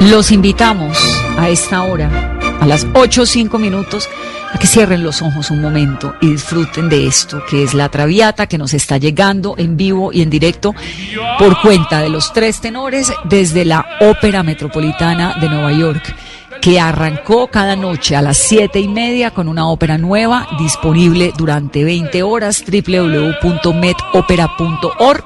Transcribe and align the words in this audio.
Los 0.00 0.32
invitamos 0.32 0.98
a 1.38 1.48
esta 1.48 1.82
hora, 1.82 2.38
a 2.60 2.66
las 2.66 2.86
8 2.94 3.22
o 3.22 3.26
5 3.26 3.58
minutos, 3.58 4.08
a 4.52 4.58
que 4.58 4.66
cierren 4.66 5.02
los 5.02 5.22
ojos 5.22 5.50
un 5.50 5.60
momento 5.60 6.14
y 6.20 6.28
disfruten 6.28 6.88
de 6.88 7.06
esto, 7.06 7.42
que 7.48 7.62
es 7.62 7.74
la 7.74 7.88
Traviata 7.88 8.46
que 8.46 8.58
nos 8.58 8.74
está 8.74 8.98
llegando 8.98 9.54
en 9.56 9.76
vivo 9.76 10.12
y 10.12 10.22
en 10.22 10.30
directo 10.30 10.74
por 11.38 11.60
cuenta 11.60 12.00
de 12.00 12.10
los 12.10 12.32
tres 12.32 12.60
tenores 12.60 13.12
desde 13.24 13.64
la 13.64 13.84
Ópera 14.00 14.42
Metropolitana 14.42 15.36
de 15.40 15.48
Nueva 15.48 15.72
York 15.72 16.14
que 16.60 16.78
arrancó 16.78 17.48
cada 17.48 17.74
noche 17.76 18.16
a 18.16 18.22
las 18.22 18.38
siete 18.38 18.80
y 18.80 18.88
media 18.88 19.32
con 19.32 19.48
una 19.48 19.68
ópera 19.68 19.98
nueva 19.98 20.48
disponible 20.58 21.32
durante 21.36 21.84
20 21.84 22.22
horas 22.22 22.64
www.metopera.org 22.66 25.24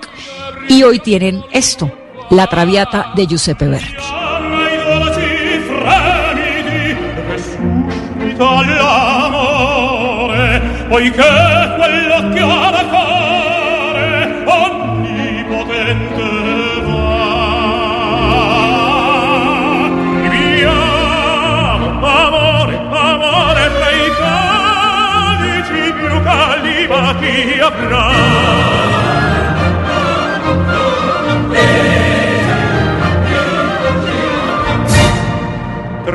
y 0.69 0.83
hoy 0.83 0.99
tienen 0.99 1.45
esto, 1.53 1.93
la 2.31 2.47
Traviata 2.47 3.13
de 3.15 3.27
Giuseppe 3.27 3.67
Verdi. 3.67 3.97
poiché 10.89 11.23
quello 11.77 12.09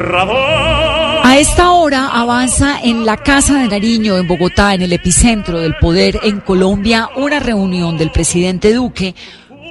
A 0.06 1.38
esta 1.40 1.72
hora 1.72 2.08
avanza 2.08 2.82
en 2.84 3.06
la 3.06 3.16
Casa 3.16 3.62
de 3.62 3.70
Nariño, 3.70 4.18
en 4.18 4.28
Bogotá, 4.28 4.74
en 4.74 4.82
el 4.82 4.92
epicentro 4.92 5.60
del 5.60 5.76
poder 5.78 6.20
en 6.24 6.42
Colombia, 6.42 7.10
una 7.16 7.40
reunión 7.40 7.98
del 7.98 8.12
presidente 8.12 8.74
Duque 8.74 9.16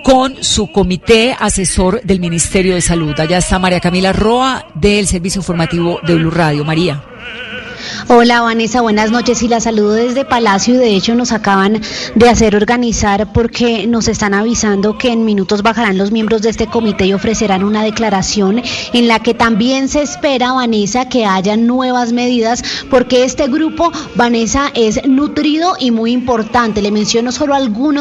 con 0.03 0.43
su 0.43 0.73
comité 0.73 1.37
asesor 1.39 2.01
del 2.03 2.19
Ministerio 2.19 2.75
de 2.75 2.81
Salud. 2.81 3.19
Allá 3.21 3.39
está 3.39 3.59
María 3.59 3.81
Camila 3.81 4.15
Roa 4.15 4.67
del 4.75 5.07
Servicio 5.07 5.41
Informativo 5.41 6.01
de 6.03 6.15
Blue 6.15 6.31
Radio. 6.31 6.65
María. 6.65 7.03
Hola 8.09 8.43
Vanessa, 8.43 8.81
buenas 8.81 9.11
noches 9.11 9.43
y 9.43 9.49
la 9.49 9.61
saludo 9.61 9.93
desde 9.93 10.25
Palacio 10.25 10.75
y 10.75 10.79
de 10.79 10.95
hecho 10.95 11.15
nos 11.15 11.33
acaban 11.33 11.81
de 12.15 12.29
hacer 12.29 12.57
organizar 12.57 13.33
porque 13.33 13.87
nos 13.87 14.09
están 14.09 14.35
avisando 14.35 14.99
que 14.99 15.13
en 15.13 15.25
minutos 15.25 15.63
bajarán 15.63 15.99
los 15.99 16.11
miembros 16.11 16.43
de 16.43 16.51
este 16.51 16.67
comité 16.67 17.07
y 17.07 17.13
ofrecerán 17.13 17.65
una 17.65 17.83
declaración 17.83 18.63
en 18.93 19.09
la 19.09 19.21
que 19.21 19.35
también 19.35 19.89
se 19.89 20.03
espera, 20.03 20.53
Vanessa, 20.53 21.09
que 21.09 21.25
haya 21.25 21.57
nuevas 21.57 22.13
medidas 22.13 22.63
porque 22.91 23.25
este 23.25 23.49
grupo, 23.49 23.91
Vanessa, 24.15 24.71
es 24.75 25.07
nutrido 25.07 25.75
y 25.79 25.91
muy 25.91 26.13
importante. 26.13 26.83
Le 26.83 26.91
menciono 26.91 27.33
solo 27.33 27.55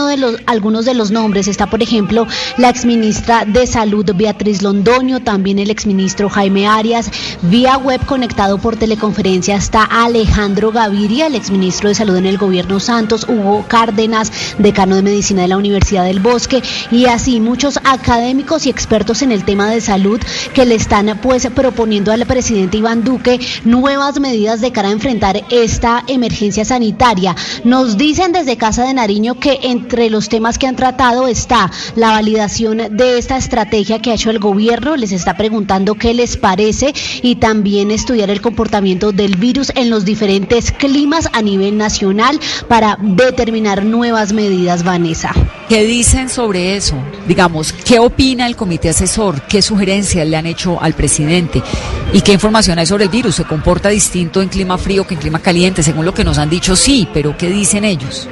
de 0.07 0.17
los, 0.17 0.38
algunos 0.45 0.85
de 0.85 0.94
los 0.94 1.11
nombres. 1.11 1.47
Está, 1.47 1.67
por 1.67 1.81
ejemplo, 1.81 2.28
la 2.57 2.69
exministra 2.69 3.45
de 3.45 3.67
Salud 3.67 4.05
Beatriz 4.16 4.61
Londoño, 4.61 5.22
también 5.22 5.59
el 5.59 5.69
exministro 5.69 6.29
Jaime 6.29 6.67
Arias, 6.67 7.11
vía 7.44 7.78
web 7.78 8.03
conectado 8.05 8.57
por 8.57 8.75
teleconferencia 8.75 9.55
está 9.71 9.83
Alejandro 9.85 10.73
Gaviria, 10.73 11.27
el 11.27 11.35
exministro 11.35 11.87
de 11.87 11.95
Salud 11.95 12.17
en 12.17 12.25
el 12.25 12.37
gobierno 12.37 12.81
Santos, 12.81 13.25
Hugo 13.29 13.63
Cárdenas, 13.69 14.29
decano 14.57 14.97
de 14.97 15.01
Medicina 15.01 15.43
de 15.43 15.47
la 15.47 15.55
Universidad 15.55 16.03
del 16.03 16.19
Bosque, 16.19 16.61
y 16.91 17.05
así 17.05 17.39
muchos 17.39 17.79
académicos 17.85 18.65
y 18.65 18.69
expertos 18.69 19.21
en 19.21 19.31
el 19.31 19.45
tema 19.45 19.69
de 19.69 19.79
salud 19.79 20.19
que 20.53 20.65
le 20.65 20.75
están 20.75 21.17
pues 21.21 21.47
proponiendo 21.55 22.11
al 22.11 22.25
presidente 22.25 22.79
Iván 22.79 23.05
Duque 23.05 23.39
nuevas 23.63 24.19
medidas 24.19 24.59
de 24.59 24.73
cara 24.73 24.89
a 24.89 24.91
enfrentar 24.91 25.41
esta 25.49 26.03
emergencia 26.05 26.65
sanitaria. 26.65 27.33
Nos 27.63 27.97
dicen 27.97 28.33
desde 28.33 28.57
Casa 28.57 28.83
de 28.83 28.93
Nariño 28.93 29.39
que 29.39 29.57
entre 29.63 30.09
los 30.09 30.27
temas 30.27 30.57
que 30.57 30.67
han 30.67 30.75
tratado 30.75 31.29
está 31.29 31.71
la 31.95 32.11
validación 32.11 32.97
de 32.97 33.17
esta 33.17 33.37
estrategia 33.37 34.01
que 34.01 34.11
ha 34.11 34.15
hecho 34.15 34.31
el 34.31 34.39
gobierno, 34.39 34.97
les 34.97 35.13
está 35.13 35.37
preguntando 35.37 35.95
qué 35.95 36.13
les 36.13 36.35
parece 36.35 36.93
y 37.21 37.35
también 37.35 37.89
estudiar 37.89 38.29
el 38.29 38.41
comportamiento 38.41 39.13
del 39.13 39.37
virus 39.37 39.60
en 39.75 39.89
los 39.89 40.05
diferentes 40.05 40.72
climas 40.72 41.29
a 41.33 41.41
nivel 41.41 41.77
nacional 41.77 42.39
para 42.67 42.97
determinar 43.01 43.85
nuevas 43.85 44.33
medidas, 44.33 44.83
Vanessa. 44.83 45.33
¿Qué 45.69 45.83
dicen 45.83 46.29
sobre 46.29 46.75
eso? 46.75 46.95
Digamos, 47.27 47.72
¿qué 47.72 47.99
opina 47.99 48.47
el 48.47 48.55
comité 48.55 48.89
asesor? 48.89 49.41
¿Qué 49.44 49.61
sugerencias 49.61 50.27
le 50.27 50.38
han 50.38 50.45
hecho 50.45 50.81
al 50.81 50.94
presidente? 50.94 51.61
¿Y 52.13 52.22
qué 52.22 52.33
información 52.33 52.79
hay 52.79 52.85
sobre 52.85 53.05
el 53.05 53.09
virus? 53.09 53.35
¿Se 53.35 53.45
comporta 53.45 53.89
distinto 53.89 54.41
en 54.41 54.49
clima 54.49 54.77
frío 54.77 55.05
que 55.05 55.13
en 55.13 55.19
clima 55.19 55.39
caliente? 55.39 55.83
Según 55.83 56.05
lo 56.05 56.13
que 56.13 56.23
nos 56.23 56.38
han 56.38 56.49
dicho, 56.49 56.75
sí, 56.75 57.07
pero 57.13 57.38
¿qué 57.38 57.49
dicen 57.49 57.85
ellos? 57.85 58.28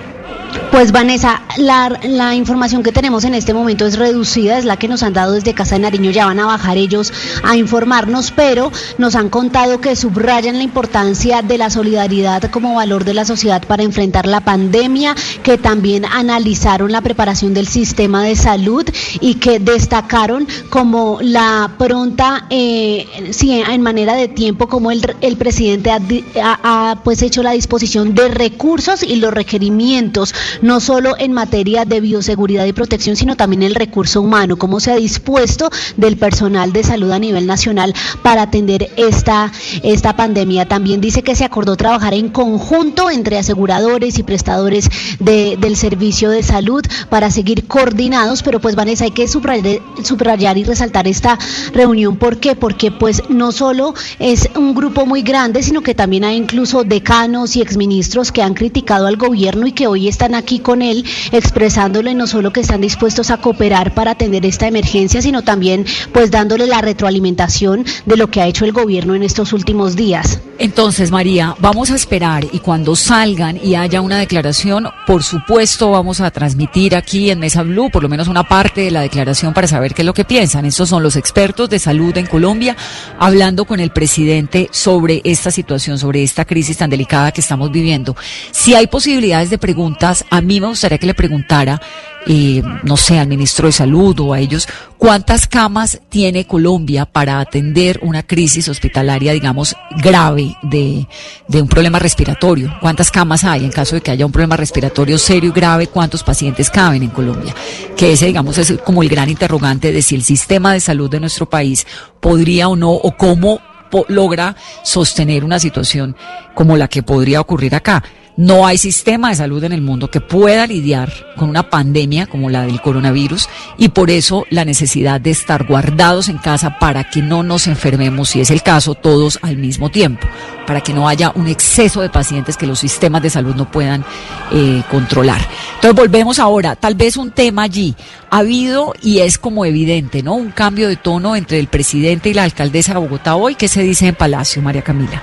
Pues 0.71 0.91
Vanessa, 0.91 1.41
la, 1.57 2.35
información 2.35 2.83
que 2.83 2.91
tenemos 2.91 3.25
en 3.25 3.33
este 3.33 3.53
momento 3.53 3.85
es 3.85 3.97
reducida, 3.97 4.57
es 4.57 4.65
la 4.65 4.77
que 4.77 4.87
nos 4.87 5.03
han 5.03 5.13
dado 5.13 5.33
desde 5.33 5.53
Casa 5.53 5.75
de 5.75 5.81
Nariño, 5.81 6.11
ya 6.11 6.25
van 6.25 6.39
a 6.39 6.45
bajar 6.45 6.77
ellos 6.77 7.11
a 7.43 7.57
informarnos, 7.57 8.31
pero 8.31 8.71
nos 8.97 9.15
han 9.15 9.29
contado 9.29 9.81
que 9.81 9.95
subrayan 9.95 10.57
la 10.57 10.63
importancia 10.63 11.41
de 11.41 11.57
la 11.57 11.69
solidaridad 11.69 12.43
como 12.51 12.75
valor 12.75 13.03
de 13.03 13.13
la 13.13 13.25
sociedad 13.25 13.61
para 13.67 13.83
enfrentar 13.83 14.27
la 14.27 14.41
pandemia, 14.41 15.15
que 15.43 15.57
también 15.57 16.05
analizaron 16.05 16.91
la 16.91 17.01
preparación 17.01 17.53
del 17.53 17.67
sistema 17.67 18.23
de 18.23 18.35
salud 18.35 18.85
y 19.19 19.35
que 19.35 19.59
destacaron 19.59 20.47
como 20.69 21.19
la 21.21 21.73
pronta, 21.77 22.45
eh, 22.49 23.05
sí, 23.31 23.51
en 23.51 23.81
manera 23.81 24.13
de 24.13 24.27
tiempo, 24.27 24.67
como 24.67 24.91
el, 24.91 25.01
el 25.19 25.35
presidente 25.35 25.91
ha, 25.91 25.99
ha, 26.41 26.91
ha 26.91 27.03
pues 27.03 27.21
hecho 27.21 27.43
la 27.43 27.51
disposición 27.51 28.15
de 28.15 28.29
recursos 28.29 29.03
y 29.03 29.17
los 29.17 29.33
requerimientos 29.33 30.33
no 30.61 30.79
solo 30.79 31.15
en 31.17 31.33
materia 31.33 31.85
de 31.85 32.01
bioseguridad 32.01 32.65
y 32.65 32.73
protección, 32.73 33.15
sino 33.15 33.35
también 33.35 33.63
el 33.63 33.75
recurso 33.75 34.21
humano, 34.21 34.57
cómo 34.57 34.79
se 34.79 34.91
ha 34.91 34.95
dispuesto 34.95 35.69
del 35.97 36.17
personal 36.17 36.73
de 36.73 36.83
salud 36.83 37.11
a 37.11 37.19
nivel 37.19 37.47
nacional 37.47 37.93
para 38.23 38.43
atender 38.43 38.89
esta, 38.97 39.51
esta 39.83 40.15
pandemia. 40.15 40.67
También 40.67 41.01
dice 41.01 41.23
que 41.23 41.35
se 41.35 41.45
acordó 41.45 41.75
trabajar 41.75 42.13
en 42.13 42.29
conjunto 42.29 43.09
entre 43.09 43.37
aseguradores 43.37 44.19
y 44.19 44.23
prestadores 44.23 44.89
de, 45.19 45.57
del 45.59 45.75
servicio 45.75 46.29
de 46.29 46.43
salud 46.43 46.83
para 47.09 47.31
seguir 47.31 47.67
coordinados, 47.67 48.43
pero 48.43 48.59
pues 48.59 48.75
Vanessa, 48.75 49.05
hay 49.05 49.11
que 49.11 49.27
subrayar, 49.27 49.81
subrayar 50.03 50.57
y 50.57 50.63
resaltar 50.63 51.07
esta 51.07 51.37
reunión. 51.73 52.17
¿Por 52.17 52.37
qué? 52.37 52.55
Porque 52.55 52.91
pues 52.91 53.23
no 53.29 53.51
solo 53.51 53.93
es 54.19 54.49
un 54.55 54.73
grupo 54.73 55.05
muy 55.05 55.21
grande, 55.21 55.63
sino 55.63 55.81
que 55.81 55.95
también 55.95 56.23
hay 56.23 56.37
incluso 56.37 56.83
decanos 56.83 57.55
y 57.55 57.61
exministros 57.61 58.31
que 58.31 58.41
han 58.41 58.53
criticado 58.53 59.07
al 59.07 59.17
gobierno 59.17 59.67
y 59.67 59.71
que 59.71 59.87
hoy 59.87 60.07
están 60.07 60.28
aquí 60.35 60.59
con 60.59 60.81
él 60.81 61.05
expresándole 61.31 62.13
no 62.13 62.27
solo 62.27 62.51
que 62.51 62.61
están 62.61 62.81
dispuestos 62.81 63.31
a 63.31 63.37
cooperar 63.37 63.93
para 63.93 64.11
atender 64.11 64.45
esta 64.45 64.67
emergencia, 64.67 65.21
sino 65.21 65.43
también 65.43 65.85
pues 66.13 66.31
dándole 66.31 66.67
la 66.67 66.81
retroalimentación 66.81 67.85
de 68.05 68.17
lo 68.17 68.29
que 68.29 68.41
ha 68.41 68.47
hecho 68.47 68.65
el 68.65 68.71
gobierno 68.71 69.15
en 69.15 69.23
estos 69.23 69.53
últimos 69.53 69.95
días. 69.95 70.39
Entonces, 70.57 71.09
María, 71.09 71.55
vamos 71.59 71.89
a 71.89 71.95
esperar 71.95 72.45
y 72.51 72.59
cuando 72.59 72.95
salgan 72.95 73.57
y 73.63 73.75
haya 73.75 74.01
una 74.01 74.19
declaración, 74.19 74.89
por 75.07 75.23
supuesto 75.23 75.91
vamos 75.91 76.19
a 76.19 76.31
transmitir 76.31 76.97
aquí 76.97 77.29
en 77.29 77.39
Mesa 77.39 77.63
Blue 77.63 77.89
por 77.89 78.03
lo 78.03 78.09
menos 78.09 78.27
una 78.27 78.43
parte 78.43 78.81
de 78.81 78.91
la 78.91 79.01
declaración 79.01 79.53
para 79.53 79.67
saber 79.67 79.93
qué 79.93 80.01
es 80.01 80.05
lo 80.05 80.13
que 80.13 80.25
piensan. 80.25 80.65
Estos 80.65 80.89
son 80.89 81.01
los 81.01 81.15
expertos 81.15 81.69
de 81.69 81.79
salud 81.79 82.15
en 82.17 82.25
Colombia 82.25 82.75
hablando 83.17 83.65
con 83.65 83.79
el 83.79 83.91
presidente 83.91 84.67
sobre 84.71 85.21
esta 85.23 85.49
situación, 85.49 85.97
sobre 85.97 86.23
esta 86.23 86.43
crisis 86.43 86.77
tan 86.77 86.89
delicada 86.89 87.31
que 87.31 87.41
estamos 87.41 87.71
viviendo. 87.71 88.15
Si 88.51 88.75
hay 88.75 88.87
posibilidades 88.87 89.49
de 89.49 89.57
preguntas, 89.57 90.18
a 90.29 90.41
mí 90.41 90.59
me 90.59 90.67
gustaría 90.67 90.97
que 90.97 91.07
le 91.07 91.13
preguntara 91.13 91.81
eh, 92.27 92.61
no 92.83 92.97
sé, 92.97 93.17
al 93.17 93.27
ministro 93.27 93.67
de 93.67 93.71
Salud 93.71 94.19
o 94.19 94.33
a 94.33 94.39
ellos, 94.39 94.67
¿cuántas 94.97 95.47
camas 95.47 96.01
tiene 96.09 96.45
Colombia 96.45 97.05
para 97.05 97.39
atender 97.39 97.99
una 98.03 98.23
crisis 98.23 98.67
hospitalaria, 98.67 99.33
digamos, 99.33 99.75
grave 99.97 100.55
de, 100.61 101.07
de 101.47 101.61
un 101.61 101.67
problema 101.67 101.97
respiratorio? 101.97 102.75
¿Cuántas 102.81 103.09
camas 103.09 103.43
hay 103.45 103.63
en 103.63 103.71
caso 103.71 103.95
de 103.95 104.01
que 104.01 104.11
haya 104.11 104.25
un 104.25 104.31
problema 104.31 104.57
respiratorio 104.57 105.17
serio 105.17 105.49
y 105.49 105.53
grave? 105.53 105.87
¿Cuántos 105.87 106.23
pacientes 106.23 106.69
caben 106.69 107.03
en 107.03 107.09
Colombia? 107.09 107.55
Que 107.95 108.13
ese, 108.13 108.27
digamos, 108.27 108.57
es 108.57 108.73
como 108.85 109.01
el 109.01 109.09
gran 109.09 109.29
interrogante 109.29 109.91
de 109.91 110.01
si 110.01 110.15
el 110.15 110.23
sistema 110.23 110.73
de 110.73 110.81
salud 110.81 111.09
de 111.09 111.21
nuestro 111.21 111.49
país 111.49 111.87
podría 112.19 112.67
o 112.67 112.75
no, 112.75 112.91
o 112.91 113.15
cómo 113.15 113.61
logra 114.07 114.55
sostener 114.83 115.43
una 115.43 115.59
situación 115.59 116.15
como 116.53 116.77
la 116.77 116.87
que 116.87 117.01
podría 117.01 117.41
ocurrir 117.41 117.73
acá. 117.73 118.03
No 118.39 118.65
hay 118.65 118.77
sistema 118.77 119.27
de 119.27 119.35
salud 119.35 119.61
en 119.65 119.73
el 119.73 119.81
mundo 119.81 120.09
que 120.09 120.21
pueda 120.21 120.65
lidiar 120.65 121.11
con 121.35 121.49
una 121.49 121.69
pandemia 121.69 122.25
como 122.25 122.49
la 122.49 122.65
del 122.65 122.79
coronavirus 122.79 123.49
y 123.77 123.89
por 123.89 124.09
eso 124.09 124.45
la 124.49 124.63
necesidad 124.63 125.19
de 125.19 125.31
estar 125.31 125.67
guardados 125.67 126.29
en 126.29 126.37
casa 126.37 126.79
para 126.79 127.03
que 127.03 127.21
no 127.21 127.43
nos 127.43 127.67
enfermemos, 127.67 128.29
si 128.29 128.39
es 128.39 128.49
el 128.49 128.63
caso, 128.63 128.95
todos 128.95 129.39
al 129.41 129.57
mismo 129.57 129.91
tiempo, 129.91 130.25
para 130.65 130.79
que 130.79 130.93
no 130.93 131.09
haya 131.09 131.33
un 131.35 131.49
exceso 131.49 131.99
de 131.99 132.07
pacientes 132.07 132.55
que 132.55 132.65
los 132.65 132.79
sistemas 132.79 133.21
de 133.23 133.29
salud 133.29 133.55
no 133.55 133.69
puedan 133.69 134.05
eh, 134.53 134.83
controlar. 134.89 135.45
Entonces 135.75 135.95
volvemos 135.97 136.39
ahora, 136.39 136.77
tal 136.77 136.95
vez 136.95 137.17
un 137.17 137.31
tema 137.31 137.63
allí. 137.63 137.93
Ha 138.29 138.37
habido 138.37 138.93
y 139.01 139.19
es 139.19 139.37
como 139.37 139.65
evidente, 139.65 140.23
¿no? 140.23 140.35
Un 140.35 140.51
cambio 140.51 140.87
de 140.87 140.95
tono 140.95 141.35
entre 141.35 141.59
el 141.59 141.67
presidente 141.67 142.29
y 142.29 142.33
la 142.33 142.43
alcaldesa 142.43 142.93
de 142.93 142.99
Bogotá 142.99 143.35
hoy. 143.35 143.55
¿Qué 143.55 143.67
se 143.67 143.83
dice 143.83 144.07
en 144.07 144.15
Palacio, 144.15 144.61
María 144.61 144.81
Camila? 144.81 145.21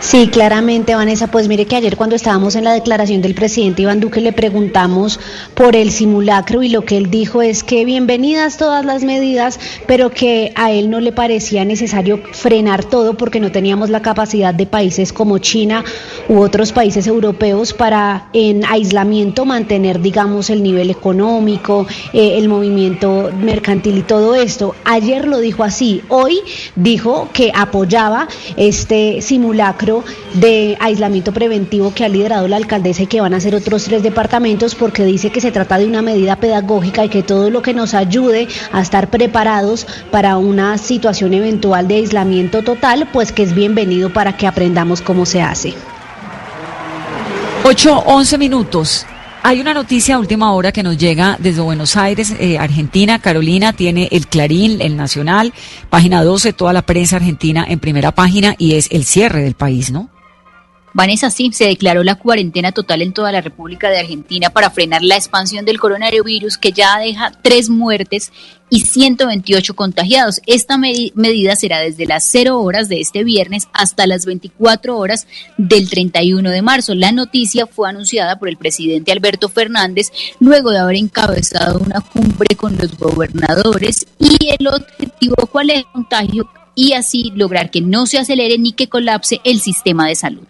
Sí, 0.00 0.28
claramente, 0.28 0.94
Vanessa. 0.94 1.26
Pues 1.26 1.48
mire 1.48 1.66
que 1.66 1.74
ayer 1.74 1.96
cuando 1.96 2.14
estábamos 2.14 2.54
en 2.54 2.62
la 2.62 2.72
declaración 2.72 3.20
del 3.20 3.34
presidente 3.34 3.82
Iván 3.82 3.98
Duque 3.98 4.20
le 4.20 4.32
preguntamos 4.32 5.18
por 5.54 5.74
el 5.74 5.90
simulacro 5.90 6.62
y 6.62 6.68
lo 6.68 6.82
que 6.82 6.96
él 6.96 7.10
dijo 7.10 7.42
es 7.42 7.64
que 7.64 7.84
bienvenidas 7.84 8.58
todas 8.58 8.84
las 8.84 9.02
medidas, 9.02 9.58
pero 9.86 10.10
que 10.10 10.52
a 10.54 10.70
él 10.70 10.88
no 10.88 11.00
le 11.00 11.10
parecía 11.10 11.64
necesario 11.64 12.20
frenar 12.32 12.84
todo 12.84 13.14
porque 13.14 13.40
no 13.40 13.50
teníamos 13.50 13.90
la 13.90 14.00
capacidad 14.00 14.54
de 14.54 14.66
países 14.66 15.12
como 15.12 15.38
China 15.38 15.84
u 16.28 16.38
otros 16.38 16.72
países 16.72 17.08
europeos 17.08 17.72
para 17.72 18.28
en 18.32 18.64
aislamiento 18.64 19.44
mantener, 19.46 20.00
digamos, 20.00 20.48
el 20.48 20.62
nivel 20.62 20.90
económico, 20.90 21.86
eh, 22.12 22.38
el 22.38 22.48
movimiento 22.48 23.30
mercantil 23.36 23.98
y 23.98 24.02
todo 24.02 24.36
esto. 24.36 24.76
Ayer 24.84 25.26
lo 25.26 25.40
dijo 25.40 25.64
así. 25.64 26.02
Hoy 26.08 26.38
dijo 26.76 27.28
que 27.32 27.50
apoyaba 27.52 28.28
este 28.56 29.20
simulacro 29.22 29.87
de 30.34 30.76
aislamiento 30.80 31.32
preventivo 31.32 31.94
que 31.94 32.04
ha 32.04 32.08
liderado 32.08 32.46
la 32.48 32.56
alcaldesa 32.56 33.02
y 33.02 33.06
que 33.06 33.20
van 33.20 33.34
a 33.34 33.40
ser 33.40 33.54
otros 33.54 33.84
tres 33.84 34.02
departamentos 34.02 34.74
porque 34.74 35.04
dice 35.04 35.30
que 35.30 35.40
se 35.40 35.50
trata 35.50 35.78
de 35.78 35.86
una 35.86 36.02
medida 36.02 36.36
pedagógica 36.36 37.04
y 37.04 37.08
que 37.08 37.22
todo 37.22 37.50
lo 37.50 37.62
que 37.62 37.74
nos 37.74 37.94
ayude 37.94 38.48
a 38.72 38.80
estar 38.80 39.08
preparados 39.08 39.86
para 40.10 40.36
una 40.36 40.78
situación 40.78 41.34
eventual 41.34 41.88
de 41.88 41.96
aislamiento 41.96 42.62
total, 42.62 43.08
pues 43.12 43.32
que 43.32 43.42
es 43.42 43.54
bienvenido 43.54 44.12
para 44.12 44.36
que 44.36 44.46
aprendamos 44.46 45.00
cómo 45.00 45.26
se 45.26 45.40
hace. 45.40 45.74
8, 47.64 48.04
11 48.06 48.38
minutos. 48.38 49.06
Hay 49.48 49.62
una 49.62 49.72
noticia 49.72 50.16
a 50.16 50.18
última 50.18 50.52
hora 50.52 50.72
que 50.72 50.82
nos 50.82 50.98
llega 50.98 51.38
desde 51.40 51.62
Buenos 51.62 51.96
Aires, 51.96 52.34
eh, 52.38 52.58
Argentina. 52.58 53.18
Carolina 53.18 53.72
tiene 53.72 54.06
el 54.12 54.26
Clarín, 54.26 54.82
el 54.82 54.94
Nacional, 54.94 55.54
página 55.88 56.22
12, 56.22 56.52
toda 56.52 56.74
la 56.74 56.82
prensa 56.82 57.16
argentina 57.16 57.64
en 57.66 57.78
primera 57.78 58.14
página 58.14 58.54
y 58.58 58.74
es 58.74 58.88
el 58.90 59.06
cierre 59.06 59.40
del 59.40 59.54
país, 59.54 59.90
¿no? 59.90 60.10
Vanessa, 60.94 61.30
sí, 61.30 61.50
se 61.52 61.66
declaró 61.66 62.02
la 62.02 62.14
cuarentena 62.14 62.72
total 62.72 63.02
en 63.02 63.12
toda 63.12 63.30
la 63.30 63.40
República 63.40 63.90
de 63.90 63.98
Argentina 63.98 64.50
para 64.50 64.70
frenar 64.70 65.02
la 65.02 65.16
expansión 65.16 65.64
del 65.64 65.78
coronavirus 65.78 66.56
que 66.58 66.72
ya 66.72 66.98
deja 66.98 67.32
tres 67.42 67.68
muertes 67.68 68.32
y 68.70 68.80
128 68.80 69.74
contagiados. 69.74 70.40
Esta 70.46 70.78
medida 70.78 71.56
será 71.56 71.80
desde 71.80 72.06
las 72.06 72.24
0 72.30 72.60
horas 72.60 72.88
de 72.88 73.00
este 73.00 73.24
viernes 73.24 73.68
hasta 73.72 74.06
las 74.06 74.26
24 74.26 74.96
horas 74.96 75.26
del 75.56 75.88
31 75.88 76.50
de 76.50 76.62
marzo. 76.62 76.94
La 76.94 77.12
noticia 77.12 77.66
fue 77.66 77.88
anunciada 77.88 78.38
por 78.38 78.48
el 78.48 78.56
presidente 78.56 79.12
Alberto 79.12 79.48
Fernández 79.48 80.10
luego 80.40 80.70
de 80.70 80.78
haber 80.78 80.96
encabezado 80.96 81.78
una 81.78 82.00
cumbre 82.00 82.56
con 82.56 82.76
los 82.76 82.96
gobernadores 82.96 84.06
y 84.18 84.50
el 84.58 84.66
objetivo 84.66 85.36
cuál 85.50 85.70
es 85.70 85.78
el 85.78 85.86
contagio 85.86 86.48
y 86.74 86.92
así 86.92 87.32
lograr 87.34 87.70
que 87.70 87.80
no 87.80 88.06
se 88.06 88.18
acelere 88.18 88.56
ni 88.58 88.72
que 88.72 88.88
colapse 88.88 89.40
el 89.44 89.60
sistema 89.60 90.06
de 90.06 90.14
salud. 90.14 90.44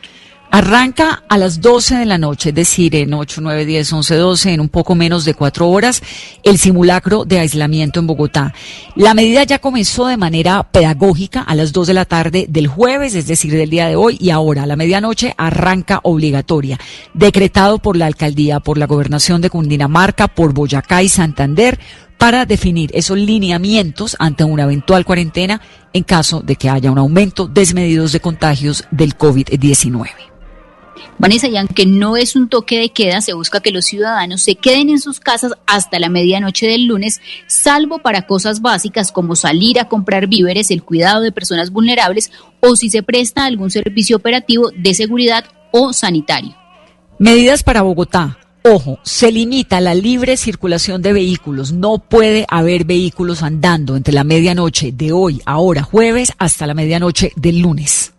Arranca 0.50 1.24
a 1.28 1.36
las 1.36 1.60
12 1.60 1.96
de 1.96 2.06
la 2.06 2.16
noche, 2.16 2.48
es 2.48 2.54
decir, 2.54 2.96
en 2.96 3.12
8, 3.12 3.42
9, 3.42 3.66
10, 3.66 3.92
11, 3.92 4.14
12, 4.16 4.52
en 4.54 4.60
un 4.60 4.70
poco 4.70 4.94
menos 4.94 5.26
de 5.26 5.34
cuatro 5.34 5.68
horas, 5.68 6.02
el 6.42 6.58
simulacro 6.58 7.26
de 7.26 7.38
aislamiento 7.38 8.00
en 8.00 8.06
Bogotá. 8.06 8.54
La 8.96 9.12
medida 9.12 9.44
ya 9.44 9.58
comenzó 9.58 10.06
de 10.06 10.16
manera 10.16 10.62
pedagógica 10.62 11.42
a 11.42 11.54
las 11.54 11.72
2 11.72 11.88
de 11.88 11.94
la 11.94 12.06
tarde 12.06 12.46
del 12.48 12.66
jueves, 12.66 13.14
es 13.14 13.26
decir, 13.26 13.52
del 13.52 13.68
día 13.68 13.88
de 13.88 13.96
hoy, 13.96 14.16
y 14.18 14.30
ahora 14.30 14.62
a 14.62 14.66
la 14.66 14.76
medianoche 14.76 15.34
arranca 15.36 16.00
obligatoria, 16.02 16.78
decretado 17.12 17.78
por 17.78 17.98
la 17.98 18.06
alcaldía, 18.06 18.60
por 18.60 18.78
la 18.78 18.86
gobernación 18.86 19.42
de 19.42 19.50
Cundinamarca, 19.50 20.28
por 20.28 20.54
Boyacá 20.54 21.02
y 21.02 21.10
Santander, 21.10 21.78
para 22.16 22.46
definir 22.46 22.90
esos 22.94 23.18
lineamientos 23.18 24.16
ante 24.18 24.44
una 24.44 24.64
eventual 24.64 25.04
cuarentena 25.04 25.60
en 25.92 26.04
caso 26.04 26.40
de 26.40 26.56
que 26.56 26.68
haya 26.68 26.90
un 26.90 26.98
aumento 26.98 27.46
desmedidos 27.46 28.12
de 28.12 28.20
contagios 28.20 28.84
del 28.90 29.16
COVID-19. 29.16 30.27
Vanessa, 31.18 31.48
y 31.48 31.56
aunque 31.56 31.86
no 31.86 32.16
es 32.16 32.36
un 32.36 32.48
toque 32.48 32.78
de 32.78 32.90
queda, 32.90 33.20
se 33.20 33.32
busca 33.32 33.60
que 33.60 33.70
los 33.70 33.84
ciudadanos 33.84 34.42
se 34.42 34.54
queden 34.54 34.90
en 34.90 35.00
sus 35.00 35.20
casas 35.20 35.52
hasta 35.66 35.98
la 35.98 36.08
medianoche 36.08 36.66
del 36.66 36.86
lunes, 36.86 37.20
salvo 37.46 37.98
para 37.98 38.26
cosas 38.26 38.60
básicas 38.60 39.12
como 39.12 39.36
salir 39.36 39.80
a 39.80 39.88
comprar 39.88 40.26
víveres, 40.26 40.70
el 40.70 40.82
cuidado 40.82 41.20
de 41.20 41.32
personas 41.32 41.70
vulnerables 41.70 42.30
o 42.60 42.76
si 42.76 42.90
se 42.90 43.02
presta 43.02 43.44
algún 43.44 43.70
servicio 43.70 44.16
operativo 44.16 44.70
de 44.76 44.94
seguridad 44.94 45.44
o 45.72 45.92
sanitario. 45.92 46.54
Medidas 47.18 47.62
para 47.62 47.82
Bogotá. 47.82 48.38
Ojo, 48.64 48.98
se 49.02 49.32
limita 49.32 49.80
la 49.80 49.94
libre 49.94 50.36
circulación 50.36 51.00
de 51.00 51.12
vehículos. 51.12 51.72
No 51.72 51.98
puede 51.98 52.44
haber 52.48 52.84
vehículos 52.84 53.42
andando 53.42 53.96
entre 53.96 54.12
la 54.12 54.24
medianoche 54.24 54.92
de 54.92 55.12
hoy, 55.12 55.40
ahora 55.46 55.82
jueves, 55.82 56.32
hasta 56.38 56.66
la 56.66 56.74
medianoche 56.74 57.32
del 57.36 57.60
lunes. 57.60 58.12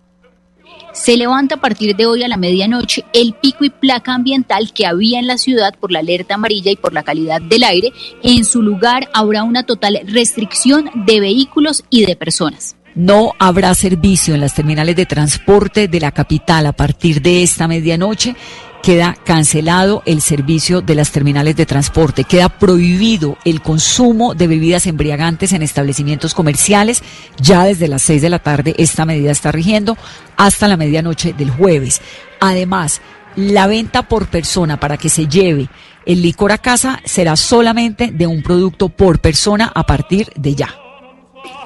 Se 0.93 1.17
levanta 1.17 1.55
a 1.55 1.61
partir 1.61 1.95
de 1.95 2.05
hoy 2.05 2.23
a 2.23 2.27
la 2.27 2.37
medianoche 2.37 3.05
el 3.13 3.33
pico 3.33 3.63
y 3.63 3.69
placa 3.69 4.13
ambiental 4.13 4.73
que 4.73 4.85
había 4.85 5.19
en 5.19 5.27
la 5.27 5.37
ciudad 5.37 5.75
por 5.79 5.91
la 5.91 5.99
alerta 5.99 6.35
amarilla 6.35 6.71
y 6.71 6.75
por 6.75 6.93
la 6.93 7.03
calidad 7.03 7.41
del 7.41 7.63
aire. 7.63 7.91
En 8.23 8.43
su 8.43 8.61
lugar 8.61 9.09
habrá 9.13 9.43
una 9.43 9.63
total 9.63 9.99
restricción 10.05 10.89
de 10.93 11.19
vehículos 11.19 11.83
y 11.89 12.05
de 12.05 12.15
personas. 12.15 12.75
No 12.95 13.33
habrá 13.39 13.73
servicio 13.75 14.33
en 14.33 14.41
las 14.41 14.55
terminales 14.55 14.95
de 14.95 15.05
transporte 15.05 15.87
de 15.87 15.99
la 15.99 16.11
capital 16.11 16.65
a 16.65 16.73
partir 16.73 17.21
de 17.21 17.43
esta 17.43 17.67
medianoche 17.67 18.35
queda 18.81 19.15
cancelado 19.25 20.01
el 20.05 20.21
servicio 20.21 20.81
de 20.81 20.95
las 20.95 21.11
terminales 21.11 21.55
de 21.55 21.65
transporte, 21.65 22.23
queda 22.23 22.49
prohibido 22.49 23.37
el 23.45 23.61
consumo 23.61 24.33
de 24.33 24.47
bebidas 24.47 24.87
embriagantes 24.87 25.53
en 25.53 25.61
establecimientos 25.61 26.33
comerciales. 26.33 27.03
Ya 27.41 27.65
desde 27.65 27.87
las 27.87 28.01
seis 28.01 28.21
de 28.21 28.29
la 28.29 28.39
tarde 28.39 28.75
esta 28.77 29.05
medida 29.05 29.31
está 29.31 29.51
rigiendo 29.51 29.97
hasta 30.37 30.67
la 30.67 30.77
medianoche 30.77 31.33
del 31.33 31.51
jueves. 31.51 32.01
Además, 32.39 33.01
la 33.35 33.67
venta 33.67 34.07
por 34.07 34.27
persona 34.27 34.79
para 34.79 34.97
que 34.97 35.09
se 35.09 35.27
lleve 35.27 35.69
el 36.05 36.21
licor 36.21 36.51
a 36.51 36.57
casa 36.57 37.01
será 37.05 37.35
solamente 37.35 38.07
de 38.11 38.27
un 38.27 38.41
producto 38.41 38.89
por 38.89 39.19
persona 39.19 39.71
a 39.73 39.85
partir 39.85 40.31
de 40.35 40.55
ya. 40.55 40.73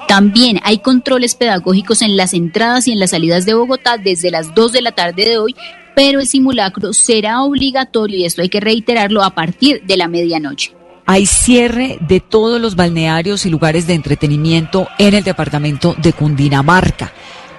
También 0.06 0.60
hay 0.62 0.78
controles 0.78 1.34
pedagógicos 1.34 2.02
en 2.02 2.16
las 2.16 2.34
entradas 2.34 2.86
y 2.86 2.92
en 2.92 3.00
las 3.00 3.10
salidas 3.10 3.46
de 3.46 3.54
Bogotá 3.54 3.96
desde 3.96 4.30
las 4.30 4.54
2 4.54 4.72
de 4.72 4.82
la 4.82 4.92
tarde 4.92 5.24
de 5.24 5.38
hoy 5.38 5.56
pero 5.94 6.20
el 6.20 6.26
simulacro 6.26 6.92
será 6.92 7.42
obligatorio, 7.42 8.18
y 8.18 8.24
esto 8.24 8.42
hay 8.42 8.48
que 8.48 8.60
reiterarlo, 8.60 9.22
a 9.22 9.30
partir 9.34 9.82
de 9.84 9.96
la 9.96 10.08
medianoche. 10.08 10.74
Hay 11.06 11.26
cierre 11.26 11.98
de 12.00 12.20
todos 12.20 12.60
los 12.60 12.76
balnearios 12.76 13.44
y 13.44 13.50
lugares 13.50 13.86
de 13.86 13.94
entretenimiento 13.94 14.88
en 14.98 15.14
el 15.14 15.22
departamento 15.22 15.94
de 15.98 16.14
Cundinamarca. 16.14 17.12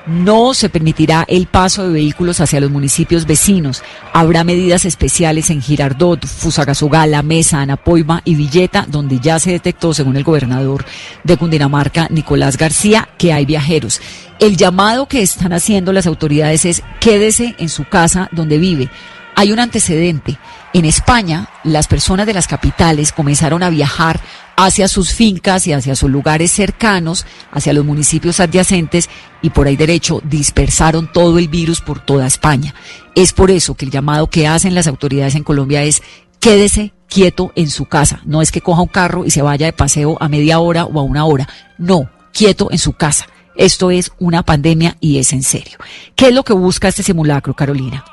No 0.08 0.54
se 0.54 0.70
permitirá 0.70 1.26
el 1.28 1.48
paso 1.48 1.84
de 1.84 1.94
vehículos 1.94 2.40
hacia 2.40 2.60
los 2.60 2.70
municipios 2.70 3.26
vecinos. 3.26 3.82
Habrá 4.14 4.44
medidas 4.44 4.86
especiales 4.86 5.50
en 5.50 5.62
Girardot, 5.62 6.26
Fusagasugá, 6.28 7.06
Mesa, 7.24 7.62
Anapoima 7.62 8.22
y 8.24 8.36
Villeta, 8.36 8.86
donde 8.88 9.20
ya 9.20 9.40
se 9.40 9.52
detectó, 9.52 9.94
según 9.96 10.16
el 10.16 10.24
gobernador 10.24 10.86
de 11.24 11.38
Cundinamarca, 11.38 12.08
Nicolás 12.12 12.58
García, 12.58 13.10
que 13.18 13.34
hay 13.34 13.46
viajeros. 13.46 14.00
El 14.38 14.58
llamado 14.58 15.08
que 15.08 15.24
están 15.24 15.54
haciendo 15.54 15.92
las 15.92 16.06
autoridades 16.06 16.66
es 16.66 16.84
quédese 17.00 17.56
en 17.58 17.70
su 17.70 17.86
casa 17.86 18.30
donde 18.32 18.60
vive. 18.60 18.90
Hay 19.36 19.52
un 19.52 19.60
antecedente. 19.60 20.38
En 20.76 20.84
España, 20.84 21.48
las 21.64 21.88
personas 21.88 22.26
de 22.26 22.34
las 22.34 22.50
capitales 22.50 23.14
comenzaron 23.14 23.64
a 23.64 23.70
viajar 23.70 24.20
hacia 24.58 24.90
sus 24.90 25.14
fincas 25.14 25.68
y 25.68 25.72
hacia 25.72 25.96
sus 25.96 26.10
lugares 26.10 26.52
cercanos, 26.52 27.26
hacia 27.54 27.72
los 27.72 27.86
municipios 27.86 28.42
adyacentes 28.42 29.10
y 29.42 29.52
por 29.52 29.68
ahí 29.68 29.78
derecho 29.78 30.20
dispersaron 30.26 31.10
todo 31.10 31.40
el 31.40 31.48
virus 31.48 31.80
por 31.80 32.02
toda 32.02 32.28
España. 32.28 32.76
Es 33.16 33.32
por 33.32 33.52
eso 33.52 33.76
que 33.76 33.86
el 33.86 33.92
llamado 33.92 34.28
que 34.28 34.48
hacen 34.48 34.76
las 34.76 34.88
autoridades 34.88 35.36
en 35.36 35.46
Colombia 35.46 35.82
es 35.82 36.04
quédese 36.42 36.92
quieto 37.08 37.54
en 37.56 37.70
su 37.70 37.86
casa. 37.86 38.20
No 38.26 38.42
es 38.42 38.52
que 38.52 38.60
coja 38.60 38.82
un 38.82 38.90
carro 38.90 39.24
y 39.24 39.32
se 39.32 39.42
vaya 39.42 39.68
de 39.68 39.72
paseo 39.72 40.18
a 40.20 40.28
media 40.28 40.60
hora 40.60 40.84
o 40.84 41.00
a 41.00 41.04
una 41.04 41.24
hora. 41.24 41.48
No, 41.78 42.10
quieto 42.34 42.68
en 42.70 42.80
su 42.80 42.92
casa. 42.92 43.28
Esto 43.56 43.92
es 43.92 44.12
una 44.20 44.44
pandemia 44.44 44.98
y 45.00 45.20
es 45.20 45.32
en 45.32 45.44
serio. 45.44 45.78
¿Qué 46.18 46.28
es 46.28 46.34
lo 46.34 46.44
que 46.44 46.52
busca 46.52 46.90
este 46.90 47.02
simulacro, 47.02 47.54
Carolina? 47.54 48.04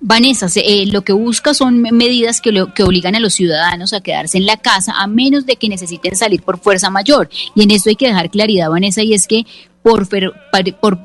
Vanessa, 0.00 0.46
eh, 0.56 0.86
lo 0.86 1.02
que 1.02 1.12
busca 1.12 1.52
son 1.52 1.82
medidas 1.82 2.40
que, 2.40 2.64
que 2.74 2.82
obligan 2.82 3.14
a 3.14 3.20
los 3.20 3.34
ciudadanos 3.34 3.92
a 3.92 4.00
quedarse 4.00 4.38
en 4.38 4.46
la 4.46 4.56
casa 4.56 4.94
a 4.96 5.06
menos 5.06 5.44
de 5.44 5.56
que 5.56 5.68
necesiten 5.68 6.16
salir 6.16 6.42
por 6.42 6.58
fuerza 6.58 6.88
mayor. 6.88 7.28
Y 7.54 7.62
en 7.62 7.70
esto 7.70 7.90
hay 7.90 7.96
que 7.96 8.06
dejar 8.06 8.30
claridad, 8.30 8.70
Vanessa, 8.70 9.02
y 9.02 9.12
es 9.12 9.26
que 9.26 9.44
por, 9.82 10.08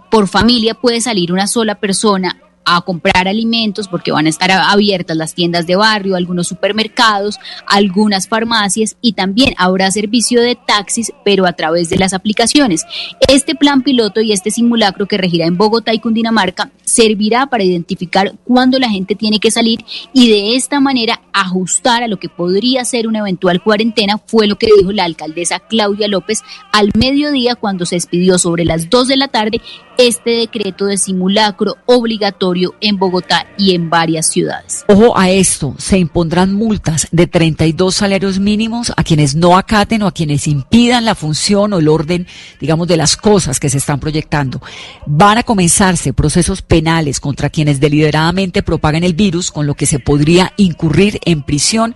por 0.10 0.28
familia 0.28 0.76
puede 0.76 1.02
salir 1.02 1.32
una 1.32 1.48
sola 1.48 1.76
persona 1.76 2.38
a 2.66 2.82
comprar 2.82 3.28
alimentos 3.28 3.88
porque 3.88 4.12
van 4.12 4.26
a 4.26 4.30
estar 4.30 4.52
abiertas 4.52 5.16
las 5.16 5.34
tiendas 5.34 5.68
de 5.68 5.76
barrio, 5.76 6.16
algunos 6.16 6.48
supermercados, 6.48 7.40
algunas 7.68 8.28
farmacias 8.28 8.98
y 9.02 9.14
también 9.14 9.54
habrá 9.58 9.92
servicio 9.92 10.42
de 10.42 10.56
taxis, 10.56 11.14
pero 11.24 11.46
a 11.46 11.54
través 11.54 11.90
de 11.90 11.98
las 11.98 12.14
aplicaciones. 12.14 12.86
Este 13.28 13.56
plan 13.56 13.82
piloto 13.82 14.22
y 14.22 14.32
este 14.32 14.52
simulacro 14.52 15.06
que 15.06 15.18
regirá 15.18 15.46
en 15.46 15.58
Bogotá 15.58 15.94
y 15.94 16.00
Cundinamarca 16.00 16.72
servirá 16.84 17.48
para 17.48 17.64
identificar 17.64 18.34
cuándo 18.44 18.80
la 18.80 18.90
gente 18.90 19.16
tiene 19.16 19.40
que 19.40 19.52
salir 19.52 19.86
y 20.14 20.30
de 20.30 20.56
esta 20.56 20.80
manera 20.80 21.22
ajustar 21.34 22.04
a 22.04 22.08
lo 22.08 22.18
que 22.18 22.30
podría 22.30 22.86
ser 22.86 23.08
una 23.08 23.20
eventual 23.20 23.62
cuarentena, 23.62 24.18
fue 24.26 24.48
lo 24.48 24.58
que 24.58 24.70
dijo 24.78 24.92
la 24.92 25.04
alcaldesa 25.04 25.60
Claudia 25.60 26.08
López 26.08 26.44
al 26.72 26.92
mediodía 26.98 27.56
cuando 27.56 27.86
se 27.86 27.96
expidió 27.96 28.38
sobre 28.38 28.66
las 28.66 28.90
2 28.90 29.08
de 29.08 29.18
la 29.18 29.28
tarde 29.28 29.62
este 29.98 30.32
decreto 30.32 30.86
de 30.86 30.98
simulacro 30.98 31.78
obligatorio 31.86 32.76
en 32.82 32.98
Bogotá 32.98 33.48
y 33.58 33.76
en 33.76 33.90
varias 33.90 34.28
ciudades. 34.28 34.86
Ojo 34.88 35.18
a 35.18 35.30
esto, 35.30 35.76
se 35.78 35.98
impondrán 35.98 36.54
multas 36.54 37.08
de 37.12 37.28
32 37.28 37.96
salarios 37.96 38.40
mínimos 38.40 38.92
a 38.96 39.04
quienes 39.04 39.36
no 39.36 39.58
acaten 39.58 40.04
o 40.04 40.08
a 40.08 40.12
quienes 40.12 40.48
impidan 40.48 41.06
la 41.06 41.16
función 41.16 41.74
o 41.74 41.80
el 41.80 41.88
orden, 41.88 42.28
digamos, 42.60 42.88
de 42.88 42.98
las 42.98 43.18
cosas 43.18 43.60
que 43.60 43.70
se 43.70 43.78
están 43.78 44.00
proyectando. 44.00 44.62
Van 45.06 45.38
a 45.38 45.44
comenzarse 45.44 46.14
procesos 46.14 46.62
penales 46.62 47.20
contra 47.20 47.50
quienes 47.50 47.80
deliberadamente 47.80 48.64
propagan 48.64 49.04
el 49.04 49.14
virus, 49.14 49.52
con 49.52 49.68
lo 49.68 49.76
que 49.76 49.86
se 49.86 50.00
podría 50.00 50.54
incurrir 50.58 51.20
en 51.26 51.44
prisión 51.44 51.96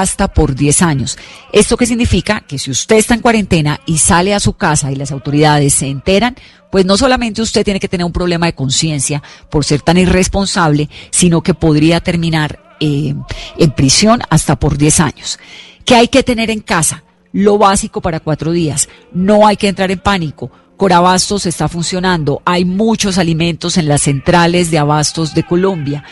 hasta 0.00 0.28
por 0.28 0.54
10 0.54 0.82
años. 0.82 1.18
¿Esto 1.52 1.76
qué 1.76 1.86
significa? 1.86 2.40
Que 2.40 2.58
si 2.58 2.70
usted 2.70 2.96
está 2.96 3.14
en 3.14 3.20
cuarentena 3.20 3.80
y 3.86 3.98
sale 3.98 4.34
a 4.34 4.40
su 4.40 4.54
casa 4.54 4.90
y 4.90 4.96
las 4.96 5.12
autoridades 5.12 5.74
se 5.74 5.86
enteran, 5.86 6.36
pues 6.72 6.84
no 6.84 6.96
solamente 6.96 7.42
usted 7.42 7.64
tiene 7.64 7.78
que 7.78 7.88
tener 7.88 8.04
un 8.04 8.12
problema 8.12 8.46
de 8.46 8.54
conciencia 8.54 9.22
por 9.50 9.64
ser 9.64 9.82
tan 9.82 9.96
irresponsable, 9.96 10.88
sino 11.10 11.42
que 11.42 11.54
podría 11.54 12.00
terminar 12.00 12.76
eh, 12.80 13.14
en 13.58 13.70
prisión 13.70 14.20
hasta 14.30 14.58
por 14.58 14.76
10 14.76 15.00
años. 15.00 15.38
¿Qué 15.84 15.94
hay 15.94 16.08
que 16.08 16.24
tener 16.24 16.50
en 16.50 16.60
casa? 16.60 17.04
Lo 17.32 17.58
básico 17.58 18.00
para 18.00 18.20
cuatro 18.20 18.50
días. 18.50 18.88
No 19.12 19.46
hay 19.46 19.56
que 19.56 19.68
entrar 19.68 19.90
en 19.90 20.00
pánico. 20.00 20.50
Corabastos 20.76 21.46
está 21.46 21.68
funcionando. 21.68 22.42
Hay 22.44 22.64
muchos 22.64 23.18
alimentos 23.18 23.76
en 23.76 23.86
las 23.86 24.02
centrales 24.02 24.72
de 24.72 24.78
abastos 24.78 25.34
de 25.34 25.44
Colombia. 25.44 26.02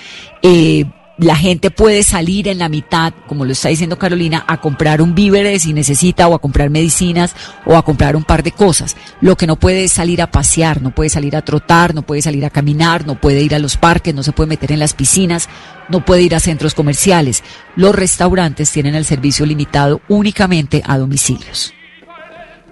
Eh, 0.40 0.84
la 1.22 1.36
gente 1.36 1.70
puede 1.70 2.02
salir 2.02 2.48
en 2.48 2.58
la 2.58 2.68
mitad, 2.68 3.14
como 3.28 3.44
lo 3.44 3.52
está 3.52 3.68
diciendo 3.68 3.98
Carolina, 3.98 4.44
a 4.48 4.60
comprar 4.60 5.00
un 5.00 5.14
víver 5.14 5.58
si 5.60 5.72
necesita 5.72 6.26
o 6.26 6.34
a 6.34 6.40
comprar 6.40 6.68
medicinas 6.68 7.34
o 7.64 7.76
a 7.76 7.84
comprar 7.84 8.16
un 8.16 8.24
par 8.24 8.42
de 8.42 8.52
cosas. 8.52 8.96
Lo 9.20 9.36
que 9.36 9.46
no 9.46 9.56
puede 9.56 9.84
es 9.84 9.92
salir 9.92 10.20
a 10.20 10.30
pasear, 10.30 10.82
no 10.82 10.94
puede 10.94 11.10
salir 11.10 11.36
a 11.36 11.42
trotar, 11.42 11.94
no 11.94 12.02
puede 12.02 12.22
salir 12.22 12.44
a 12.44 12.50
caminar, 12.50 13.06
no 13.06 13.20
puede 13.20 13.42
ir 13.42 13.54
a 13.54 13.60
los 13.60 13.76
parques, 13.76 14.14
no 14.14 14.22
se 14.22 14.32
puede 14.32 14.48
meter 14.48 14.72
en 14.72 14.80
las 14.80 14.94
piscinas, 14.94 15.48
no 15.88 16.04
puede 16.04 16.22
ir 16.22 16.34
a 16.34 16.40
centros 16.40 16.74
comerciales. 16.74 17.44
Los 17.76 17.94
restaurantes 17.94 18.70
tienen 18.70 18.94
el 18.94 19.04
servicio 19.04 19.46
limitado 19.46 20.00
únicamente 20.08 20.82
a 20.84 20.98
domicilios. 20.98 21.72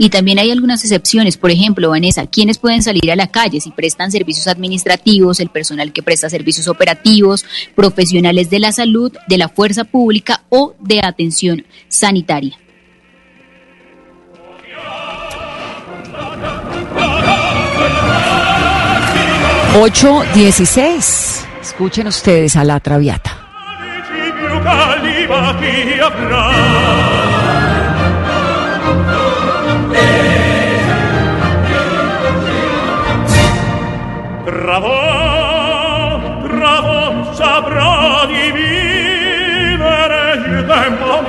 Y 0.02 0.08
también 0.08 0.38
hay 0.38 0.50
algunas 0.50 0.82
excepciones, 0.82 1.36
por 1.36 1.50
ejemplo, 1.50 1.90
Vanessa, 1.90 2.26
¿quiénes 2.26 2.56
pueden 2.56 2.82
salir 2.82 3.12
a 3.12 3.16
la 3.16 3.26
calle 3.26 3.60
si 3.60 3.70
prestan 3.70 4.10
servicios 4.10 4.46
administrativos, 4.46 5.40
el 5.40 5.50
personal 5.50 5.92
que 5.92 6.02
presta 6.02 6.30
servicios 6.30 6.68
operativos, 6.68 7.44
profesionales 7.74 8.48
de 8.48 8.60
la 8.60 8.72
salud, 8.72 9.12
de 9.28 9.36
la 9.36 9.50
fuerza 9.50 9.84
pública 9.84 10.40
o 10.48 10.74
de 10.80 11.04
atención 11.04 11.66
sanitaria. 11.88 12.58
Ocho 19.82 20.22
dieciséis. 20.32 21.44
Escuchen 21.60 22.06
ustedes 22.06 22.56
a 22.56 22.64
la 22.64 22.80
Traviata. 22.80 23.36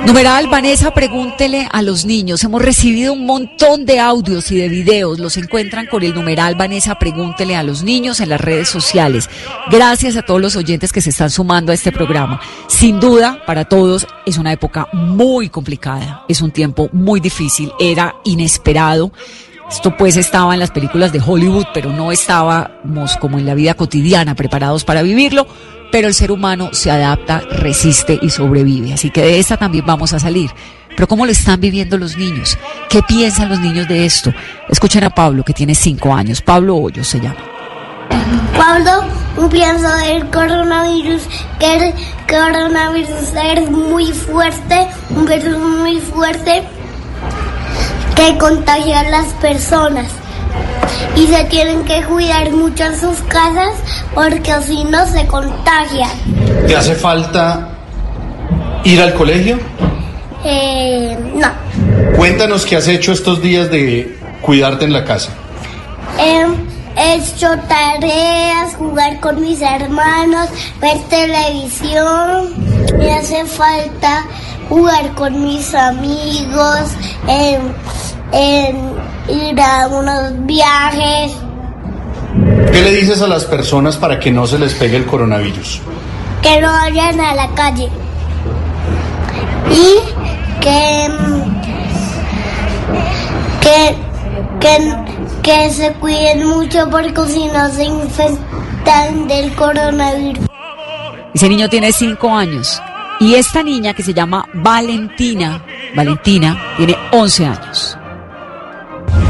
Numeral 0.06 0.46
Vanessa, 0.48 0.92
pregúntele 0.92 1.66
a 1.70 1.82
los 1.82 2.04
niños. 2.04 2.44
Hemos 2.44 2.62
recibido 2.62 3.14
un 3.14 3.26
montón 3.26 3.84
de 3.84 3.98
audios 3.98 4.52
y 4.52 4.56
de 4.56 4.68
videos. 4.68 5.18
Los 5.18 5.36
encuentran 5.36 5.86
con 5.86 6.02
el 6.02 6.14
numeral 6.14 6.54
Vanessa, 6.54 6.96
pregúntele 6.96 7.56
a 7.56 7.62
los 7.62 7.82
niños 7.82 8.20
en 8.20 8.28
las 8.28 8.40
redes 8.40 8.68
sociales. 8.68 9.28
Gracias 9.70 10.16
a 10.16 10.22
todos 10.22 10.40
los 10.40 10.54
oyentes 10.54 10.92
que 10.92 11.00
se 11.00 11.10
están 11.10 11.30
sumando 11.30 11.72
a 11.72 11.74
este 11.74 11.90
programa. 11.90 12.40
Sin 12.68 13.00
duda, 13.00 13.42
para 13.46 13.64
todos 13.64 14.06
es 14.26 14.38
una 14.38 14.52
época 14.52 14.88
muy 14.92 15.48
complicada. 15.48 16.24
Es 16.28 16.42
un 16.42 16.52
tiempo 16.52 16.88
muy 16.92 17.18
difícil. 17.18 17.72
Era 17.80 18.14
inesperado. 18.24 19.12
Esto 19.72 19.96
pues 19.96 20.18
estaba 20.18 20.52
en 20.52 20.60
las 20.60 20.70
películas 20.70 21.12
de 21.12 21.22
Hollywood, 21.24 21.64
pero 21.72 21.90
no 21.90 22.12
estábamos 22.12 23.16
como 23.16 23.38
en 23.38 23.46
la 23.46 23.54
vida 23.54 23.72
cotidiana 23.72 24.34
preparados 24.34 24.84
para 24.84 25.00
vivirlo, 25.00 25.46
pero 25.90 26.08
el 26.08 26.14
ser 26.14 26.30
humano 26.30 26.68
se 26.72 26.90
adapta, 26.90 27.40
resiste 27.40 28.18
y 28.20 28.28
sobrevive. 28.28 28.92
Así 28.92 29.08
que 29.08 29.22
de 29.22 29.38
esta 29.38 29.56
también 29.56 29.86
vamos 29.86 30.12
a 30.12 30.18
salir. 30.18 30.50
Pero 30.90 31.08
¿cómo 31.08 31.24
lo 31.24 31.32
están 31.32 31.58
viviendo 31.58 31.96
los 31.96 32.18
niños? 32.18 32.58
¿Qué 32.90 33.02
piensan 33.02 33.48
los 33.48 33.60
niños 33.60 33.88
de 33.88 34.04
esto? 34.04 34.30
Escuchen 34.68 35.04
a 35.04 35.10
Pablo, 35.10 35.42
que 35.42 35.54
tiene 35.54 35.74
cinco 35.74 36.14
años. 36.14 36.42
Pablo 36.42 36.76
Hoyos 36.76 37.08
se 37.08 37.18
llama. 37.18 37.40
Pablo, 38.54 39.48
pienso 39.48 39.88
del 39.88 40.26
coronavirus, 40.28 41.22
que 41.58 41.76
el 41.76 41.94
coronavirus 42.28 43.08
es 43.42 43.70
muy 43.70 44.12
fuerte, 44.12 44.86
un 45.16 45.24
virus 45.24 45.58
muy 45.58 45.98
fuerte 45.98 46.62
que 48.14 48.38
contagia 48.38 49.00
a 49.00 49.10
las 49.10 49.26
personas 49.34 50.06
y 51.16 51.26
se 51.26 51.44
tienen 51.44 51.84
que 51.84 52.02
cuidar 52.04 52.50
mucho 52.52 52.84
en 52.84 52.98
sus 52.98 53.18
casas 53.28 53.74
porque 54.14 54.52
si 54.66 54.84
no 54.84 55.06
se 55.06 55.26
contagian. 55.26 56.10
¿Te 56.66 56.76
hace 56.76 56.94
falta 56.94 57.68
ir 58.84 59.00
al 59.00 59.14
colegio? 59.14 59.58
Eh, 60.44 61.16
no. 61.34 61.48
Cuéntanos 62.16 62.66
qué 62.66 62.76
has 62.76 62.88
hecho 62.88 63.12
estos 63.12 63.42
días 63.42 63.70
de 63.70 64.18
cuidarte 64.40 64.84
en 64.84 64.92
la 64.92 65.04
casa. 65.04 65.32
He 66.96 67.14
hecho 67.14 67.48
tareas, 67.68 68.74
jugar 68.76 69.20
con 69.20 69.40
mis 69.40 69.60
hermanos, 69.60 70.48
ver 70.80 70.98
televisión. 71.08 72.52
Me 72.98 73.12
hace 73.12 73.44
falta 73.46 74.24
jugar 74.68 75.14
con 75.14 75.44
mis 75.44 75.74
amigos, 75.74 76.90
en, 77.28 78.92
ir 79.28 79.60
a 79.60 79.88
unos 79.88 80.46
viajes. 80.46 81.32
¿Qué 82.72 82.80
le 82.80 82.92
dices 82.92 83.20
a 83.20 83.26
las 83.26 83.44
personas 83.44 83.96
para 83.96 84.18
que 84.18 84.30
no 84.30 84.46
se 84.46 84.58
les 84.58 84.74
pegue 84.74 84.96
el 84.96 85.04
coronavirus? 85.04 85.80
Que 86.40 86.60
no 86.60 86.68
vayan 86.72 87.20
a 87.20 87.34
la 87.34 87.48
calle. 87.54 87.88
Y 89.70 90.60
que, 90.60 91.08
que, 93.60 94.11
que, 94.62 94.94
que 95.42 95.70
se 95.70 95.92
cuiden 95.94 96.46
mucho 96.46 96.88
porque 96.90 97.12
si 97.26 97.46
no 97.46 97.68
se 97.68 97.84
infectan 97.84 99.26
del 99.26 99.52
coronavirus. 99.54 100.46
Ese 101.34 101.48
niño 101.48 101.68
tiene 101.68 101.92
cinco 101.92 102.30
años. 102.30 102.80
Y 103.18 103.34
esta 103.34 103.62
niña 103.62 103.94
que 103.94 104.02
se 104.02 104.14
llama 104.14 104.48
Valentina, 104.54 105.64
Valentina, 105.94 106.74
tiene 106.76 106.96
11 107.12 107.46
años. 107.46 107.98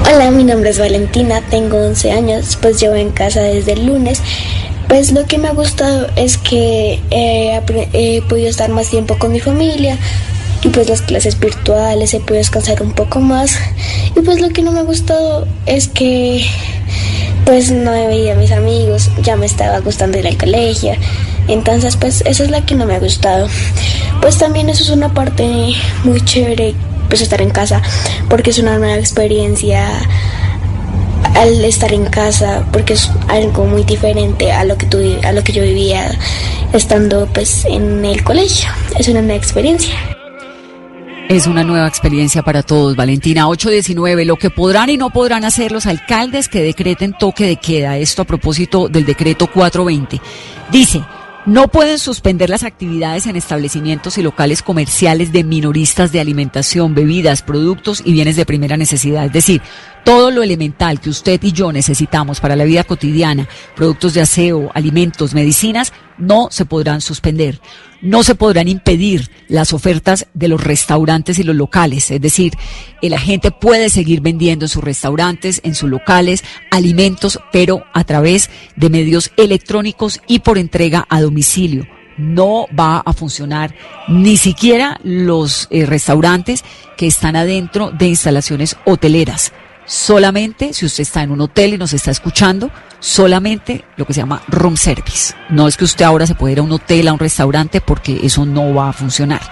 Hola, 0.07 0.31
mi 0.31 0.45
nombre 0.45 0.71
es 0.71 0.79
Valentina, 0.79 1.41
tengo 1.51 1.79
11 1.79 2.13
años, 2.13 2.59
pues 2.61 2.81
llevo 2.81 2.95
en 2.95 3.11
casa 3.11 3.41
desde 3.41 3.73
el 3.73 3.87
lunes. 3.87 4.23
Pues 4.89 5.13
lo 5.13 5.25
que 5.27 5.39
me 5.39 5.49
ha 5.49 5.53
gustado 5.53 6.07
es 6.17 6.39
que 6.39 7.01
he 7.11 8.23
podido 8.29 8.49
estar 8.49 8.71
más 8.71 8.89
tiempo 8.89 9.19
con 9.19 9.33
mi 9.33 9.41
familia 9.41 9.99
y 10.63 10.69
pues 10.69 10.89
las 10.89 11.03
clases 11.03 11.39
virtuales 11.39 12.15
he 12.15 12.21
podido 12.21 12.37
descansar 12.37 12.83
un 12.83 12.93
poco 12.93 13.21
más. 13.21 13.59
Y 14.17 14.21
pues 14.21 14.41
lo 14.41 14.51
que 14.51 14.63
no 14.63 14.73
me 14.73 14.81
ha 14.81 14.85
gustado 14.85 15.47
es 15.67 15.89
que 15.89 16.45
pues 17.45 17.71
no 17.73 17.93
he 17.93 18.07
veía 18.07 18.35
a 18.35 18.37
mis 18.37 18.53
amigos, 18.53 19.11
ya 19.23 19.37
me 19.37 19.47
estaba 19.47 19.81
gustando 19.81 20.19
ir 20.19 20.27
al 20.27 20.37
colegio 20.37 20.95
Entonces, 21.49 21.97
pues 21.97 22.23
esa 22.25 22.45
es 22.45 22.51
la 22.51 22.65
que 22.65 22.75
no 22.75 22.87
me 22.87 22.95
ha 22.95 23.01
gustado. 23.01 23.49
Pues 24.21 24.39
también 24.39 24.69
eso 24.69 24.85
es 24.85 24.91
una 24.91 25.13
parte 25.13 25.75
muy 26.05 26.21
chévere, 26.25 26.75
pues 27.09 27.21
estar 27.21 27.43
en 27.43 27.51
casa, 27.51 27.83
porque 28.29 28.51
es 28.51 28.59
una 28.59 28.79
nueva 28.79 28.97
experiencia 28.97 29.89
al 31.35 31.65
estar 31.65 31.93
en 31.93 32.05
casa, 32.05 32.65
porque 32.73 32.93
es 32.93 33.11
algo 33.29 33.65
muy 33.65 33.83
diferente 33.83 34.53
a 34.53 34.65
lo 34.65 34.77
que 34.77 34.87
tú, 34.87 34.99
a 35.25 35.33
lo 35.33 35.43
que 35.43 35.53
yo 35.53 35.63
vivía 35.63 36.17
estando 36.73 37.27
pues 37.27 37.65
en 37.65 38.05
el 38.05 38.23
colegio. 38.23 38.69
Es 38.97 39.09
una 39.09 39.23
nueva 39.23 39.37
experiencia. 39.37 40.22
Es 41.33 41.47
una 41.47 41.65
nueva 41.65 41.89
experiencia 41.89 42.43
para 42.43 42.63
todos, 42.63 42.95
Valentina. 42.95 43.49
819, 43.49 44.27
lo 44.27 44.37
que 44.37 44.51
podrán 44.51 44.91
y 44.91 44.99
no 44.99 45.09
podrán 45.09 45.47
hacer 45.47 45.73
los 45.73 45.87
alcaldes 45.87 46.47
que 46.47 46.63
decreten 46.63 47.15
toque 47.15 47.47
de 47.47 47.57
queda. 47.57 47.97
Esto 47.97 48.21
a 48.21 48.27
propósito 48.27 48.87
del 48.91 49.07
decreto 49.07 49.47
420. 49.47 50.21
Dice, 50.71 51.03
no 51.47 51.69
pueden 51.69 51.99
suspender 51.99 52.51
las 52.51 52.65
actividades 52.65 53.27
en 53.27 53.37
establecimientos 53.37 54.19
y 54.19 54.23
locales 54.23 54.61
comerciales 54.63 55.33
de 55.33 55.43
minoristas 55.43 56.13
de 56.13 56.21
alimentación, 56.21 56.95
bebidas, 56.95 57.41
productos 57.41 58.03
y 58.05 58.13
bienes 58.13 58.37
de 58.37 58.45
primera 58.45 58.77
necesidad. 58.77 59.25
Es 59.25 59.33
decir, 59.33 59.63
todo 60.05 60.31
lo 60.31 60.43
elemental 60.43 61.01
que 61.01 61.09
usted 61.09 61.43
y 61.43 61.53
yo 61.53 61.73
necesitamos 61.73 62.41
para 62.41 62.57
la 62.57 62.65
vida 62.65 62.85
cotidiana, 62.85 63.49
productos 63.75 64.13
de 64.13 64.21
aseo, 64.21 64.71
alimentos, 64.75 65.33
medicinas, 65.33 65.95
no 66.19 66.49
se 66.51 66.67
podrán 66.67 67.01
suspender. 67.01 67.59
No 68.03 68.25
se 68.25 68.35
podrán 68.35 68.67
impedir 68.67 69.31
las 69.49 69.73
ofertas 69.73 70.27
de 70.35 70.49
los 70.49 70.63
restaurantes 70.63 71.39
y 71.39 71.45
los 71.45 71.55
locales. 71.55 72.11
Es 72.11 72.21
decir, 72.21 72.53
la 73.01 73.19
gente 73.19 73.53
puede 73.53 73.91
seguir 73.91 74.21
vendiendo 74.21 74.65
en 74.65 74.69
sus 74.69 74.83
restaurantes, 74.83 75.61
en 75.63 75.77
sus 75.77 75.89
locales, 75.89 76.43
alimentos, 76.73 77.39
pero 77.53 77.85
a 77.95 78.03
través 78.03 78.51
de 78.75 78.91
medios 78.91 79.31
electrónicos 79.37 80.21
y 80.27 80.41
por 80.41 80.59
entrega 80.59 81.07
a 81.09 81.21
domicilio. 81.21 81.87
No 82.19 82.67
va 82.79 82.99
a 82.99 83.13
funcionar 83.13 83.75
ni 84.09 84.37
siquiera 84.37 84.99
los 85.05 85.69
eh, 85.71 85.87
restaurantes 85.87 86.65
que 86.97 87.07
están 87.07 87.37
adentro 87.37 87.91
de 87.91 88.09
instalaciones 88.09 88.77
hoteleras 88.85 89.53
solamente 89.85 90.73
si 90.73 90.87
usted 90.87 91.03
está 91.03 91.23
en 91.23 91.31
un 91.31 91.41
hotel 91.41 91.75
y 91.75 91.79
nos 91.79 91.93
está 91.93 92.11
escuchando, 92.11 92.71
solamente 93.01 93.85
lo 93.97 94.07
que 94.07 94.15
se 94.15 94.21
llama 94.21 94.43
room 94.49 94.77
service. 94.77 95.35
No 95.51 95.67
es 95.69 95.77
que 95.77 95.85
usted 95.85 96.05
ahora 96.05 96.27
se 96.27 96.35
pueda 96.35 96.53
ir 96.53 96.59
a 96.61 96.63
un 96.63 96.73
hotel, 96.73 97.09
a 97.09 97.13
un 97.13 97.19
restaurante, 97.19 97.81
porque 97.81 98.21
eso 98.23 98.47
no 98.47 98.73
va 98.75 98.91
a 98.91 98.93
funcionar. 98.93 99.43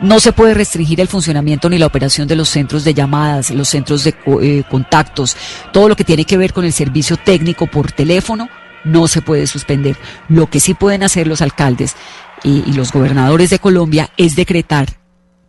No 0.00 0.20
se 0.20 0.32
puede 0.32 0.54
restringir 0.54 1.00
el 1.00 1.08
funcionamiento 1.08 1.68
ni 1.68 1.78
la 1.78 1.86
operación 1.86 2.26
de 2.28 2.36
los 2.36 2.48
centros 2.48 2.84
de 2.84 2.94
llamadas, 2.94 3.50
los 3.50 3.68
centros 3.68 4.04
de 4.04 4.14
eh, 4.42 4.62
contactos, 4.70 5.36
todo 5.72 5.88
lo 5.88 5.96
que 5.96 6.04
tiene 6.04 6.24
que 6.24 6.38
ver 6.38 6.52
con 6.52 6.64
el 6.64 6.72
servicio 6.72 7.16
técnico 7.16 7.66
por 7.66 7.92
teléfono, 7.92 8.48
no 8.84 9.08
se 9.08 9.20
puede 9.20 9.46
suspender. 9.46 9.96
Lo 10.28 10.48
que 10.48 10.60
sí 10.60 10.72
pueden 10.72 11.02
hacer 11.02 11.26
los 11.26 11.42
alcaldes 11.42 11.96
y 12.42 12.72
los 12.72 12.92
gobernadores 12.92 13.50
de 13.50 13.58
Colombia 13.58 14.08
es 14.16 14.36
decretar 14.36 15.00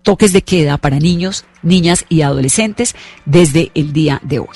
toques 0.01 0.33
de 0.33 0.41
queda 0.41 0.77
para 0.77 0.99
niños, 0.99 1.45
niñas 1.63 2.05
y 2.09 2.21
adolescentes 2.21 2.95
desde 3.25 3.71
el 3.75 3.93
día 3.93 4.19
de 4.23 4.39
hoy. 4.39 4.47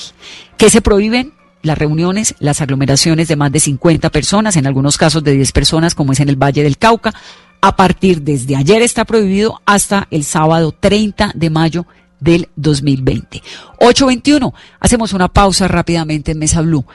¿Qué 0.58 0.70
se 0.70 0.82
prohíben? 0.82 1.34
Las 1.62 1.78
reuniones, 1.78 2.36
las 2.40 2.62
aglomeraciones 2.62 3.28
de 3.28 3.36
más 3.36 3.52
de 3.52 3.60
50 3.60 4.12
personas, 4.12 4.56
en 4.56 4.68
algunos 4.68 4.98
casos 4.98 5.24
de 5.24 5.34
10 5.34 5.52
personas, 5.52 5.96
como 5.96 6.14
es 6.14 6.20
en 6.20 6.30
el 6.30 6.36
Valle 6.36 6.64
del 6.64 6.78
Cauca. 6.78 7.14
A 7.62 7.76
partir 7.76 8.22
desde 8.22 8.56
ayer 8.56 8.84
está 8.84 9.06
prohibido 9.06 9.60
hasta 9.66 10.08
el 10.12 10.24
sábado 10.24 10.72
30 10.80 11.32
de 11.34 11.50
mayo 11.50 11.88
del 12.20 12.50
2020. 12.56 13.42
821. 13.80 14.54
Hacemos 14.80 15.14
una 15.14 15.28
pausa 15.28 15.68
rápidamente 15.68 16.32
en 16.34 16.40
Mesa 16.40 16.62
Blue. 16.62 16.86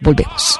Volvemos. 0.00 0.58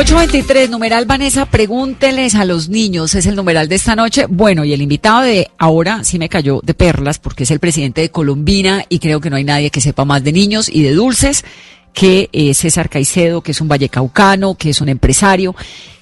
823, 0.00 0.70
numeral 0.70 1.04
Vanessa, 1.04 1.44
pregúnteles 1.44 2.34
a 2.34 2.46
los 2.46 2.70
niños, 2.70 3.14
es 3.14 3.26
el 3.26 3.36
numeral 3.36 3.68
de 3.68 3.74
esta 3.74 3.94
noche. 3.94 4.24
Bueno, 4.30 4.64
y 4.64 4.72
el 4.72 4.80
invitado 4.80 5.20
de 5.20 5.50
ahora 5.58 6.04
sí 6.04 6.18
me 6.18 6.30
cayó 6.30 6.62
de 6.62 6.72
perlas 6.72 7.18
porque 7.18 7.42
es 7.42 7.50
el 7.50 7.60
presidente 7.60 8.00
de 8.00 8.10
Colombina 8.10 8.82
y 8.88 8.98
creo 8.98 9.20
que 9.20 9.28
no 9.28 9.36
hay 9.36 9.44
nadie 9.44 9.68
que 9.68 9.82
sepa 9.82 10.06
más 10.06 10.24
de 10.24 10.32
niños 10.32 10.70
y 10.70 10.82
de 10.82 10.94
dulces 10.94 11.44
que 11.92 12.30
eh, 12.32 12.54
César 12.54 12.88
Caicedo, 12.88 13.42
que 13.42 13.50
es 13.52 13.60
un 13.60 13.68
vallecaucano, 13.68 14.54
que 14.54 14.70
es 14.70 14.80
un 14.80 14.88
empresario, 14.88 15.54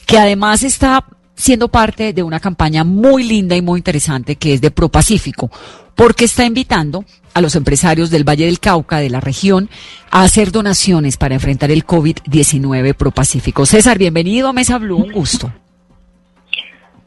que 0.07 0.17
además 0.17 0.63
está 0.63 1.05
siendo 1.35 1.67
parte 1.67 2.13
de 2.13 2.23
una 2.23 2.39
campaña 2.39 2.85
muy 2.85 3.25
linda 3.25 3.57
y 3.57 3.63
muy 3.63 3.81
interesante 3.81 4.37
que 4.37 4.55
es 4.55 4.61
de 4.61 4.71
Pro 4.71 4.91
Pacífico, 4.91 5.51
porque 5.97 6.27
está 6.27 6.45
invitando 6.45 7.05
a 7.39 7.41
los 7.41 7.55
empresarios 7.55 8.11
del 8.11 8.29
Valle 8.29 8.47
del 8.47 8.59
Cauca, 8.59 8.99
de 8.99 9.11
la 9.11 9.21
región, 9.21 9.71
a 10.11 10.23
hacer 10.23 10.51
donaciones 10.51 11.17
para 11.17 11.35
enfrentar 11.35 11.71
el 11.71 11.87
COVID-19 11.87 12.95
Pro 12.95 13.13
Pacífico. 13.13 13.65
César, 13.65 13.97
bienvenido 13.97 14.49
a 14.49 14.53
Mesa 14.53 14.77
Blue, 14.79 14.97
un 14.97 15.13
gusto. 15.13 15.51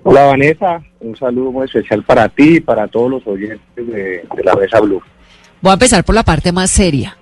Hola 0.04 0.28
Vanessa, 0.28 0.82
un 1.02 1.16
saludo 1.18 1.52
muy 1.52 1.66
especial 1.66 2.04
para 2.04 2.30
ti 2.30 2.56
y 2.56 2.60
para 2.62 2.88
todos 2.88 3.12
los 3.12 3.28
oyentes 3.28 3.60
de, 3.76 4.26
la 4.44 4.56
Mesa 4.56 4.80
Blue. 4.80 5.02
Voy 5.62 5.70
a 5.70 5.74
empezar 5.74 6.04
por 6.04 6.16
la 6.16 6.24
parte 6.24 6.52
más 6.52 6.72
seria. 6.72 7.18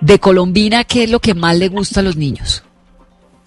De 0.00 0.18
Colombina, 0.18 0.82
¿qué 0.82 1.04
es 1.04 1.10
lo 1.10 1.20
que 1.20 1.34
más 1.34 1.56
le 1.56 1.68
gusta 1.68 2.00
a 2.00 2.02
los 2.02 2.16
niños? 2.16 2.64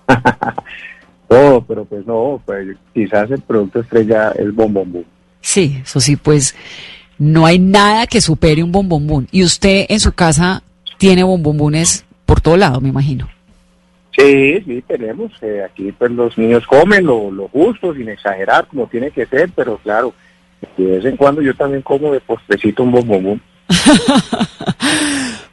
oh, 1.28 1.63
pero 1.67 1.84
pues 1.84 2.08
no, 2.08 2.41
pues 2.45 2.78
quizás 2.93 3.30
el 3.30 3.41
producto 3.41 3.82
estrella 3.82 4.32
es 4.32 4.56
bombombú. 4.56 5.04
Sí, 5.41 5.82
eso 5.84 6.00
sí, 6.00 6.15
pues 6.15 6.56
no 7.17 7.45
hay 7.45 7.60
nada 7.60 8.08
que 8.08 8.21
supere 8.21 8.63
un 8.63 8.71
bombombún. 8.71 9.28
Y 9.32 9.43
usted 9.43 9.86
en 9.89 10.00
su 10.00 10.13
casa 10.13 10.63
tiene 10.97 11.24
bombombunes 11.24 12.06
por 12.26 12.41
todo 12.41 12.58
lado, 12.58 12.82
me 12.82 12.89
imagino. 12.89 13.28
Sí, 14.17 14.62
sí, 14.65 14.84
tenemos. 14.88 15.32
Eh, 15.41 15.63
aquí 15.63 15.91
pues 15.91 16.12
los 16.12 16.38
niños 16.38 16.65
comen 16.67 17.06
lo, 17.06 17.32
lo, 17.32 17.47
justo, 17.47 17.93
sin 17.93 18.10
exagerar, 18.10 18.67
como 18.67 18.88
tiene 18.88 19.12
que 19.12 19.26
ser, 19.26 19.50
pero 19.56 19.78
claro, 19.78 20.13
de 20.78 20.86
vez 20.86 21.06
en 21.06 21.17
cuando 21.17 21.41
yo 21.41 21.54
también 21.56 21.82
como 21.82 22.12
de 22.12 22.19
postrecito 22.19 22.84
un 22.84 22.91
bombombún. 22.91 23.41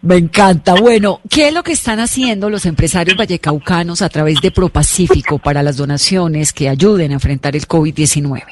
Me 0.02 0.16
encanta. 0.16 0.74
Bueno, 0.74 1.20
¿qué 1.28 1.48
es 1.48 1.54
lo 1.54 1.62
que 1.62 1.72
están 1.72 1.98
haciendo 1.98 2.50
los 2.50 2.66
empresarios 2.66 3.16
vallecaucanos 3.16 4.02
a 4.02 4.08
través 4.08 4.40
de 4.40 4.50
ProPacífico 4.50 5.38
para 5.38 5.62
las 5.62 5.76
donaciones 5.76 6.52
que 6.52 6.68
ayuden 6.68 7.10
a 7.10 7.14
enfrentar 7.14 7.56
el 7.56 7.66
COVID-19? 7.66 8.42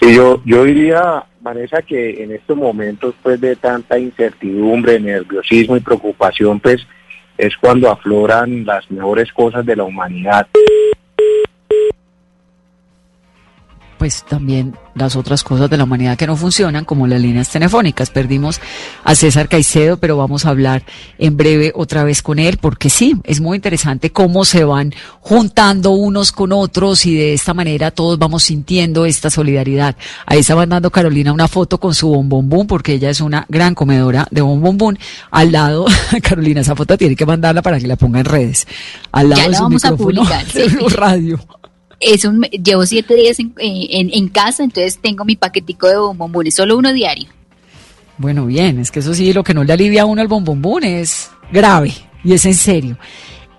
Sí, 0.00 0.14
yo, 0.14 0.42
yo 0.44 0.64
diría, 0.64 1.24
Vanessa, 1.48 1.82
que 1.82 2.22
en 2.22 2.32
estos 2.32 2.56
momentos 2.56 3.14
pues 3.22 3.40
de 3.40 3.56
tanta 3.56 3.98
incertidumbre, 3.98 5.00
nerviosismo 5.00 5.76
y 5.76 5.80
preocupación, 5.80 6.60
pues 6.60 6.86
es 7.38 7.56
cuando 7.56 7.90
afloran 7.90 8.66
las 8.66 8.90
mejores 8.90 9.32
cosas 9.32 9.64
de 9.64 9.76
la 9.76 9.84
humanidad 9.84 10.46
pues 13.98 14.24
también 14.24 14.74
las 14.94 15.16
otras 15.16 15.44
cosas 15.44 15.70
de 15.70 15.76
la 15.76 15.84
humanidad 15.84 16.16
que 16.16 16.26
no 16.26 16.36
funcionan, 16.36 16.84
como 16.84 17.06
las 17.06 17.20
líneas 17.20 17.48
telefónicas. 17.48 18.10
Perdimos 18.10 18.60
a 19.04 19.14
César 19.14 19.48
Caicedo, 19.48 19.96
pero 19.96 20.16
vamos 20.16 20.44
a 20.44 20.50
hablar 20.50 20.82
en 21.18 21.36
breve 21.36 21.72
otra 21.74 22.04
vez 22.04 22.22
con 22.22 22.38
él, 22.38 22.58
porque 22.58 22.90
sí, 22.90 23.14
es 23.24 23.40
muy 23.40 23.56
interesante 23.56 24.10
cómo 24.10 24.44
se 24.44 24.64
van 24.64 24.94
juntando 25.20 25.90
unos 25.90 26.32
con 26.32 26.52
otros 26.52 27.06
y 27.06 27.14
de 27.14 27.34
esta 27.34 27.54
manera 27.54 27.90
todos 27.90 28.18
vamos 28.18 28.44
sintiendo 28.44 29.04
esta 29.04 29.30
solidaridad. 29.30 29.96
Ahí 30.26 30.40
está 30.40 30.56
mandando 30.56 30.90
Carolina 30.90 31.32
una 31.32 31.48
foto 31.48 31.78
con 31.78 31.94
su 31.94 32.08
bombombún, 32.08 32.66
porque 32.66 32.94
ella 32.94 33.10
es 33.10 33.20
una 33.20 33.46
gran 33.48 33.74
comedora 33.74 34.26
de 34.30 34.40
bombombún. 34.40 34.98
Al 35.30 35.52
lado, 35.52 35.86
Carolina, 36.22 36.60
esa 36.60 36.74
foto 36.74 36.96
tiene 36.96 37.16
que 37.16 37.26
mandarla 37.26 37.62
para 37.62 37.78
que 37.78 37.86
la 37.86 37.96
ponga 37.96 38.20
en 38.20 38.26
redes. 38.26 38.66
Al 39.12 39.30
lado 39.30 39.48
de 39.48 39.56
su 39.56 39.62
vamos 39.62 39.84
micrófono 39.84 40.22
a 40.22 40.26
publicar, 40.26 40.92
radio 40.98 41.57
es 42.00 42.24
un, 42.24 42.42
llevo 42.42 42.86
siete 42.86 43.14
días 43.14 43.38
en, 43.38 43.52
en, 43.56 44.28
casa, 44.28 44.62
entonces 44.62 44.98
tengo 45.00 45.24
mi 45.24 45.36
paquetico 45.36 45.88
de 45.88 45.96
bombombones, 45.96 46.54
solo 46.54 46.76
uno 46.76 46.92
diario. 46.92 47.28
Bueno, 48.18 48.46
bien, 48.46 48.78
es 48.78 48.90
que 48.90 49.00
eso 49.00 49.14
sí, 49.14 49.32
lo 49.32 49.44
que 49.44 49.54
no 49.54 49.64
le 49.64 49.72
alivia 49.72 50.02
a 50.02 50.06
uno 50.06 50.22
el 50.22 50.28
bombombón 50.28 50.84
es 50.84 51.30
grave 51.52 51.92
y 52.24 52.32
es 52.32 52.44
en 52.46 52.54
serio. 52.54 52.98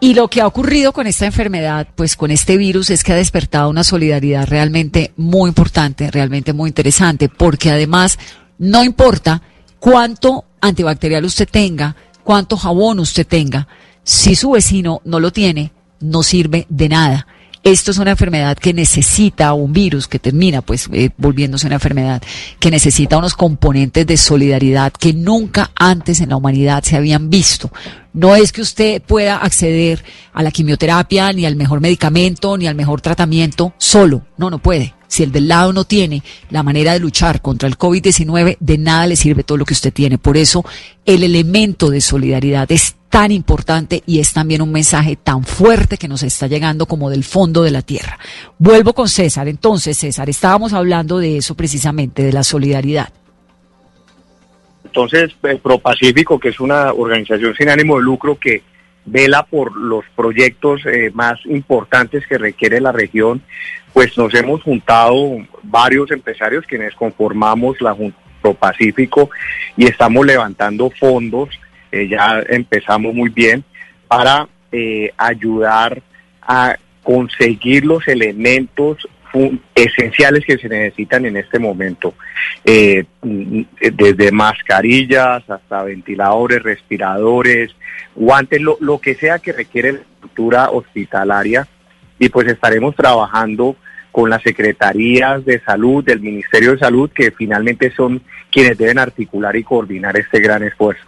Y 0.01 0.13
lo 0.13 0.29
que 0.29 0.39
ha 0.41 0.47
ocurrido 0.47 0.93
con 0.93 1.07
esta 1.07 1.25
enfermedad, 1.25 1.87
pues 1.95 2.15
con 2.15 2.31
este 2.31 2.55
virus, 2.55 2.89
es 2.89 3.03
que 3.03 3.11
ha 3.11 3.17
despertado 3.17 3.69
una 3.69 3.83
solidaridad 3.83 4.47
realmente 4.47 5.11
muy 5.17 5.49
importante, 5.49 6.09
realmente 6.09 6.53
muy 6.53 6.69
interesante, 6.69 7.27
porque 7.27 7.71
además 7.71 8.17
no 8.57 8.83
importa 8.83 9.41
cuánto 9.79 10.45
antibacterial 10.61 11.25
usted 11.25 11.47
tenga, 11.49 11.95
cuánto 12.23 12.55
jabón 12.55 12.99
usted 12.99 13.27
tenga, 13.27 13.67
si 14.03 14.35
su 14.35 14.51
vecino 14.51 15.01
no 15.03 15.19
lo 15.19 15.31
tiene, 15.31 15.73
no 15.99 16.23
sirve 16.23 16.65
de 16.69 16.87
nada 16.87 17.27
esto 17.63 17.91
es 17.91 17.97
una 17.97 18.11
enfermedad 18.11 18.57
que 18.57 18.73
necesita 18.73 19.53
un 19.53 19.73
virus 19.73 20.07
que 20.07 20.19
termina 20.19 20.61
pues 20.61 20.89
eh, 20.93 21.09
volviéndose 21.17 21.67
una 21.67 21.75
enfermedad 21.75 22.21
que 22.59 22.71
necesita 22.71 23.17
unos 23.17 23.33
componentes 23.33 24.07
de 24.07 24.17
solidaridad 24.17 24.93
que 24.93 25.13
nunca 25.13 25.71
antes 25.75 26.21
en 26.21 26.29
la 26.29 26.37
humanidad 26.37 26.83
se 26.83 26.95
habían 26.95 27.29
visto. 27.29 27.71
No 28.13 28.35
es 28.35 28.51
que 28.51 28.61
usted 28.61 29.01
pueda 29.01 29.37
acceder 29.37 30.03
a 30.33 30.41
la 30.41 30.51
quimioterapia, 30.51 31.31
ni 31.31 31.45
al 31.45 31.55
mejor 31.55 31.79
medicamento, 31.79 32.57
ni 32.57 32.67
al 32.67 32.75
mejor 32.75 33.01
tratamiento 33.01 33.73
solo. 33.77 34.25
No, 34.37 34.49
no 34.49 34.59
puede. 34.59 34.95
Si 35.09 35.23
el 35.23 35.31
del 35.31 35.47
lado 35.47 35.73
no 35.73 35.83
tiene 35.83 36.23
la 36.51 36.63
manera 36.63 36.93
de 36.93 36.99
luchar 36.99 37.41
contra 37.41 37.67
el 37.67 37.77
COVID-19, 37.77 38.57
de 38.59 38.77
nada 38.77 39.07
le 39.07 39.15
sirve 39.15 39.43
todo 39.43 39.57
lo 39.57 39.65
que 39.65 39.73
usted 39.73 39.91
tiene. 39.91 40.19
Por 40.19 40.37
eso 40.37 40.63
el 41.03 41.23
elemento 41.23 41.89
de 41.89 41.99
solidaridad 41.99 42.71
es 42.71 42.95
tan 43.09 43.31
importante 43.31 44.03
y 44.05 44.19
es 44.19 44.33
también 44.33 44.61
un 44.61 44.71
mensaje 44.71 45.15
tan 45.15 45.43
fuerte 45.43 45.97
que 45.97 46.07
nos 46.07 46.21
está 46.21 46.45
llegando 46.45 46.85
como 46.85 47.09
del 47.09 47.23
fondo 47.23 47.63
de 47.63 47.71
la 47.71 47.81
tierra. 47.81 48.19
Vuelvo 48.59 48.93
con 48.93 49.09
César. 49.09 49.47
Entonces, 49.47 49.97
César, 49.97 50.29
estábamos 50.29 50.73
hablando 50.73 51.17
de 51.17 51.37
eso 51.37 51.55
precisamente, 51.55 52.23
de 52.23 52.31
la 52.31 52.43
solidaridad. 52.43 53.09
Entonces, 54.85 55.31
eh, 55.43 55.59
ProPacífico, 55.61 56.39
que 56.39 56.49
es 56.49 56.59
una 56.59 56.93
organización 56.93 57.55
sin 57.55 57.69
ánimo 57.69 57.97
de 57.97 58.03
lucro 58.03 58.37
que 58.39 58.61
vela 59.11 59.43
por 59.43 59.75
los 59.75 60.05
proyectos 60.15 60.85
eh, 60.85 61.11
más 61.13 61.39
importantes 61.45 62.25
que 62.27 62.37
requiere 62.37 62.79
la 62.79 62.91
región, 62.91 63.41
pues 63.93 64.17
nos 64.17 64.33
hemos 64.33 64.61
juntado 64.63 65.37
varios 65.63 66.11
empresarios 66.11 66.65
quienes 66.65 66.93
conformamos 66.95 67.81
la 67.81 67.95
ProPacífico 68.41 69.29
y 69.75 69.85
estamos 69.85 70.25
levantando 70.25 70.89
fondos, 70.91 71.49
eh, 71.91 72.07
ya 72.07 72.41
empezamos 72.47 73.13
muy 73.13 73.29
bien, 73.29 73.63
para 74.07 74.47
ayudar 75.17 75.99
a 76.43 76.77
conseguir 77.01 77.85
los 77.85 78.07
elementos 78.07 79.07
esenciales 79.75 80.45
que 80.45 80.57
se 80.57 80.69
necesitan 80.69 81.25
en 81.25 81.37
este 81.37 81.59
momento, 81.59 82.13
eh, 82.63 83.05
desde 83.21 84.31
mascarillas 84.31 85.47
hasta 85.49 85.83
ventiladores, 85.83 86.63
respiradores, 86.63 87.71
guantes, 88.15 88.61
lo, 88.61 88.77
lo 88.79 88.99
que 88.99 89.15
sea 89.15 89.39
que 89.39 89.53
requiere 89.53 89.93
la 89.93 89.99
estructura 89.99 90.69
hospitalaria 90.69 91.67
y 92.17 92.29
pues 92.29 92.47
estaremos 92.47 92.95
trabajando 92.95 93.75
con 94.11 94.29
las 94.29 94.41
secretarías 94.41 95.45
de 95.45 95.61
salud 95.61 96.03
del 96.03 96.19
Ministerio 96.19 96.71
de 96.71 96.79
Salud 96.79 97.09
que 97.13 97.31
finalmente 97.31 97.93
son 97.95 98.21
quienes 98.51 98.77
deben 98.77 98.99
articular 98.99 99.55
y 99.55 99.63
coordinar 99.63 100.17
este 100.17 100.39
gran 100.39 100.63
esfuerzo. 100.63 101.03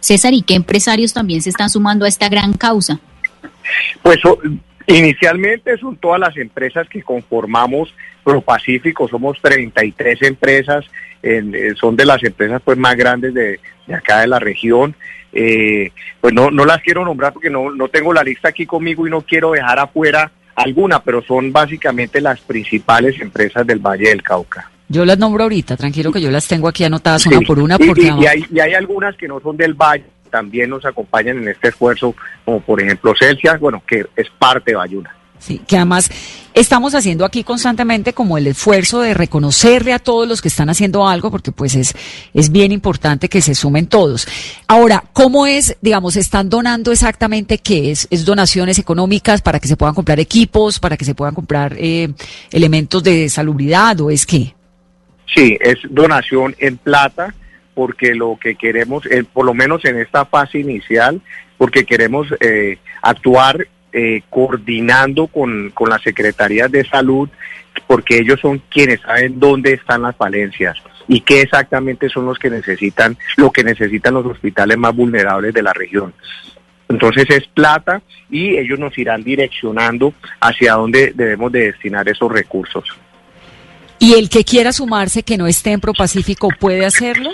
César, 0.00 0.32
¿y 0.32 0.42
qué 0.42 0.54
empresarios 0.54 1.12
también 1.12 1.42
se 1.42 1.50
están 1.50 1.68
sumando 1.68 2.04
a 2.04 2.08
esta 2.08 2.28
gran 2.28 2.52
causa? 2.54 3.00
Pues 4.02 4.18
Inicialmente 4.86 5.76
son 5.78 5.96
todas 5.96 6.20
las 6.20 6.36
empresas 6.36 6.88
que 6.88 7.02
conformamos 7.02 7.94
ProPacífico, 8.24 9.08
somos 9.08 9.40
33 9.40 10.22
empresas, 10.22 10.84
eh, 11.22 11.74
son 11.78 11.96
de 11.96 12.06
las 12.06 12.22
empresas 12.22 12.60
pues 12.64 12.78
más 12.78 12.96
grandes 12.96 13.34
de, 13.34 13.60
acá 13.92 14.20
de 14.20 14.26
la 14.26 14.38
región. 14.38 14.94
Eh, 15.32 15.90
pues 16.20 16.34
no, 16.34 16.50
no 16.50 16.64
las 16.64 16.82
quiero 16.82 17.04
nombrar 17.04 17.32
porque 17.32 17.50
no, 17.50 17.70
no 17.70 17.88
tengo 17.88 18.12
la 18.12 18.22
lista 18.22 18.48
aquí 18.48 18.66
conmigo 18.66 19.06
y 19.06 19.10
no 19.10 19.22
quiero 19.22 19.52
dejar 19.52 19.78
afuera 19.78 20.30
alguna, 20.54 21.02
pero 21.02 21.22
son 21.22 21.52
básicamente 21.52 22.20
las 22.20 22.40
principales 22.40 23.20
empresas 23.20 23.66
del 23.66 23.78
Valle 23.78 24.10
del 24.10 24.22
Cauca. 24.22 24.70
Yo 24.88 25.06
las 25.06 25.18
nombro 25.18 25.44
ahorita, 25.44 25.76
tranquilo 25.76 26.12
que 26.12 26.20
yo 26.20 26.30
las 26.30 26.46
tengo 26.46 26.68
aquí 26.68 26.84
anotadas 26.84 27.24
una 27.26 27.40
por 27.40 27.58
una. 27.58 27.78
Porque 27.78 28.12
y, 28.20 28.26
hay, 28.26 28.44
y 28.52 28.60
hay 28.60 28.74
algunas 28.74 29.16
que 29.16 29.26
no 29.26 29.40
son 29.40 29.56
del 29.56 29.72
Valle, 29.72 30.04
también 30.32 30.70
nos 30.70 30.84
acompañan 30.84 31.38
en 31.38 31.48
este 31.48 31.68
esfuerzo, 31.68 32.16
como 32.44 32.60
por 32.60 32.82
ejemplo 32.82 33.12
Celsius, 33.16 33.60
bueno, 33.60 33.82
que 33.86 34.06
es 34.16 34.28
parte 34.38 34.72
de 34.72 34.76
Bayuna. 34.78 35.14
Sí, 35.38 35.60
que 35.66 35.76
además 35.76 36.08
estamos 36.54 36.94
haciendo 36.94 37.24
aquí 37.24 37.42
constantemente 37.42 38.12
como 38.12 38.38
el 38.38 38.46
esfuerzo 38.46 39.00
de 39.00 39.12
reconocerle 39.12 39.92
a 39.92 39.98
todos 39.98 40.28
los 40.28 40.40
que 40.40 40.46
están 40.46 40.70
haciendo 40.70 41.06
algo, 41.06 41.32
porque 41.32 41.50
pues 41.50 41.74
es, 41.74 41.94
es 42.32 42.50
bien 42.50 42.70
importante 42.70 43.28
que 43.28 43.42
se 43.42 43.56
sumen 43.56 43.88
todos. 43.88 44.26
Ahora, 44.68 45.02
¿cómo 45.12 45.46
es, 45.46 45.76
digamos, 45.80 46.14
están 46.14 46.48
donando 46.48 46.92
exactamente 46.92 47.58
qué 47.58 47.90
es? 47.90 48.06
¿Es 48.10 48.24
donaciones 48.24 48.78
económicas 48.78 49.42
para 49.42 49.58
que 49.58 49.66
se 49.66 49.76
puedan 49.76 49.96
comprar 49.96 50.20
equipos, 50.20 50.78
para 50.78 50.96
que 50.96 51.04
se 51.04 51.16
puedan 51.16 51.34
comprar 51.34 51.74
eh, 51.76 52.08
elementos 52.52 53.02
de 53.02 53.28
salubridad 53.28 54.00
o 54.00 54.10
es 54.10 54.24
qué? 54.24 54.54
Sí, 55.34 55.58
es 55.60 55.78
donación 55.90 56.54
en 56.58 56.76
plata, 56.76 57.34
porque 57.74 58.14
lo 58.14 58.38
que 58.40 58.54
queremos, 58.54 59.06
eh, 59.06 59.24
por 59.24 59.46
lo 59.46 59.54
menos 59.54 59.84
en 59.84 59.98
esta 59.98 60.24
fase 60.24 60.58
inicial, 60.58 61.20
porque 61.56 61.84
queremos 61.84 62.28
eh, 62.40 62.78
actuar 63.02 63.66
eh, 63.92 64.22
coordinando 64.30 65.26
con, 65.26 65.70
con 65.70 65.90
las 65.90 66.02
secretarías 66.02 66.70
de 66.70 66.84
salud, 66.84 67.28
porque 67.86 68.18
ellos 68.18 68.40
son 68.40 68.62
quienes 68.70 69.00
saben 69.00 69.38
dónde 69.38 69.74
están 69.74 70.02
las 70.02 70.16
falencias 70.16 70.76
y 71.08 71.20
qué 71.20 71.42
exactamente 71.42 72.08
son 72.08 72.26
los 72.26 72.38
que 72.38 72.50
necesitan, 72.50 73.16
lo 73.36 73.50
que 73.50 73.64
necesitan 73.64 74.14
los 74.14 74.26
hospitales 74.26 74.78
más 74.78 74.94
vulnerables 74.94 75.52
de 75.52 75.62
la 75.62 75.72
región. 75.72 76.14
Entonces 76.88 77.26
es 77.30 77.46
plata 77.48 78.02
y 78.30 78.56
ellos 78.56 78.78
nos 78.78 78.96
irán 78.98 79.24
direccionando 79.24 80.12
hacia 80.40 80.74
dónde 80.74 81.12
debemos 81.14 81.50
de 81.50 81.66
destinar 81.72 82.08
esos 82.08 82.30
recursos. 82.30 82.84
¿Y 83.98 84.14
el 84.14 84.28
que 84.28 84.44
quiera 84.44 84.72
sumarse 84.72 85.22
que 85.22 85.38
no 85.38 85.46
esté 85.46 85.72
en 85.72 85.80
ProPacífico 85.80 86.48
puede 86.58 86.84
hacerlo? 86.84 87.30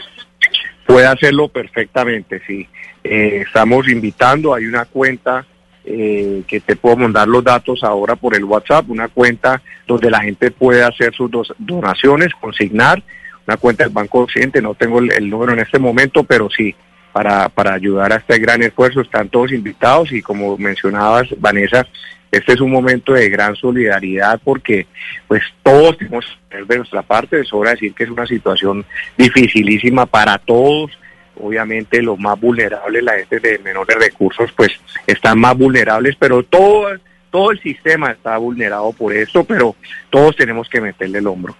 Puede 0.88 1.06
hacerlo 1.06 1.48
perfectamente, 1.48 2.40
sí. 2.46 2.66
Eh, 3.04 3.42
estamos 3.46 3.86
invitando, 3.90 4.54
hay 4.54 4.64
una 4.64 4.86
cuenta 4.86 5.44
eh, 5.84 6.44
que 6.48 6.60
te 6.60 6.76
puedo 6.76 6.96
mandar 6.96 7.28
los 7.28 7.44
datos 7.44 7.84
ahora 7.84 8.16
por 8.16 8.34
el 8.34 8.44
WhatsApp, 8.44 8.88
una 8.88 9.08
cuenta 9.08 9.60
donde 9.86 10.10
la 10.10 10.22
gente 10.22 10.50
puede 10.50 10.82
hacer 10.82 11.12
sus 11.14 11.30
donaciones, 11.58 12.32
consignar, 12.40 13.02
una 13.46 13.58
cuenta 13.58 13.84
del 13.84 13.92
Banco 13.92 14.20
Occidente, 14.20 14.62
no 14.62 14.74
tengo 14.74 15.00
el, 15.00 15.28
número 15.28 15.52
en 15.52 15.58
este 15.58 15.78
momento, 15.78 16.24
pero 16.24 16.48
sí, 16.48 16.74
para, 17.12 17.50
para 17.50 17.74
ayudar 17.74 18.14
a 18.14 18.16
este 18.16 18.38
gran 18.38 18.62
esfuerzo 18.62 19.02
están 19.02 19.28
todos 19.28 19.52
invitados 19.52 20.10
y 20.12 20.22
como 20.22 20.56
mencionabas, 20.56 21.28
Vanessa, 21.38 21.86
este 22.30 22.52
es 22.52 22.60
un 22.60 22.70
momento 22.70 23.12
de 23.12 23.28
gran 23.28 23.56
solidaridad 23.56 24.40
porque 24.42 24.86
pues 25.26 25.42
todos 25.62 25.96
tenemos 25.96 26.24
que 26.50 26.62
de 26.64 26.76
nuestra 26.76 27.02
parte, 27.02 27.40
es 27.40 27.52
hora 27.52 27.70
de 27.70 27.76
decir 27.76 27.94
que 27.94 28.04
es 28.04 28.10
una 28.10 28.26
situación 28.26 28.84
dificilísima 29.16 30.06
para 30.06 30.38
todos, 30.38 30.90
obviamente 31.40 32.02
los 32.02 32.18
más 32.18 32.38
vulnerables, 32.38 33.02
la 33.02 33.14
gente 33.14 33.40
de 33.40 33.58
menores 33.58 33.96
recursos 33.96 34.50
pues 34.52 34.72
están 35.06 35.38
más 35.38 35.56
vulnerables, 35.56 36.16
pero 36.18 36.42
todo, 36.42 36.88
todo 37.30 37.50
el 37.50 37.60
sistema 37.60 38.10
está 38.10 38.36
vulnerado 38.38 38.92
por 38.92 39.12
esto, 39.12 39.44
pero 39.44 39.76
todos 40.10 40.36
tenemos 40.36 40.68
que 40.68 40.80
meterle 40.80 41.18
el 41.18 41.26
hombro. 41.26 41.56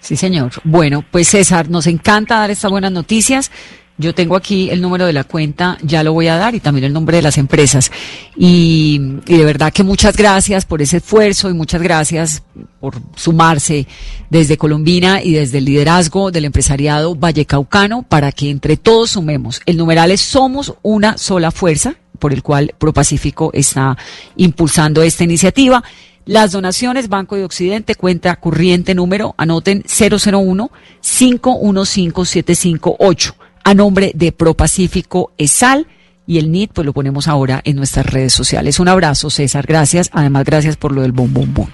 Sí, 0.00 0.16
señor. 0.16 0.50
Bueno, 0.64 1.04
pues 1.08 1.28
César, 1.28 1.70
nos 1.70 1.86
encanta 1.86 2.40
dar 2.40 2.50
estas 2.50 2.72
buenas 2.72 2.90
noticias. 2.90 3.52
Yo 3.98 4.14
tengo 4.14 4.36
aquí 4.36 4.70
el 4.70 4.80
número 4.80 5.04
de 5.04 5.12
la 5.12 5.24
cuenta, 5.24 5.76
ya 5.82 6.02
lo 6.02 6.14
voy 6.14 6.26
a 6.28 6.36
dar 6.36 6.54
y 6.54 6.60
también 6.60 6.84
el 6.84 6.92
nombre 6.92 7.18
de 7.18 7.22
las 7.22 7.36
empresas. 7.36 7.92
Y, 8.36 8.98
de 9.26 9.44
verdad 9.44 9.72
que 9.72 9.84
muchas 9.84 10.16
gracias 10.16 10.64
por 10.64 10.80
ese 10.80 10.96
esfuerzo 10.96 11.50
y 11.50 11.54
muchas 11.54 11.82
gracias 11.82 12.42
por 12.80 12.94
sumarse 13.16 13.86
desde 14.30 14.56
Colombina 14.56 15.22
y 15.22 15.32
desde 15.32 15.58
el 15.58 15.66
liderazgo 15.66 16.30
del 16.30 16.46
empresariado 16.46 17.14
vallecaucano 17.14 18.02
para 18.02 18.32
que 18.32 18.50
entre 18.50 18.78
todos 18.78 19.10
sumemos. 19.10 19.60
El 19.66 19.76
numeral 19.76 20.10
es 20.10 20.22
Somos 20.22 20.74
una 20.80 21.18
sola 21.18 21.50
fuerza, 21.50 21.94
por 22.18 22.32
el 22.32 22.42
cual 22.42 22.74
ProPacífico 22.78 23.50
está 23.52 23.98
impulsando 24.36 25.02
esta 25.02 25.24
iniciativa. 25.24 25.84
Las 26.24 26.52
donaciones, 26.52 27.08
Banco 27.08 27.36
de 27.36 27.44
Occidente, 27.44 27.94
cuenta 27.94 28.36
corriente 28.36 28.94
número, 28.94 29.34
anoten 29.36 29.84
001 29.84 30.70
515 31.00 32.24
758 32.24 33.34
a 33.64 33.74
nombre 33.74 34.12
de 34.14 34.32
ProPacífico 34.32 35.32
ESAL 35.38 35.86
y 36.26 36.38
el 36.38 36.50
NIT, 36.50 36.72
pues 36.72 36.86
lo 36.86 36.92
ponemos 36.92 37.28
ahora 37.28 37.60
en 37.64 37.76
nuestras 37.76 38.06
redes 38.06 38.32
sociales. 38.32 38.78
Un 38.80 38.88
abrazo, 38.88 39.30
César, 39.30 39.66
gracias. 39.66 40.10
Además, 40.12 40.44
gracias 40.44 40.76
por 40.76 40.92
lo 40.92 41.02
del 41.02 41.12
bom, 41.12 41.32
bom, 41.32 41.52
bom. 41.52 41.68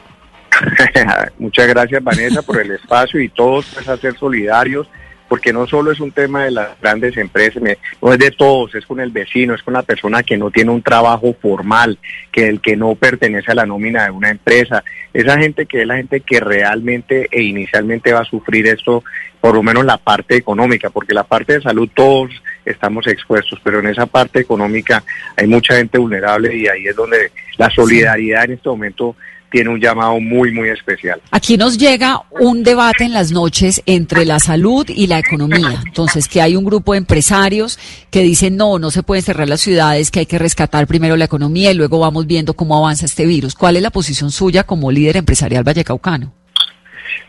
Muchas 1.39 1.69
gracias, 1.69 2.03
Vanessa, 2.03 2.43
por 2.43 2.61
el 2.61 2.71
espacio 2.73 3.21
y 3.21 3.29
todos 3.29 3.67
pues, 3.75 3.89
a 3.89 3.97
ser 3.97 4.17
solidarios 4.19 4.89
porque 5.29 5.53
no 5.53 5.67
solo 5.67 5.93
es 5.93 6.01
un 6.01 6.11
tema 6.11 6.45
de 6.45 6.51
las 6.51 6.81
grandes 6.81 7.17
empresas, 7.17 7.63
no 8.01 8.13
es 8.13 8.19
de 8.19 8.31
todos, 8.31 8.75
es 8.75 8.87
con 8.87 9.01
el 9.01 9.11
vecino, 9.11 9.55
es 9.55 9.63
con 9.63 9.75
la 9.75 9.83
persona 9.83 10.23
que 10.23 10.39
no 10.39 10.51
tiene 10.51 10.71
un 10.71 10.83
trabajo 10.83 11.37
formal, 11.41 11.99
que 12.33 12.49
el 12.49 12.61
que 12.61 12.77
no 12.77 12.95
pertenece 12.95 13.53
a 13.53 13.57
la 13.57 13.67
nómina 13.67 14.05
de 14.05 14.11
una 14.11 14.31
empresa, 14.31 14.83
esa 15.13 15.39
gente 15.39 15.67
que 15.67 15.83
es 15.83 15.87
la 15.87 15.97
gente 15.97 16.21
que 16.21 16.41
realmente 16.41 17.29
e 17.31 17.43
inicialmente 17.43 18.13
va 18.13 18.21
a 18.21 18.25
sufrir 18.25 18.67
esto, 18.67 19.05
por 19.41 19.55
lo 19.55 19.63
menos 19.63 19.85
la 19.85 19.99
parte 19.99 20.37
económica, 20.37 20.91
porque 20.91 21.15
la 21.15 21.25
parte 21.25 21.55
de 21.55 21.63
salud 21.63 21.89
todos 21.95 22.31
estamos 22.65 23.07
expuestos, 23.07 23.61
pero 23.63 23.81
en 23.81 23.87
esa 23.87 24.07
parte 24.07 24.41
económica 24.41 25.03
hay 25.37 25.47
mucha 25.47 25.77
gente 25.77 25.99
vulnerable 25.99 26.55
y 26.57 26.67
ahí 26.69 26.87
es 26.87 26.97
donde 26.97 27.31
la 27.57 27.71
solidaridad 27.71 28.45
en 28.45 28.53
este 28.53 28.69
momento 28.69 29.17
tiene 29.51 29.71
un 29.71 29.81
llamado 29.81 30.21
muy, 30.21 30.53
muy 30.53 30.69
especial. 30.69 31.21
Aquí 31.31 31.57
nos 31.57 31.79
llega 31.79 32.23
un 32.31 32.63
debate 32.63 33.05
en 33.05 33.13
las 33.13 33.33
noches 33.33 33.83
entre 33.87 34.25
la 34.25 34.39
salud 34.39 34.87
y 34.89 35.07
la 35.07 35.19
economía. 35.19 35.83
Entonces, 35.87 36.29
que 36.29 36.41
hay 36.41 36.57
un 36.57 36.65
grupo 36.65 36.93
de 36.93 36.99
empresarios 36.99 37.79
que 38.11 38.23
dicen, 38.23 38.57
no, 38.57 38.79
no 38.79 38.91
se 38.91 39.03
pueden 39.03 39.23
cerrar 39.23 39.49
las 39.49 39.61
ciudades, 39.61 40.11
que 40.11 40.21
hay 40.21 40.27
que 40.27 40.39
rescatar 40.39 40.87
primero 40.87 41.17
la 41.17 41.25
economía 41.25 41.71
y 41.71 41.75
luego 41.75 41.99
vamos 41.99 42.27
viendo 42.27 42.55
cómo 42.55 42.77
avanza 42.77 43.07
este 43.07 43.27
virus. 43.27 43.55
¿Cuál 43.55 43.77
es 43.77 43.83
la 43.83 43.91
posición 43.91 44.31
suya 44.31 44.65
como 44.65 44.91
líder 44.91 45.17
empresarial 45.17 45.65
vallecaucano? 45.65 46.33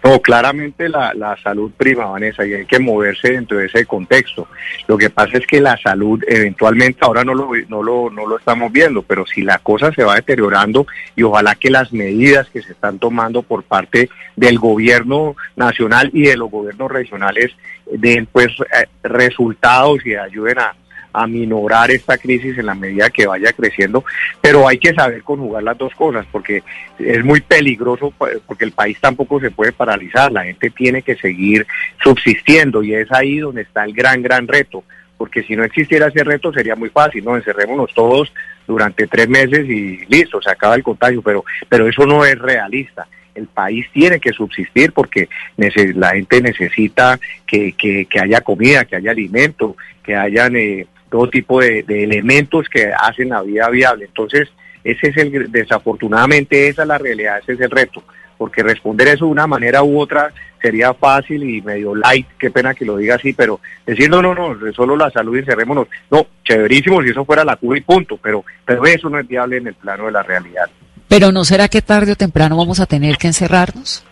No, 0.04 0.20
claramente 0.22 0.90
la, 0.90 1.14
la 1.14 1.36
salud 1.38 1.72
prima, 1.76 2.06
Vanessa, 2.06 2.46
y 2.46 2.54
hay 2.54 2.66
que 2.66 2.80
moverse 2.80 3.32
dentro 3.32 3.58
de 3.58 3.66
ese 3.66 3.86
contexto. 3.86 4.48
Lo 4.88 4.98
que 4.98 5.10
pasa 5.10 5.38
es 5.38 5.48
que 5.48 5.62
la 5.62 5.78
salud 5.78 6.24
eventualmente 6.28 7.00
ahora 7.02 7.24
no 7.24 7.34
lo, 7.34 7.52
no 7.68 7.84
lo, 7.84 8.10
no 8.10 8.26
lo 8.26 8.38
estamos 8.38 8.72
viendo, 8.72 9.02
pero 9.02 9.26
si 9.26 9.42
la 9.42 9.60
cosa 9.60 9.92
se 9.92 10.04
va 10.04 10.16
deteriorando 10.16 10.88
y 11.16 11.24
ojalá 11.24 11.56
que 11.56 11.70
las 11.70 11.92
medidas 11.94 12.50
que 12.50 12.62
se 12.62 12.72
están 12.72 13.00
tomando 13.00 13.42
por 13.42 13.64
parte 13.64 14.10
del 14.36 14.60
gobierno 14.60 15.36
nacional 15.56 16.10
y 16.14 16.24
de 16.24 16.38
los 16.38 16.50
gobiernos 16.50 16.92
regionales 16.92 17.52
den 17.92 18.28
pues 18.32 18.52
eh, 18.60 18.88
resultados 19.04 20.06
y 20.06 20.16
ayuden 20.16 20.60
a, 20.60 20.76
a 21.14 21.28
minorar 21.28 21.92
esta 21.92 22.18
crisis 22.18 22.58
en 22.58 22.68
la 22.68 22.76
medida 22.76 23.10
que 23.10 23.28
vaya 23.28 23.52
creciendo, 23.54 24.04
pero 24.42 24.68
hay 24.68 24.78
que 24.78 24.94
saber 24.94 25.24
conjugar 25.24 25.64
las 25.64 25.78
dos 25.78 25.94
cosas 25.96 26.26
porque 26.32 26.64
es 26.98 27.24
muy 27.24 27.42
peligroso 27.42 28.14
porque 28.46 28.66
el 28.66 28.72
país 28.72 28.98
tampoco 29.00 29.40
se 29.40 29.52
puede 29.52 29.72
paralizar, 29.72 30.32
la 30.32 30.44
gente 30.44 30.70
tiene 30.70 31.02
que 31.02 31.16
seguir 31.16 31.66
subsistiendo 32.04 32.84
y 32.84 32.94
es 32.94 33.12
ahí 33.12 33.40
donde 33.40 33.62
está 33.62 33.84
el 33.84 33.94
gran, 33.94 34.22
gran 34.22 34.48
reto, 34.48 34.84
porque 35.18 35.44
si 35.44 35.56
no 35.56 35.64
existiera 35.64 36.08
ese 36.08 36.24
reto 36.24 36.54
sería 36.54 36.76
muy 36.76 36.90
fácil, 36.90 37.26
¿no? 37.26 37.36
Encerrémonos 37.36 37.94
todos 37.94 38.32
durante 38.68 39.08
tres 39.08 39.28
meses 39.28 39.68
y 39.68 40.06
listo, 40.08 40.42
se 40.42 40.52
acaba 40.52 40.76
el 40.76 40.84
contagio, 40.84 41.22
pero, 41.22 41.44
pero 41.68 41.88
eso 41.88 42.06
no 42.06 42.24
es 42.24 42.38
realista 42.38 43.08
el 43.40 43.48
país 43.48 43.88
tiene 43.92 44.20
que 44.20 44.32
subsistir 44.32 44.92
porque 44.92 45.30
la 45.58 46.10
gente 46.12 46.42
necesita 46.42 47.20
que, 47.46 47.74
que, 47.74 48.20
haya 48.20 48.42
comida, 48.42 48.86
que 48.86 48.98
haya 48.98 49.12
alimento, 49.12 49.76
que 50.04 50.16
hayan 50.16 50.56
eh, 50.56 50.88
todo 51.10 51.30
tipo 51.30 51.60
de, 51.60 51.84
elementos 51.88 52.68
que 52.70 52.92
hacen 52.94 53.30
la 53.30 53.42
vida 53.42 53.70
viable. 53.70 54.06
Entonces, 54.06 54.50
ese 54.84 55.10
es 55.10 55.18
el, 55.18 55.52
desafortunadamente 55.52 56.68
esa 56.68 56.84
es 56.84 56.88
la 56.88 56.98
realidad, 56.98 57.40
ese 57.40 57.54
es 57.54 57.62
el 57.62 57.72
reto, 57.72 58.04
porque 58.38 58.64
responder 58.64 59.08
eso 59.10 59.26
de 59.26 59.32
una 59.32 59.48
manera 59.48 59.84
u 59.84 60.00
otra 60.00 60.32
sería 60.62 60.94
fácil 60.94 61.44
y 61.44 61.62
medio 61.62 61.96
light, 61.96 62.28
qué 62.38 62.50
pena 62.52 62.74
que 62.74 62.86
lo 62.86 62.98
diga 62.98 63.16
así, 63.16 63.34
pero 63.34 63.60
decir 63.86 64.10
no, 64.10 64.22
no, 64.22 64.34
no, 64.34 64.56
solo 64.74 64.96
la 64.96 65.10
salud 65.10 65.36
y 65.36 65.40
encerrémonos, 65.40 65.88
no, 66.12 66.28
chéverísimo 66.44 67.02
si 67.02 67.10
eso 67.10 67.26
fuera 67.26 67.44
la 67.44 67.56
cura 67.56 67.78
y 67.78 67.82
punto, 67.82 68.18
pero, 68.22 68.44
pero 68.66 68.86
eso 68.86 69.10
no 69.10 69.20
es 69.20 69.28
viable 69.28 69.58
en 69.58 69.68
el 69.68 69.76
plano 69.76 70.06
de 70.06 70.12
la 70.12 70.24
realidad. 70.24 70.70
Pero 71.08 71.32
¿no 71.32 71.44
será 71.44 71.68
que 71.68 71.82
tarde 71.82 72.12
o 72.12 72.16
temprano 72.16 72.56
vamos 72.56 72.80
a 72.80 72.86
tener 72.86 73.18
que 73.18 73.28
encerrarnos? 73.28 74.06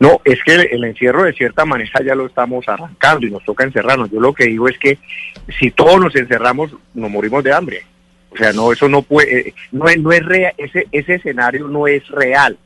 No, 0.00 0.20
es 0.24 0.42
que 0.44 0.54
el 0.54 0.84
encierro 0.84 1.24
de 1.24 1.32
cierta 1.32 1.64
manera 1.64 2.00
ya 2.04 2.14
lo 2.14 2.26
estamos 2.26 2.68
arrancando 2.68 3.26
y 3.26 3.30
nos 3.30 3.44
toca 3.44 3.64
encerrarnos. 3.64 4.10
Yo 4.10 4.20
lo 4.20 4.32
que 4.32 4.46
digo 4.46 4.68
es 4.68 4.78
que 4.78 4.98
si 5.58 5.70
todos 5.72 6.00
nos 6.00 6.14
encerramos, 6.14 6.70
nos 6.94 7.10
morimos 7.10 7.42
de 7.42 7.52
hambre. 7.52 7.82
O 8.30 8.36
sea, 8.36 8.52
no, 8.52 8.72
eso 8.72 8.88
no 8.88 9.02
puede, 9.02 9.48
eh, 9.48 9.54
no 9.72 9.88
es, 9.88 9.98
no 9.98 10.12
es 10.12 10.24
real, 10.24 10.52
ese, 10.58 10.86
ese 10.92 11.14
escenario 11.14 11.66
no 11.66 11.88
es 11.88 12.06
real. 12.08 12.58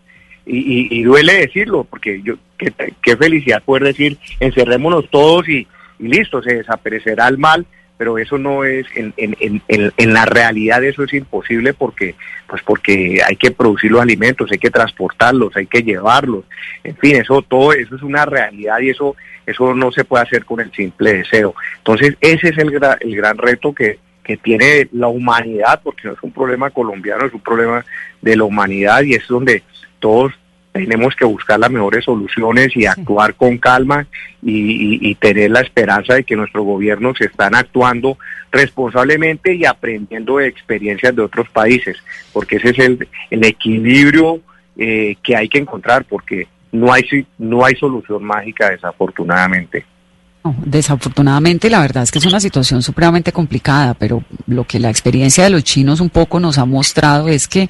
Y, 0.44 1.02
duele 1.04 1.34
decirlo, 1.34 1.84
porque 1.84 2.20
yo, 2.22 2.34
qué, 2.58 2.72
qué 3.00 3.16
felicidad 3.16 3.62
poder 3.62 3.84
decir, 3.84 4.18
encerrémonos 4.40 5.08
todos 5.08 5.48
y, 5.48 5.68
y 6.00 6.08
listo, 6.08 6.42
se 6.42 6.56
desaparecerá 6.56 7.28
el 7.28 7.38
mal, 7.38 7.64
pero 8.02 8.18
eso 8.18 8.36
no 8.36 8.64
es, 8.64 8.84
en, 8.96 9.14
en, 9.16 9.62
en, 9.68 9.92
en, 9.96 10.12
la 10.12 10.24
realidad 10.24 10.82
eso 10.82 11.04
es 11.04 11.14
imposible 11.14 11.72
porque, 11.72 12.16
pues 12.48 12.60
porque 12.64 13.20
hay 13.24 13.36
que 13.36 13.52
producir 13.52 13.92
los 13.92 14.02
alimentos, 14.02 14.50
hay 14.50 14.58
que 14.58 14.72
transportarlos, 14.72 15.54
hay 15.54 15.68
que 15.68 15.84
llevarlos, 15.84 16.44
en 16.82 16.96
fin, 16.96 17.14
eso 17.14 17.42
todo, 17.42 17.72
eso 17.72 17.94
es 17.94 18.02
una 18.02 18.26
realidad 18.26 18.80
y 18.80 18.90
eso, 18.90 19.14
eso 19.46 19.72
no 19.76 19.92
se 19.92 20.02
puede 20.02 20.24
hacer 20.24 20.44
con 20.44 20.58
el 20.58 20.72
simple 20.72 21.12
deseo. 21.12 21.54
Entonces 21.78 22.16
ese 22.20 22.48
es 22.48 22.58
el, 22.58 22.76
el 23.02 23.14
gran 23.14 23.38
reto 23.38 23.72
que, 23.72 24.00
que 24.24 24.36
tiene 24.36 24.88
la 24.90 25.06
humanidad, 25.06 25.80
porque 25.84 26.08
no 26.08 26.14
es 26.14 26.22
un 26.24 26.32
problema 26.32 26.70
colombiano, 26.70 27.26
es 27.26 27.32
un 27.32 27.40
problema 27.40 27.84
de 28.20 28.36
la 28.36 28.42
humanidad 28.42 29.02
y 29.02 29.14
es 29.14 29.28
donde 29.28 29.62
todos 30.00 30.32
tenemos 30.72 31.14
que 31.14 31.24
buscar 31.24 31.60
las 31.60 31.70
mejores 31.70 32.04
soluciones 32.04 32.74
y 32.74 32.86
actuar 32.86 33.34
con 33.34 33.58
calma 33.58 34.06
y, 34.42 35.14
tener 35.16 35.50
la 35.50 35.60
esperanza 35.60 36.14
de 36.14 36.24
que 36.24 36.34
nuestros 36.34 36.64
gobiernos 36.64 37.20
están 37.20 37.54
actuando 37.54 38.18
responsablemente 38.50 39.54
y 39.54 39.64
aprendiendo 39.64 40.38
de 40.38 40.48
experiencias 40.48 41.14
de 41.14 41.22
otros 41.22 41.48
países, 41.50 41.96
porque 42.32 42.56
ese 42.56 42.70
es 42.70 42.78
el, 42.78 43.44
equilibrio 43.44 44.40
eh, 44.76 45.16
que 45.22 45.36
hay 45.36 45.48
que 45.48 45.58
encontrar, 45.58 46.04
porque 46.04 46.48
no 46.72 46.92
hay, 46.92 47.04
no 47.38 47.64
hay 47.64 47.76
solución 47.76 48.24
mágica 48.24 48.70
desafortunadamente. 48.70 49.84
desafortunadamente, 50.64 51.70
la 51.70 51.80
verdad 51.80 52.02
es 52.02 52.10
que 52.10 52.18
es 52.18 52.26
una 52.26 52.40
situación 52.40 52.82
supremamente 52.82 53.30
complicada, 53.30 53.94
pero 53.94 54.24
lo 54.46 54.64
que 54.64 54.80
la 54.80 54.90
experiencia 54.90 55.44
de 55.44 55.50
los 55.50 55.64
chinos 55.64 56.00
un 56.00 56.10
poco 56.10 56.40
nos 56.40 56.58
ha 56.58 56.64
mostrado 56.64 57.28
es 57.28 57.46
que 57.46 57.68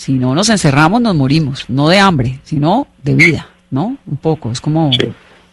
si 0.00 0.14
no 0.14 0.34
nos 0.34 0.48
encerramos, 0.48 1.02
nos 1.02 1.14
morimos, 1.14 1.66
no 1.68 1.86
de 1.90 1.98
hambre, 1.98 2.40
sino 2.42 2.86
de 3.02 3.14
vida, 3.14 3.48
¿no? 3.70 3.98
Un 4.06 4.16
poco, 4.16 4.50
es 4.50 4.58
como, 4.58 4.90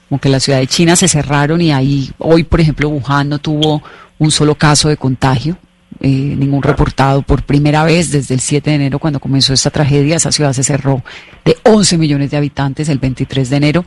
como 0.08 0.22
que 0.22 0.30
la 0.30 0.40
ciudad 0.40 0.60
de 0.60 0.68
China 0.68 0.96
se 0.96 1.10
cerraron 1.10 1.60
y 1.60 1.74
ahí, 1.74 2.10
hoy, 2.18 2.46
por 2.46 2.62
ejemplo, 2.62 2.88
Wuhan 2.88 3.28
no 3.28 3.40
tuvo 3.40 3.84
un 4.18 4.32
solo 4.32 4.56
caso 4.56 4.88
de 4.88 4.96
contagio, 4.96 5.58
eh, 6.00 6.08
ningún 6.08 6.64
reportado 6.64 7.24
por 7.24 7.44
primera 7.44 7.84
vez 7.84 8.10
desde 8.10 8.36
el 8.36 8.40
7 8.40 8.70
de 8.70 8.76
enero 8.78 9.00
cuando 9.00 9.20
comenzó 9.20 9.52
esta 9.52 9.70
tragedia. 9.70 10.16
Esa 10.16 10.32
ciudad 10.32 10.54
se 10.54 10.64
cerró 10.64 11.04
de 11.44 11.58
11 11.64 11.98
millones 11.98 12.32
de 12.32 12.38
habitantes 12.38 12.88
el 12.88 13.00
23 13.00 13.50
de 13.50 13.58
enero. 13.58 13.86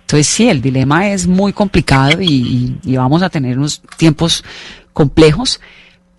Entonces 0.00 0.26
sí, 0.26 0.48
el 0.48 0.60
dilema 0.60 1.10
es 1.10 1.28
muy 1.28 1.52
complicado 1.52 2.20
y 2.20 2.74
vamos 2.86 3.22
a 3.22 3.30
tener 3.30 3.56
unos 3.56 3.82
tiempos 3.96 4.42
complejos. 4.92 5.60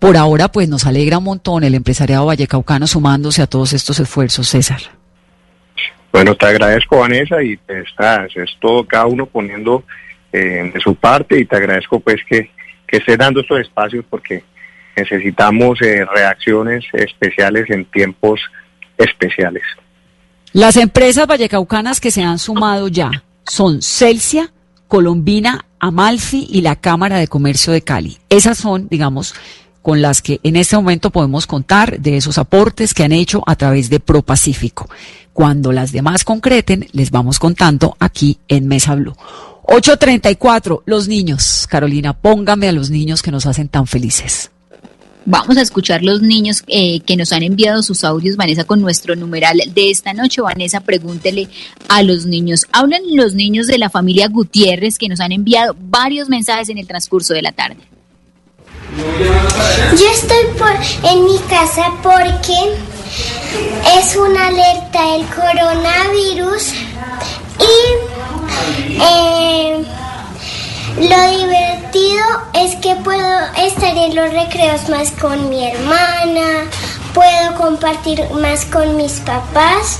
Por 0.04 0.18
ahora, 0.18 0.48
pues 0.48 0.68
nos 0.68 0.84
alegra 0.84 1.16
un 1.16 1.24
montón 1.24 1.64
el 1.64 1.74
empresariado 1.74 2.26
vallecaucano 2.26 2.86
sumándose 2.86 3.40
a 3.40 3.46
todos 3.46 3.72
estos 3.72 3.98
esfuerzos, 4.00 4.46
César. 4.46 4.82
Bueno, 6.12 6.34
te 6.34 6.44
agradezco, 6.44 6.98
Vanessa, 6.98 7.42
y 7.42 7.58
estás, 7.66 8.28
es 8.36 8.50
todo 8.60 8.84
cada 8.84 9.06
uno 9.06 9.24
poniendo 9.24 9.82
eh, 10.30 10.70
de 10.74 10.80
su 10.80 10.94
parte 10.94 11.40
y 11.40 11.46
te 11.46 11.56
agradezco 11.56 12.00
pues 12.00 12.16
que, 12.28 12.50
que 12.86 12.98
estés 12.98 13.16
dando 13.16 13.40
estos 13.40 13.60
espacios 13.60 14.04
porque 14.10 14.44
necesitamos 14.94 15.80
eh, 15.80 16.04
reacciones 16.04 16.84
especiales 16.92 17.70
en 17.70 17.86
tiempos 17.86 18.42
especiales. 18.98 19.62
Las 20.52 20.76
empresas 20.76 21.26
vallecaucanas 21.26 21.98
que 21.98 22.10
se 22.10 22.22
han 22.22 22.38
sumado 22.38 22.88
ya 22.88 23.10
son 23.46 23.80
Celsia, 23.80 24.52
Colombina, 24.86 25.64
Amalfi 25.80 26.46
y 26.50 26.60
la 26.60 26.76
Cámara 26.76 27.16
de 27.16 27.26
Comercio 27.26 27.72
de 27.72 27.80
Cali. 27.80 28.18
Esas 28.28 28.58
son, 28.58 28.86
digamos, 28.90 29.34
con 29.84 30.00
las 30.00 30.22
que 30.22 30.40
en 30.42 30.56
este 30.56 30.76
momento 30.76 31.10
podemos 31.10 31.46
contar 31.46 32.00
de 32.00 32.16
esos 32.16 32.38
aportes 32.38 32.94
que 32.94 33.04
han 33.04 33.12
hecho 33.12 33.42
a 33.46 33.54
través 33.54 33.90
de 33.90 34.00
ProPacífico. 34.00 34.88
Cuando 35.34 35.72
las 35.72 35.92
demás 35.92 36.24
concreten, 36.24 36.88
les 36.92 37.10
vamos 37.10 37.38
contando 37.38 37.94
aquí 38.00 38.38
en 38.48 38.66
Mesa 38.66 38.94
Blue. 38.94 39.14
834, 39.64 40.84
los 40.86 41.06
niños. 41.06 41.66
Carolina, 41.68 42.14
póngame 42.14 42.66
a 42.66 42.72
los 42.72 42.88
niños 42.88 43.20
que 43.20 43.30
nos 43.30 43.44
hacen 43.44 43.68
tan 43.68 43.86
felices. 43.86 44.50
Vamos 45.26 45.58
a 45.58 45.60
escuchar 45.60 46.02
los 46.02 46.22
niños 46.22 46.64
eh, 46.66 47.00
que 47.00 47.18
nos 47.18 47.32
han 47.32 47.42
enviado 47.42 47.82
sus 47.82 48.04
audios, 48.04 48.36
Vanessa, 48.36 48.64
con 48.64 48.80
nuestro 48.80 49.16
numeral 49.16 49.60
de 49.74 49.90
esta 49.90 50.14
noche. 50.14 50.40
Vanessa, 50.40 50.80
pregúntele 50.80 51.50
a 51.90 52.02
los 52.02 52.24
niños. 52.24 52.64
Hablan 52.72 53.02
los 53.12 53.34
niños 53.34 53.66
de 53.66 53.76
la 53.76 53.90
familia 53.90 54.28
Gutiérrez 54.28 54.96
que 54.96 55.10
nos 55.10 55.20
han 55.20 55.32
enviado 55.32 55.76
varios 55.78 56.30
mensajes 56.30 56.70
en 56.70 56.78
el 56.78 56.86
transcurso 56.86 57.34
de 57.34 57.42
la 57.42 57.52
tarde. 57.52 57.76
Yo 58.96 60.10
estoy 60.10 60.44
por, 60.58 60.70
en 61.10 61.24
mi 61.24 61.38
casa 61.40 61.90
porque 62.02 62.76
es 63.98 64.16
una 64.16 64.48
alerta 64.48 65.12
del 65.12 65.26
coronavirus 65.26 66.72
y 67.58 69.00
eh, 69.00 69.84
lo 70.96 71.38
divertido 71.38 72.24
es 72.52 72.76
que 72.76 72.94
puedo 72.96 73.52
estar 73.56 73.96
en 73.96 74.14
los 74.14 74.32
recreos 74.32 74.88
más 74.88 75.10
con 75.12 75.48
mi 75.48 75.64
hermana, 75.64 76.64
puedo 77.12 77.54
compartir 77.56 78.22
más 78.30 78.64
con 78.66 78.96
mis 78.96 79.14
papás 79.20 79.98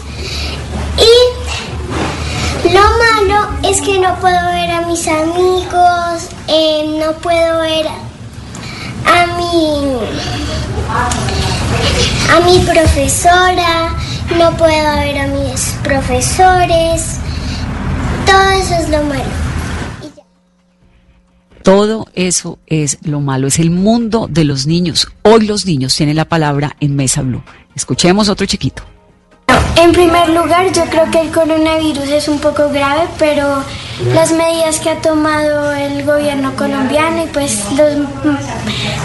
y 0.99 2.73
lo 2.73 2.81
malo 2.81 3.49
es 3.62 3.81
que 3.81 3.99
no 3.99 4.14
puedo 4.20 4.47
ver 4.53 4.70
a 4.70 4.83
mis 4.83 5.07
amigos, 5.09 6.29
eh, 6.49 6.97
no 6.99 7.12
puedo 7.14 7.61
ver 7.61 7.88
a 7.88 8.13
mi, 9.37 9.99
a 12.31 12.40
mi 12.40 12.59
profesora, 12.64 13.97
no 14.38 14.57
puedo 14.57 14.97
ver 14.97 15.19
a 15.19 15.27
mis 15.29 15.77
profesores. 15.83 17.19
Todo 18.27 18.51
eso 18.51 18.75
es 18.75 18.88
lo 18.90 19.03
malo. 19.05 19.45
Todo 21.62 22.09
eso 22.14 22.59
es 22.67 22.99
lo 23.03 23.21
malo, 23.21 23.47
es 23.47 23.59
el 23.59 23.71
mundo 23.71 24.29
de 24.31 24.45
los 24.45 24.67
niños. 24.67 25.09
Hoy 25.23 25.47
los 25.47 25.64
niños 25.64 25.97
tienen 25.97 26.17
la 26.17 26.27
palabra 26.27 26.77
en 26.81 26.95
Mesa 26.95 27.23
Blue. 27.23 27.43
Escuchemos 27.75 28.29
otro 28.29 28.45
chiquito. 28.45 28.83
En 29.76 29.92
primer 29.92 30.28
lugar, 30.28 30.72
yo 30.72 30.84
creo 30.84 31.10
que 31.10 31.20
el 31.20 31.30
coronavirus 31.32 32.08
es 32.08 32.28
un 32.28 32.38
poco 32.38 32.68
grave, 32.68 33.08
pero 33.18 33.62
las 34.14 34.32
medidas 34.32 34.78
que 34.78 34.90
ha 34.90 35.00
tomado 35.00 35.72
el 35.72 36.04
gobierno 36.04 36.54
colombiano 36.56 37.24
y 37.24 37.26
pues 37.26 37.64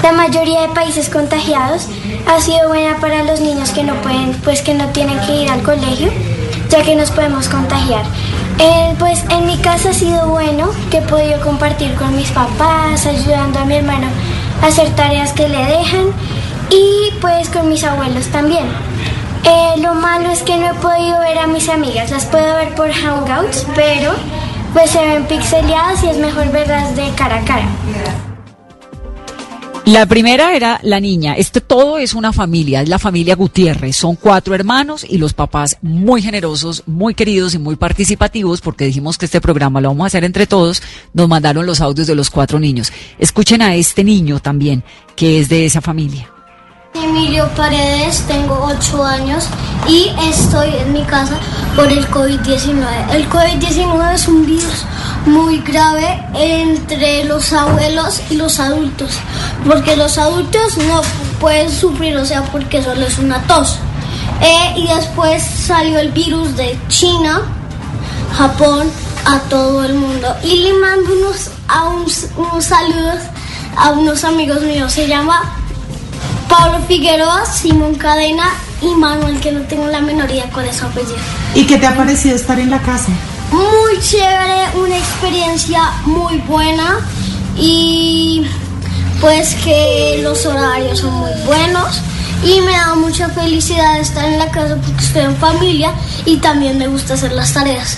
la 0.03 0.11
mayoría 0.11 0.61
de 0.61 0.69
países 0.69 1.09
contagiados 1.09 1.87
ha 2.27 2.39
sido 2.39 2.67
buena 2.67 2.97
para 2.99 3.23
los 3.23 3.39
niños 3.39 3.71
que 3.71 3.83
no 3.83 3.95
pueden, 3.95 4.33
pues 4.43 4.61
que 4.61 4.73
no 4.73 4.85
tienen 4.89 5.19
que 5.21 5.43
ir 5.43 5.49
al 5.49 5.63
colegio, 5.63 6.11
ya 6.69 6.83
que 6.83 6.95
nos 6.95 7.11
podemos 7.11 7.49
contagiar. 7.49 8.03
Eh, 8.59 8.93
pues 8.99 9.23
en 9.29 9.47
mi 9.47 9.57
casa 9.57 9.89
ha 9.89 9.93
sido 9.93 10.27
bueno 10.27 10.69
que 10.91 10.97
he 10.97 11.01
podido 11.01 11.39
compartir 11.41 11.95
con 11.95 12.15
mis 12.15 12.29
papás, 12.29 13.05
ayudando 13.05 13.59
a 13.59 13.65
mi 13.65 13.75
hermano 13.75 14.07
a 14.61 14.67
hacer 14.67 14.89
tareas 14.95 15.33
que 15.33 15.47
le 15.47 15.65
dejan 15.65 16.07
y 16.69 17.11
pues 17.21 17.49
con 17.49 17.69
mis 17.69 17.83
abuelos 17.83 18.27
también. 18.27 18.65
Eh, 19.43 19.79
lo 19.81 19.93
malo 19.95 20.29
es 20.31 20.43
que 20.43 20.57
no 20.57 20.71
he 20.71 20.73
podido 20.75 21.19
ver 21.19 21.37
a 21.37 21.47
mis 21.47 21.69
amigas, 21.69 22.11
las 22.11 22.25
puedo 22.25 22.55
ver 22.55 22.75
por 22.75 22.91
Hangouts, 22.91 23.65
pero 23.75 24.13
pues 24.73 24.91
se 24.91 24.99
ven 24.99 25.25
pixeleadas 25.25 26.03
y 26.03 26.09
es 26.09 26.17
mejor 26.17 26.51
verlas 26.51 26.95
de 26.95 27.09
cara 27.15 27.37
a 27.37 27.45
cara. 27.45 27.67
La 29.85 30.05
primera 30.05 30.55
era 30.55 30.79
la 30.83 30.99
niña. 30.99 31.33
Este 31.33 31.61
todo 31.61 31.97
es 31.97 32.13
una 32.13 32.31
familia, 32.31 32.83
es 32.83 32.89
la 32.89 32.99
familia 32.99 33.35
Gutiérrez. 33.35 33.95
Son 33.95 34.15
cuatro 34.15 34.53
hermanos 34.53 35.03
y 35.03 35.17
los 35.17 35.33
papás 35.33 35.77
muy 35.81 36.21
generosos, 36.21 36.83
muy 36.85 37.15
queridos 37.15 37.55
y 37.55 37.57
muy 37.57 37.75
participativos 37.75 38.61
porque 38.61 38.85
dijimos 38.85 39.17
que 39.17 39.25
este 39.25 39.41
programa 39.41 39.81
lo 39.81 39.87
vamos 39.87 40.03
a 40.03 40.07
hacer 40.07 40.25
entre 40.25 40.45
todos. 40.45 40.83
Nos 41.13 41.27
mandaron 41.27 41.65
los 41.65 41.81
audios 41.81 42.05
de 42.05 42.13
los 42.13 42.29
cuatro 42.29 42.59
niños. 42.59 42.93
Escuchen 43.17 43.63
a 43.63 43.73
este 43.73 44.03
niño 44.03 44.39
también, 44.39 44.83
que 45.15 45.39
es 45.39 45.49
de 45.49 45.65
esa 45.65 45.81
familia. 45.81 46.29
Emilio 46.93 47.47
Paredes, 47.55 48.23
tengo 48.27 48.59
8 48.63 49.03
años 49.03 49.45
y 49.87 50.11
estoy 50.29 50.75
en 50.75 50.93
mi 50.93 51.03
casa 51.03 51.37
por 51.75 51.91
el 51.91 52.07
COVID-19. 52.09 53.11
El 53.11 53.29
COVID-19 53.29 54.13
es 54.13 54.27
un 54.27 54.45
virus 54.45 54.85
muy 55.25 55.59
grave 55.59 56.23
entre 56.33 57.25
los 57.25 57.53
abuelos 57.53 58.21
y 58.29 58.35
los 58.35 58.59
adultos, 58.59 59.11
porque 59.67 59.95
los 59.95 60.17
adultos 60.17 60.77
no 60.77 61.01
pueden 61.39 61.71
sufrir, 61.71 62.17
o 62.17 62.25
sea, 62.25 62.43
porque 62.45 62.83
solo 62.83 63.05
es 63.05 63.17
una 63.19 63.41
tos. 63.43 63.77
Eh, 64.41 64.73
y 64.77 64.87
después 64.87 65.43
salió 65.43 65.99
el 65.99 66.11
virus 66.11 66.55
de 66.55 66.79
China, 66.87 67.41
Japón, 68.37 68.89
a 69.25 69.39
todo 69.49 69.83
el 69.83 69.93
mundo. 69.93 70.35
Y 70.43 70.63
le 70.63 70.73
mando 70.73 71.13
unos, 71.13 71.51
a 71.67 71.89
unos, 71.89 72.27
unos 72.37 72.65
saludos 72.65 73.19
a 73.75 73.91
unos 73.91 74.23
amigos 74.23 74.61
míos, 74.61 74.91
se 74.91 75.07
llama 75.07 75.41
Pablo 76.47 76.79
Figueroa, 76.87 77.45
Simón 77.45 77.95
Cadena 77.95 78.49
y 78.81 78.95
Manuel, 78.95 79.39
que 79.39 79.51
no 79.51 79.61
tengo 79.61 79.87
la 79.87 80.01
menor 80.01 80.29
idea 80.29 80.49
cuál 80.53 80.67
es 80.67 80.77
su 80.77 80.85
apellido. 80.85 81.17
¿Y 81.55 81.65
qué 81.65 81.77
te 81.77 81.87
ha 81.87 81.95
parecido 81.95 82.35
estar 82.35 82.59
en 82.59 82.69
la 82.69 82.79
casa? 82.81 83.11
Muy 83.51 83.99
chévere, 84.01 84.69
una 84.75 84.97
experiencia 84.97 85.91
muy 86.05 86.37
buena 86.39 86.99
y 87.57 88.45
pues 89.19 89.55
que 89.55 90.19
los 90.23 90.45
horarios 90.45 90.99
son 90.99 91.13
muy 91.13 91.31
buenos 91.45 92.01
y 92.43 92.61
me 92.61 92.71
da 92.71 92.95
mucha 92.95 93.29
felicidad 93.29 93.99
estar 93.99 94.25
en 94.25 94.39
la 94.39 94.49
casa 94.49 94.75
porque 94.75 95.03
estoy 95.03 95.23
en 95.23 95.35
familia 95.35 95.93
y 96.25 96.37
también 96.37 96.77
me 96.77 96.87
gusta 96.87 97.15
hacer 97.15 97.33
las 97.33 97.53
tareas. 97.53 97.97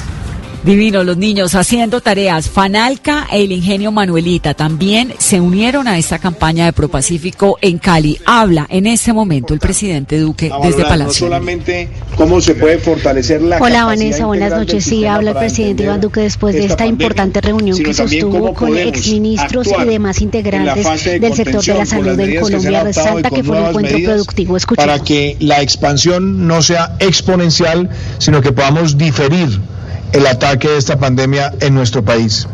Divino, 0.64 1.04
los 1.04 1.18
niños 1.18 1.56
haciendo 1.56 2.02
tareas. 2.02 2.48
Fanalca 2.48 3.26
e 3.32 3.44
el 3.44 3.52
ingenio 3.52 3.92
Manuelita 3.92 4.54
también 4.54 5.12
se 5.18 5.42
unieron 5.42 5.88
a 5.88 5.98
esta 5.98 6.20
campaña 6.20 6.66
de 6.66 6.74
Propacífico 6.74 7.58
en 7.62 7.80
Cali. 7.80 8.20
Habla 8.28 8.68
en 8.70 8.86
este 8.86 9.12
momento 9.12 9.56
el 9.56 9.60
presidente 9.60 10.20
Duque 10.20 10.52
desde 10.62 10.84
No 10.84 10.88
Palacio. 10.88 11.26
solamente 11.26 11.90
cómo 12.16 12.40
se 12.42 12.54
puede 12.54 12.78
fortalecer 12.78 13.42
la 13.42 13.58
Hola 13.58 13.86
Vanessa, 13.86 14.28
buenas 14.28 14.52
noches. 14.52 14.86
Sí, 14.86 15.04
habla 15.04 15.32
el 15.32 15.38
presidente 15.38 15.82
Iván 15.82 16.00
Duque 16.00 16.22
después 16.22 16.54
de 16.54 16.60
esta 16.60 16.74
esta 16.74 16.84
pandemia, 16.84 17.06
importante 17.06 17.42
reunión 17.42 17.78
que 17.80 17.94
sostuvo 17.96 18.54
con 18.54 18.78
exministros 18.78 19.68
y 19.68 19.86
demás 19.86 20.22
integrantes 20.22 21.06
de 21.06 21.20
del 21.20 21.34
sector 21.34 21.64
de 21.64 21.74
la 21.74 21.86
salud 21.88 22.20
en 22.20 22.40
Colombia. 22.40 22.84
Resalta 22.84 23.32
que 23.32 23.44
fue 23.44 23.60
un 23.60 23.66
encuentro 23.66 23.98
productivo. 24.04 24.58
Escuchemos. 24.58 24.86
para 24.86 25.04
que 25.04 25.38
la 25.40 25.60
expansión 25.64 26.46
no 26.46 26.62
sea 26.62 26.98
exponencial, 27.00 27.90
sino 28.20 28.42
que 28.42 28.52
podamos 28.52 28.96
diferir 28.96 29.60
el 30.14 30.28
ataque 30.28 30.70
de 30.70 30.78
esta 30.78 30.98
pandemia 30.98 31.54
en 31.60 31.74
nuestro 31.74 32.04
país. 32.04 32.48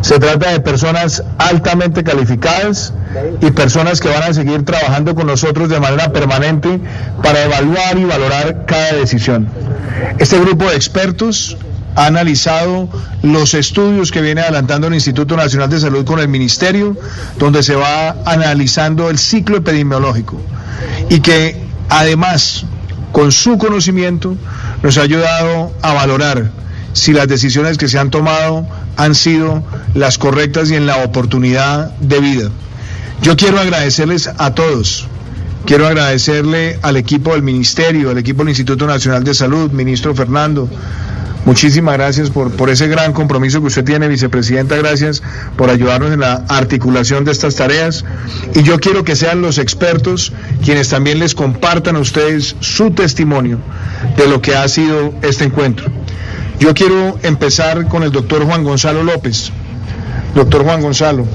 Se 0.00 0.18
trata 0.18 0.52
de 0.52 0.60
personas 0.60 1.22
altamente 1.38 2.04
calificadas 2.04 2.92
y 3.40 3.50
personas 3.50 4.00
que 4.00 4.08
van 4.08 4.22
a 4.22 4.32
seguir 4.34 4.64
trabajando 4.64 5.14
con 5.14 5.26
nosotros 5.26 5.68
de 5.68 5.80
manera 5.80 6.12
permanente 6.12 6.80
para 7.22 7.44
evaluar 7.44 7.98
y 7.98 8.04
valorar 8.04 8.66
cada 8.66 8.92
decisión. 8.92 9.48
Este 10.18 10.38
grupo 10.38 10.66
de 10.66 10.76
expertos 10.76 11.56
ha 11.96 12.06
analizado 12.06 12.88
los 13.22 13.54
estudios 13.54 14.12
que 14.12 14.20
viene 14.20 14.42
adelantando 14.42 14.86
el 14.86 14.94
Instituto 14.94 15.36
Nacional 15.36 15.70
de 15.70 15.80
Salud 15.80 16.04
con 16.04 16.20
el 16.20 16.28
Ministerio, 16.28 16.96
donde 17.38 17.62
se 17.62 17.74
va 17.74 18.16
analizando 18.26 19.08
el 19.08 19.18
ciclo 19.18 19.56
epidemiológico 19.56 20.38
y 21.08 21.20
que 21.20 21.64
además, 21.88 22.64
con 23.12 23.32
su 23.32 23.56
conocimiento, 23.56 24.36
nos 24.82 24.98
ha 24.98 25.02
ayudado 25.02 25.72
a 25.80 25.94
valorar 25.94 26.50
si 26.96 27.12
las 27.12 27.28
decisiones 27.28 27.76
que 27.76 27.88
se 27.88 27.98
han 27.98 28.10
tomado 28.10 28.66
han 28.96 29.14
sido 29.14 29.62
las 29.94 30.16
correctas 30.16 30.70
y 30.70 30.76
en 30.76 30.86
la 30.86 31.04
oportunidad 31.04 31.90
de 31.98 32.20
vida. 32.20 32.50
Yo 33.20 33.36
quiero 33.36 33.60
agradecerles 33.60 34.30
a 34.38 34.54
todos. 34.54 35.06
Quiero 35.66 35.86
agradecerle 35.86 36.78
al 36.80 36.96
equipo 36.96 37.32
del 37.32 37.42
Ministerio, 37.42 38.10
al 38.10 38.18
equipo 38.18 38.38
del 38.38 38.48
Instituto 38.48 38.86
Nacional 38.86 39.24
de 39.24 39.34
Salud, 39.34 39.70
ministro 39.72 40.14
Fernando. 40.14 40.70
Muchísimas 41.44 41.96
gracias 41.96 42.30
por, 42.30 42.50
por 42.52 42.70
ese 42.70 42.88
gran 42.88 43.12
compromiso 43.12 43.60
que 43.60 43.66
usted 43.66 43.84
tiene, 43.84 44.08
vicepresidenta. 44.08 44.74
Gracias 44.76 45.22
por 45.56 45.68
ayudarnos 45.68 46.12
en 46.12 46.20
la 46.20 46.44
articulación 46.48 47.26
de 47.26 47.32
estas 47.32 47.56
tareas. 47.56 48.06
Y 48.54 48.62
yo 48.62 48.80
quiero 48.80 49.04
que 49.04 49.16
sean 49.16 49.42
los 49.42 49.58
expertos 49.58 50.32
quienes 50.64 50.88
también 50.88 51.18
les 51.18 51.34
compartan 51.34 51.96
a 51.96 51.98
ustedes 51.98 52.56
su 52.60 52.92
testimonio 52.92 53.58
de 54.16 54.28
lo 54.28 54.40
que 54.40 54.56
ha 54.56 54.66
sido 54.66 55.12
este 55.22 55.44
encuentro. 55.44 55.92
Yo 56.58 56.72
quiero 56.74 57.18
empezar 57.22 57.86
con 57.88 58.02
el 58.02 58.10
doctor 58.10 58.44
Juan 58.44 58.64
Gonzalo 58.64 59.02
López. 59.02 59.50
Doctor 60.34 60.64
Juan 60.64 60.82
Gonzalo, 60.82 61.26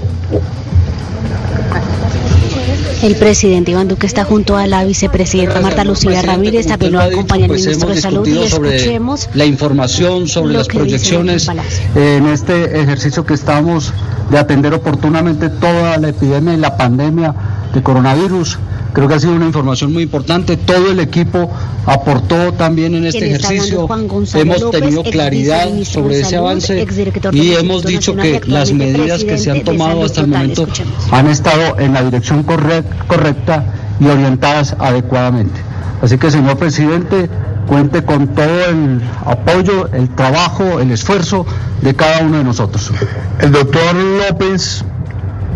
El 3.01 3.15
presidente 3.15 3.71
Iván 3.71 3.87
Duque 3.87 4.05
está 4.05 4.25
junto 4.25 4.57
a 4.57 4.67
la 4.67 4.83
vicepresidenta 4.83 5.59
Marta 5.59 5.83
Lucía 5.83 6.21
Ramírez, 6.21 6.67
también 6.67 6.91
lo 6.91 7.01
acompaña 7.01 7.45
el 7.45 7.47
pues 7.47 7.61
ministro 7.65 7.89
de 7.89 7.99
Salud 7.99 8.27
y 8.27 8.47
sobre 8.47 8.75
escuchemos 8.75 9.27
la 9.33 9.45
información, 9.45 10.27
sobre 10.27 10.53
las 10.53 10.67
proyecciones 10.67 11.47
eh, 11.95 12.17
en 12.17 12.27
este 12.27 12.79
ejercicio 12.79 13.25
que 13.25 13.33
estamos 13.33 13.91
de 14.29 14.37
atender 14.37 14.75
oportunamente 14.75 15.49
toda 15.49 15.97
la 15.97 16.09
epidemia 16.09 16.53
y 16.53 16.57
la 16.57 16.77
pandemia 16.77 17.33
de 17.73 17.81
coronavirus. 17.81 18.59
Creo 18.93 19.07
que 19.07 19.13
ha 19.13 19.19
sido 19.19 19.33
una 19.33 19.45
información 19.45 19.93
muy 19.93 20.03
importante. 20.03 20.57
Todo 20.57 20.91
el 20.91 20.99
equipo 20.99 21.49
aportó 21.85 22.53
también 22.53 22.93
en 22.95 23.05
este 23.05 23.25
ejercicio. 23.29 23.87
Hemos 24.33 24.61
López, 24.61 24.81
tenido 24.81 25.03
claridad 25.03 25.69
sobre 25.83 26.15
ese 26.19 26.31
Salud, 26.31 26.45
avance 26.47 26.85
y 27.31 27.53
hemos 27.53 27.83
dicho 27.83 28.15
que 28.15 28.41
las 28.47 28.71
medidas 28.73 29.23
que 29.23 29.37
se 29.37 29.51
han 29.51 29.63
tomado 29.63 30.03
hasta 30.03 30.21
el 30.21 30.27
momento 30.27 30.63
Escuchemos. 30.63 30.93
han 31.11 31.27
estado 31.27 31.79
en 31.79 31.93
la 31.93 32.03
dirección 32.03 32.45
correc- 32.45 33.07
correcta 33.07 33.63
y 33.99 34.07
orientadas 34.07 34.75
adecuadamente. 34.79 35.61
Así 36.01 36.17
que, 36.17 36.31
señor 36.31 36.57
presidente, 36.57 37.29
cuente 37.67 38.03
con 38.03 38.27
todo 38.29 38.65
el 38.69 39.01
apoyo, 39.25 39.87
el 39.93 40.09
trabajo, 40.15 40.79
el 40.79 40.91
esfuerzo 40.91 41.45
de 41.81 41.93
cada 41.93 42.21
uno 42.23 42.39
de 42.39 42.43
nosotros. 42.43 42.91
el 43.39 43.51
doctor 43.51 43.95
López, 43.95 44.83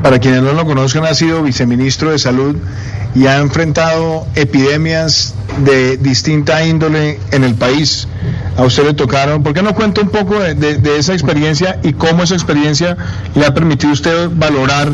para 0.06 0.20
quienes 0.20 0.44
no 0.44 0.54
lo 0.54 0.66
conozcan, 0.68 1.04
ha 1.04 1.16
sido 1.16 1.42
viceministro 1.42 2.12
de 2.12 2.20
Salud 2.20 2.56
y 3.16 3.26
ha 3.26 3.40
enfrentado 3.40 4.28
epidemias 4.36 5.34
de 5.64 5.98
distinta 5.98 6.64
índole 6.64 7.20
en 7.32 7.44
el 7.44 7.56
país. 7.56 8.08
A 8.56 8.62
usted 8.62 8.84
le 8.86 8.94
tocaron, 8.94 9.42
¿por 9.42 9.56
qué 9.56 9.64
no 9.64 9.74
cuenta 9.74 10.02
un 10.02 10.10
poco 10.10 10.40
de, 10.40 10.54
de- 10.54 10.78
de 10.78 11.00
esa 11.00 11.14
experiencia 11.14 11.80
y 11.82 11.94
cómo 11.94 12.22
esa 12.22 12.36
experiencia 12.36 12.96
le 13.34 13.48
ha 13.48 13.54
permitido 13.56 13.90
a 13.90 13.94
usted 13.94 14.30
valorar 14.32 14.92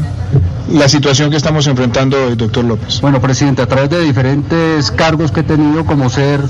la 0.70 0.88
situación 0.90 1.30
que 1.32 1.38
estamos 1.38 1.68
enfrentando 1.68 2.18
hoy, 2.26 2.36
doctor 2.36 2.64
López? 2.64 3.02
Bueno, 3.02 3.20
presidente, 3.22 3.62
a 3.62 3.68
través 3.68 3.90
de 3.90 4.02
diferentes 4.02 4.92
cargos 4.92 5.32
que 5.32 5.42
he 5.42 5.44
tenido, 5.44 5.86
como 5.86 6.10
ser 6.10 6.42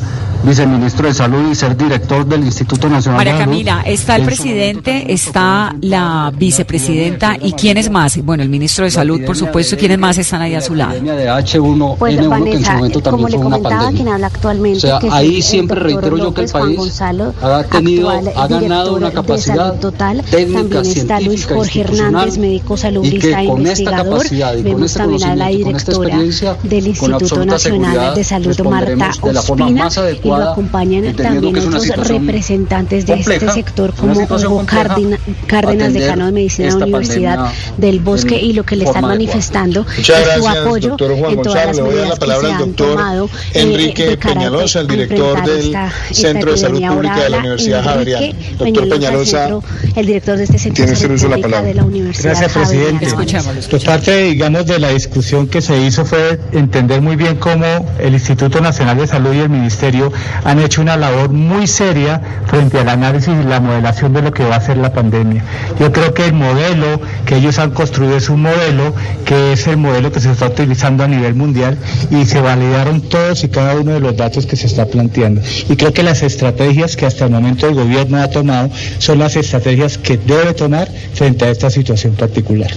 viceministro 0.43 1.07
de 1.07 1.13
Salud 1.13 1.51
y 1.51 1.55
ser 1.55 1.77
director 1.77 2.25
del 2.25 2.43
Instituto 2.43 2.89
Nacional 2.89 3.17
María 3.17 3.33
de 3.33 3.39
Salud. 3.39 3.51
Camila, 3.51 3.81
está 3.85 4.15
el 4.15 4.23
presidente, 4.23 5.13
está 5.13 5.75
la 5.81 6.31
vicepresidenta 6.35 7.37
y 7.39 7.53
quiénes 7.53 7.91
más. 7.91 8.17
Bueno, 8.25 8.41
el 8.41 8.49
ministro 8.49 8.85
de 8.85 8.91
Salud, 8.91 9.21
por 9.23 9.37
supuesto, 9.37 9.77
quiénes 9.77 9.99
más 9.99 10.17
están 10.17 10.41
ahí 10.41 10.55
a 10.55 10.61
su 10.61 10.73
lado. 10.73 10.93
epidemia 10.93 11.13
de 11.15 11.29
H1N1 11.29 11.95
Pues 11.97 12.15
que 12.15 12.19
en 12.21 12.65
su 12.65 12.71
momento 12.71 13.01
como 13.03 13.17
también 13.17 13.31
le 13.31 13.37
fue 13.37 13.45
una 13.45 13.55
comentaba 13.57 13.81
pandemia. 13.83 14.03
quien 14.03 14.13
habla 14.15 14.27
actualmente, 14.27 14.77
O 14.77 14.81
sea, 14.81 14.99
que 14.99 15.07
es 15.07 15.13
ahí 15.13 15.41
siempre 15.43 15.79
reitero 15.79 16.17
yo 16.17 16.33
que 16.33 16.41
el 16.41 16.49
país 16.49 16.77
Gonzalo, 16.77 17.33
ha 17.41 17.63
tenido, 17.63 18.09
ha 18.09 18.47
ganado 18.47 18.49
director 18.49 18.97
una 18.97 19.09
de 19.09 19.13
capacidad 19.13 19.67
Salud 19.67 19.79
Total. 19.79 20.23
técnica, 20.23 20.59
También 20.61 20.97
está 20.97 21.19
Luis 21.21 21.45
Jorge 21.45 21.81
Hernández, 21.81 22.37
médico 22.39 22.73
y 22.73 22.77
saludista, 22.79 23.41
que 23.41 23.47
con 23.47 23.61
esta 23.67 23.81
investigador. 23.81 24.00
Capacidad 24.03 24.55
y 24.55 24.63
con 24.71 24.83
este 24.83 24.99
también 24.99 25.23
a 25.23 25.35
la 25.35 25.45
con 25.45 25.51
esta 25.51 25.67
directora 25.67 26.07
experiencia, 26.09 26.57
del 26.63 26.87
Instituto 26.87 27.45
Nacional 27.45 28.15
de 28.15 28.23
Salud, 28.23 28.59
Marta 28.61 29.11
de 29.23 29.33
la 29.33 29.41
forma 29.41 29.65
Ospina, 29.65 29.83
más 29.85 29.99
y 30.23 30.27
lo 30.27 30.35
acompañan 30.35 31.15
también 31.15 31.57
otros 31.57 32.07
representantes 32.07 33.05
de 33.05 33.13
compleja, 33.13 33.45
este 33.45 33.53
sector 33.53 33.93
como 33.93 34.13
Hugo 34.13 34.63
Cárdenas, 34.65 35.19
atender 35.51 35.91
decano 35.93 36.25
de 36.27 36.31
Medicina 36.31 36.67
de 36.73 36.79
la 36.79 36.85
Universidad 36.85 37.35
pandemia 37.35 37.77
del 37.77 37.99
Bosque 37.99 38.39
y 38.39 38.53
lo 38.53 38.63
que 38.63 38.75
le 38.75 38.85
están 38.85 39.05
adecuada. 39.05 39.15
manifestando 39.15 39.83
Muchas 39.85 40.09
es 40.19 40.33
su 40.35 40.41
gracias, 40.43 40.57
apoyo 40.65 40.89
doctor 40.89 41.17
Juan 41.19 41.31
en 41.33 41.41
todas 41.41 41.65
Gonzalo. 41.65 41.67
las 41.67 41.75
Le 41.75 41.81
voy 41.81 41.91
a 41.91 41.95
dar 41.95 42.01
medidas 42.01 42.09
la 42.09 42.15
palabra 42.15 42.41
que 42.41 42.47
se 42.47 42.55
al 42.55 42.61
han 42.61 42.67
doctor 42.69 42.87
tomado 42.95 43.25
eh, 43.25 43.61
Enrique 43.61 44.03
carácter 44.17 44.33
Peñalosa, 44.33 44.79
el 44.81 44.87
director 44.87 45.45
del 45.45 45.59
esta- 45.65 45.87
esta 45.87 46.13
Centro 46.13 46.51
de 46.51 46.57
Salud. 46.57 46.81
Pública 46.81 47.23
de 47.23 47.29
la 47.29 47.37
Universidad 47.37 47.83
Javeriana. 47.83 48.37
Doctor 48.57 48.89
Peñalosa, 48.89 49.49
el 49.95 50.05
director 50.05 50.37
de 50.37 50.43
este 50.43 50.57
centro 50.57 50.75
tiene 50.85 50.91
de 50.91 50.93
usted 50.93 51.07
salud 51.07 51.15
uso 51.15 51.23
de 51.25 51.29
la 51.29 51.35
pública 51.35 51.47
palabra. 51.49 51.67
de 51.67 51.73
la 51.75 51.83
Universidad 51.83 52.29
Gracias, 52.31 52.51
presidente. 52.53 53.05
Javeriana. 53.05 53.61
Parte, 53.91 54.23
digamos, 54.23 54.65
de 54.67 54.79
la 54.79 54.87
discusión 54.87 55.47
que 55.47 55.59
se 55.59 55.77
hizo 55.81 56.05
fue 56.05 56.39
entender 56.53 57.01
muy 57.01 57.17
bien 57.17 57.35
cómo 57.35 57.65
el 57.99 58.13
Instituto 58.13 58.61
Nacional 58.61 58.97
de 58.97 59.05
Salud 59.05 59.33
y 59.33 59.39
el 59.39 59.49
Ministerio 59.49 60.13
han 60.45 60.59
hecho 60.59 60.81
una 60.81 60.95
labor 60.95 61.31
muy 61.31 61.67
seria 61.67 62.21
frente 62.47 62.79
al 62.79 62.87
análisis 62.87 63.33
y 63.37 63.45
la 63.45 63.59
modelación 63.59 64.13
de 64.13 64.21
lo 64.21 64.31
que 64.31 64.45
va 64.45 64.55
a 64.55 64.61
ser 64.61 64.77
la 64.77 64.93
pandemia. 64.93 65.43
Yo 65.77 65.91
creo 65.91 66.13
que 66.13 66.25
el 66.25 66.31
modelo 66.31 67.01
que 67.25 67.35
ellos 67.35 67.59
han 67.59 67.71
construido 67.71 68.15
es 68.15 68.29
un 68.29 68.43
modelo 68.43 68.95
que 69.25 69.51
es 69.51 69.67
el 69.67 69.75
modelo 69.75 70.09
que 70.09 70.21
se 70.21 70.31
está 70.31 70.47
utilizando 70.47 71.03
a 71.03 71.09
nivel 71.09 71.35
mundial 71.35 71.77
y 72.11 72.23
se 72.23 72.39
validaron 72.39 73.01
todos 73.01 73.43
y 73.43 73.49
cada 73.49 73.75
uno 73.75 73.91
de 73.91 73.99
los 73.99 74.15
datos 74.15 74.45
que 74.45 74.55
se 74.55 74.67
está 74.67 74.85
planteando. 74.85 75.41
Y 75.69 75.75
creo 75.75 75.91
que 75.91 76.03
las 76.03 76.23
estrategias 76.23 76.95
que 76.95 77.05
hasta 77.05 77.25
el 77.25 77.31
momento 77.31 77.67
el 77.67 77.75
gobierno 77.75 78.21
ha 78.21 78.29
tomado 78.29 78.69
son 78.99 79.19
las 79.19 79.35
estrategias 79.35 79.97
que 79.97 80.17
debe 80.17 80.53
tomar 80.53 80.89
frente 81.13 81.43
a 81.43 81.49
esta 81.49 81.69
situación 81.69 82.13
particular. 82.13 82.71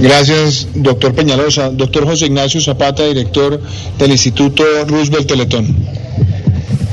Gracias, 0.00 0.47
doctor 0.74 1.14
Peñalosa. 1.14 1.70
Doctor 1.70 2.04
José 2.04 2.26
Ignacio 2.26 2.60
Zapata, 2.60 3.04
director 3.04 3.60
del 3.98 4.10
Instituto 4.10 4.64
Roosevelt 4.86 5.26
Teletón. 5.26 5.76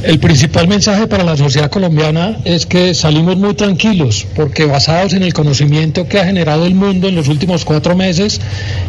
El 0.04 0.20
principal 0.20 0.68
mensaje 0.68 1.08
para 1.08 1.24
la 1.24 1.36
sociedad 1.36 1.72
colombiana 1.72 2.38
es 2.46 2.68
que 2.68 2.94
salimos 2.94 3.38
muy 3.38 3.56
tranquilos 3.56 4.28
porque 4.36 4.66
basados 4.66 5.14
en 5.14 5.24
el 5.24 5.34
conocimiento 5.34 6.08
que 6.08 6.20
ha 6.20 6.26
generado 6.26 6.68
el 6.68 6.76
mundo 6.76 7.08
en 7.08 7.16
los 7.16 7.28
últimos 7.28 7.66
cuatro 7.66 7.96
meses, 7.96 8.40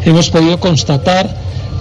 hemos 0.05 0.29
podido 0.29 0.59
constatar 0.59 1.35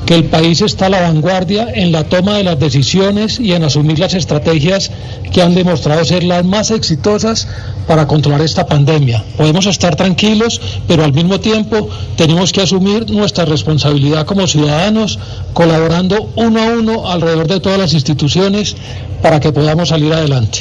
que 0.07 0.15
el 0.15 0.25
país 0.25 0.63
está 0.63 0.87
a 0.87 0.89
la 0.89 1.01
vanguardia 1.03 1.69
en 1.75 1.91
la 1.91 2.05
toma 2.05 2.37
de 2.37 2.45
las 2.45 2.59
decisiones 2.59 3.41
y 3.41 3.53
en 3.53 3.65
asumir 3.65 3.99
las 3.99 4.15
estrategias 4.15 4.93
que 5.33 5.43
han 5.43 5.55
demostrado 5.55 6.05
ser 6.05 6.23
las 6.23 6.45
más 6.45 6.71
exitosas 6.71 7.49
para 7.89 8.07
controlar 8.07 8.41
esta 8.41 8.67
pandemia. 8.67 9.25
Podemos 9.37 9.67
estar 9.67 9.97
tranquilos, 9.97 10.61
pero 10.87 11.05
al 11.05 11.13
mismo 11.13 11.41
tiempo 11.41 11.89
tenemos 12.17 12.53
que 12.53 12.63
asumir 12.63 13.11
nuestra 13.11 13.45
responsabilidad 13.45 14.27
como 14.27 14.47
ciudadanos, 14.47 15.19
colaborando 15.53 16.31
uno 16.37 16.63
a 16.63 16.67
uno 16.67 17.11
alrededor 17.11 17.49
de 17.49 17.61
todas 17.61 17.79
las 17.79 17.93
instituciones 17.93 18.77
para 19.23 19.41
que 19.41 19.53
podamos 19.53 19.89
salir 19.89 20.13
adelante. 20.13 20.61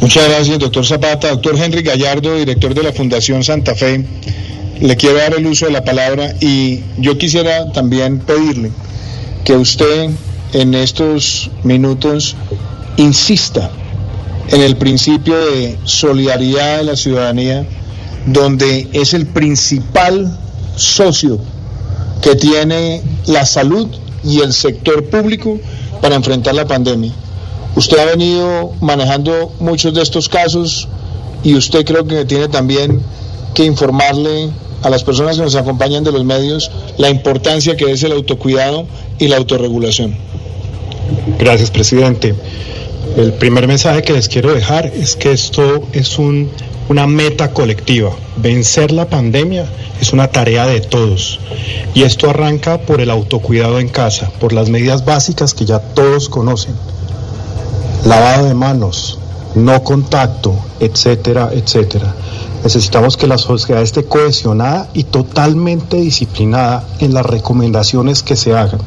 Muchas 0.00 0.28
gracias, 0.28 0.58
doctor 0.60 0.86
Zapata. 0.86 1.30
Doctor 1.30 1.56
Henry 1.60 1.82
Gallardo, 1.82 2.36
director 2.36 2.72
de 2.72 2.84
la 2.84 2.92
Fundación 2.92 3.42
Santa 3.42 3.74
Fe, 3.74 4.04
le 4.80 4.96
quiero 4.96 5.18
dar 5.18 5.34
el 5.34 5.46
uso 5.46 5.66
de 5.66 5.72
la 5.72 5.84
palabra 5.84 6.34
y 6.40 6.80
yo 6.98 7.18
quisiera 7.18 7.72
también 7.72 8.20
pedirle 8.20 8.70
que 9.44 9.54
usted 9.56 10.10
en 10.52 10.74
estos 10.74 11.50
minutos 11.64 12.36
insista 12.96 13.70
en 14.50 14.62
el 14.62 14.76
principio 14.76 15.36
de 15.36 15.78
solidaridad 15.84 16.78
de 16.78 16.84
la 16.84 16.96
ciudadanía, 16.96 17.66
donde 18.26 18.88
es 18.92 19.14
el 19.14 19.26
principal 19.26 20.38
socio 20.76 21.38
que 22.22 22.34
tiene 22.34 23.02
la 23.26 23.44
salud 23.44 23.88
y 24.24 24.40
el 24.40 24.52
sector 24.52 25.04
público 25.10 25.58
para 26.00 26.14
enfrentar 26.14 26.54
la 26.54 26.66
pandemia. 26.66 27.12
Usted 27.76 27.98
ha 27.98 28.06
venido 28.06 28.72
manejando 28.80 29.52
muchos 29.60 29.94
de 29.94 30.02
estos 30.02 30.28
casos 30.28 30.88
y 31.44 31.54
usted 31.54 31.84
creo 31.84 32.06
que 32.06 32.24
tiene 32.24 32.48
también 32.48 33.02
que 33.54 33.64
informarle 33.64 34.50
a 34.82 34.90
las 34.90 35.04
personas 35.04 35.36
que 35.36 35.42
nos 35.42 35.56
acompañan 35.56 36.04
de 36.04 36.12
los 36.12 36.24
medios 36.24 36.70
la 36.96 37.10
importancia 37.10 37.76
que 37.76 37.90
es 37.90 38.02
el 38.02 38.12
autocuidado 38.12 38.86
y 39.18 39.28
la 39.28 39.36
autorregulación. 39.36 40.14
Gracias, 41.38 41.70
presidente. 41.70 42.34
El 43.16 43.32
primer 43.32 43.66
mensaje 43.66 44.02
que 44.02 44.12
les 44.12 44.28
quiero 44.28 44.54
dejar 44.54 44.86
es 44.86 45.16
que 45.16 45.32
esto 45.32 45.82
es 45.92 46.18
un, 46.18 46.50
una 46.88 47.06
meta 47.06 47.52
colectiva. 47.52 48.10
Vencer 48.36 48.92
la 48.92 49.08
pandemia 49.08 49.66
es 50.00 50.12
una 50.12 50.28
tarea 50.28 50.66
de 50.66 50.80
todos. 50.80 51.40
Y 51.94 52.02
esto 52.02 52.30
arranca 52.30 52.78
por 52.78 53.00
el 53.00 53.10
autocuidado 53.10 53.80
en 53.80 53.88
casa, 53.88 54.30
por 54.38 54.52
las 54.52 54.68
medidas 54.68 55.04
básicas 55.04 55.54
que 55.54 55.64
ya 55.64 55.80
todos 55.80 56.28
conocen. 56.28 56.74
Lavado 58.04 58.46
de 58.46 58.54
manos, 58.54 59.18
no 59.54 59.82
contacto, 59.82 60.54
etcétera, 60.78 61.50
etcétera. 61.52 62.14
Necesitamos 62.62 63.16
que 63.16 63.26
la 63.26 63.38
sociedad 63.38 63.82
esté 63.82 64.04
cohesionada 64.04 64.88
y 64.92 65.04
totalmente 65.04 65.96
disciplinada 65.96 66.84
en 66.98 67.14
las 67.14 67.24
recomendaciones 67.24 68.22
que 68.22 68.36
se 68.36 68.56
hagan. 68.56 68.80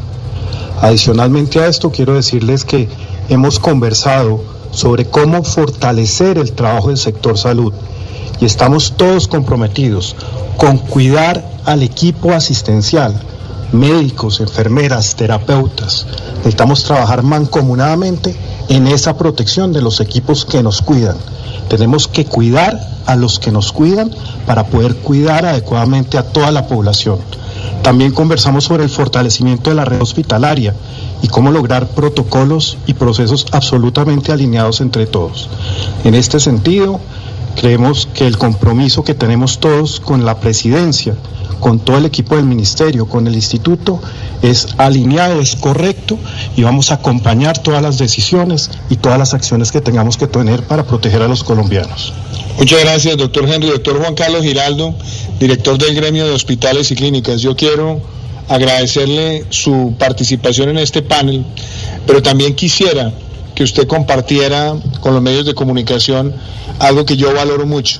Adicionalmente 0.81 1.59
a 1.59 1.67
esto, 1.67 1.91
quiero 1.91 2.13
decirles 2.13 2.65
que 2.65 2.89
hemos 3.29 3.59
conversado 3.59 4.43
sobre 4.71 5.05
cómo 5.05 5.43
fortalecer 5.43 6.37
el 6.37 6.53
trabajo 6.53 6.89
del 6.89 6.97
sector 6.97 7.37
salud 7.37 7.73
y 8.39 8.45
estamos 8.45 8.93
todos 8.97 9.27
comprometidos 9.27 10.15
con 10.57 10.77
cuidar 10.77 11.45
al 11.65 11.83
equipo 11.83 12.31
asistencial, 12.31 13.13
médicos, 13.71 14.39
enfermeras, 14.39 15.15
terapeutas. 15.15 16.07
Necesitamos 16.37 16.83
trabajar 16.83 17.21
mancomunadamente 17.23 18.35
en 18.69 18.87
esa 18.87 19.17
protección 19.17 19.71
de 19.73 19.81
los 19.81 19.99
equipos 19.99 20.45
que 20.45 20.63
nos 20.63 20.81
cuidan. 20.81 21.17
Tenemos 21.71 22.09
que 22.09 22.25
cuidar 22.25 22.85
a 23.05 23.15
los 23.15 23.39
que 23.39 23.49
nos 23.49 23.71
cuidan 23.71 24.11
para 24.45 24.65
poder 24.65 24.97
cuidar 24.97 25.45
adecuadamente 25.45 26.17
a 26.17 26.23
toda 26.23 26.51
la 26.51 26.67
población. 26.67 27.19
También 27.81 28.11
conversamos 28.11 28.65
sobre 28.65 28.83
el 28.83 28.89
fortalecimiento 28.89 29.69
de 29.69 29.77
la 29.77 29.85
red 29.85 30.01
hospitalaria 30.01 30.75
y 31.21 31.29
cómo 31.29 31.49
lograr 31.49 31.87
protocolos 31.87 32.77
y 32.87 32.93
procesos 32.95 33.45
absolutamente 33.53 34.33
alineados 34.33 34.81
entre 34.81 35.05
todos. 35.05 35.47
En 36.03 36.13
este 36.13 36.41
sentido, 36.41 36.99
creemos 37.55 38.07
que 38.13 38.27
el 38.27 38.37
compromiso 38.37 39.03
que 39.03 39.13
tenemos 39.13 39.59
todos 39.59 39.99
con 39.99 40.25
la 40.25 40.39
presidencia, 40.39 41.15
con 41.59 41.79
todo 41.79 41.97
el 41.97 42.05
equipo 42.05 42.35
del 42.35 42.45
ministerio, 42.45 43.07
con 43.07 43.27
el 43.27 43.35
instituto, 43.35 44.01
es 44.41 44.69
alineado, 44.77 45.39
es 45.39 45.55
correcto 45.55 46.17
y 46.57 46.63
vamos 46.63 46.91
a 46.91 46.95
acompañar 46.95 47.59
todas 47.59 47.81
las 47.81 47.97
decisiones 47.97 48.71
y 48.89 48.95
todas 48.95 49.19
las 49.19 49.33
acciones 49.33 49.71
que 49.71 49.81
tengamos 49.81 50.17
que 50.17 50.27
tener 50.27 50.63
para 50.63 50.85
proteger 50.85 51.21
a 51.21 51.27
los 51.27 51.43
colombianos. 51.43 52.13
Muchas 52.57 52.81
gracias, 52.81 53.17
doctor 53.17 53.47
Henry. 53.47 53.69
Doctor 53.69 53.99
Juan 53.99 54.15
Carlos 54.15 54.43
Giraldo, 54.43 54.95
director 55.39 55.77
del 55.77 55.95
gremio 55.95 56.25
de 56.25 56.31
hospitales 56.31 56.91
y 56.91 56.95
clínicas. 56.95 57.41
Yo 57.41 57.55
quiero 57.55 58.01
agradecerle 58.49 59.45
su 59.49 59.93
participación 59.97 60.69
en 60.69 60.79
este 60.79 61.01
panel, 61.01 61.45
pero 62.05 62.21
también 62.21 62.55
quisiera 62.55 63.13
que 63.61 63.65
usted 63.65 63.87
compartiera 63.87 64.73
con 65.01 65.13
los 65.13 65.21
medios 65.21 65.45
de 65.45 65.53
comunicación 65.53 66.33
algo 66.79 67.05
que 67.05 67.15
yo 67.15 67.31
valoro 67.31 67.67
mucho 67.67 67.99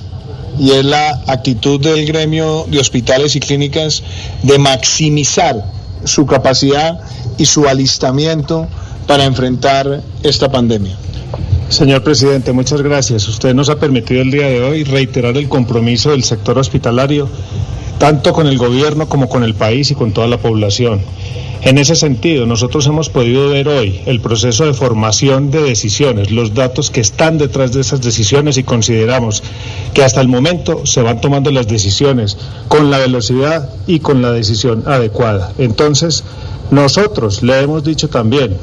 y 0.58 0.72
es 0.72 0.84
la 0.84 1.22
actitud 1.28 1.80
del 1.80 2.04
gremio 2.04 2.66
de 2.68 2.80
hospitales 2.80 3.36
y 3.36 3.40
clínicas 3.40 4.02
de 4.42 4.58
maximizar 4.58 5.64
su 6.02 6.26
capacidad 6.26 6.98
y 7.38 7.44
su 7.44 7.68
alistamiento 7.68 8.66
para 9.06 9.24
enfrentar 9.24 10.02
esta 10.24 10.50
pandemia. 10.50 10.96
Señor 11.68 12.02
presidente, 12.02 12.52
muchas 12.52 12.82
gracias. 12.82 13.28
Usted 13.28 13.54
nos 13.54 13.68
ha 13.68 13.76
permitido 13.78 14.20
el 14.20 14.32
día 14.32 14.48
de 14.48 14.62
hoy 14.64 14.82
reiterar 14.82 15.36
el 15.36 15.48
compromiso 15.48 16.10
del 16.10 16.24
sector 16.24 16.58
hospitalario, 16.58 17.28
tanto 18.02 18.32
con 18.32 18.48
el 18.48 18.58
gobierno 18.58 19.08
como 19.08 19.28
con 19.28 19.44
el 19.44 19.54
país 19.54 19.92
y 19.92 19.94
con 19.94 20.10
toda 20.10 20.26
la 20.26 20.36
población. 20.36 21.02
En 21.60 21.78
ese 21.78 21.94
sentido, 21.94 22.46
nosotros 22.46 22.84
hemos 22.88 23.10
podido 23.10 23.50
ver 23.50 23.68
hoy 23.68 24.00
el 24.06 24.20
proceso 24.20 24.66
de 24.66 24.74
formación 24.74 25.52
de 25.52 25.62
decisiones, 25.62 26.32
los 26.32 26.52
datos 26.52 26.90
que 26.90 27.00
están 27.00 27.38
detrás 27.38 27.72
de 27.72 27.80
esas 27.80 28.00
decisiones 28.00 28.58
y 28.58 28.64
consideramos 28.64 29.44
que 29.94 30.02
hasta 30.02 30.20
el 30.20 30.26
momento 30.26 30.84
se 30.84 31.00
van 31.00 31.20
tomando 31.20 31.52
las 31.52 31.68
decisiones 31.68 32.36
con 32.66 32.90
la 32.90 32.98
velocidad 32.98 33.70
y 33.86 34.00
con 34.00 34.20
la 34.20 34.32
decisión 34.32 34.82
adecuada. 34.88 35.52
Entonces, 35.58 36.24
nosotros 36.72 37.44
le 37.44 37.60
hemos 37.60 37.84
dicho 37.84 38.08
también 38.08 38.56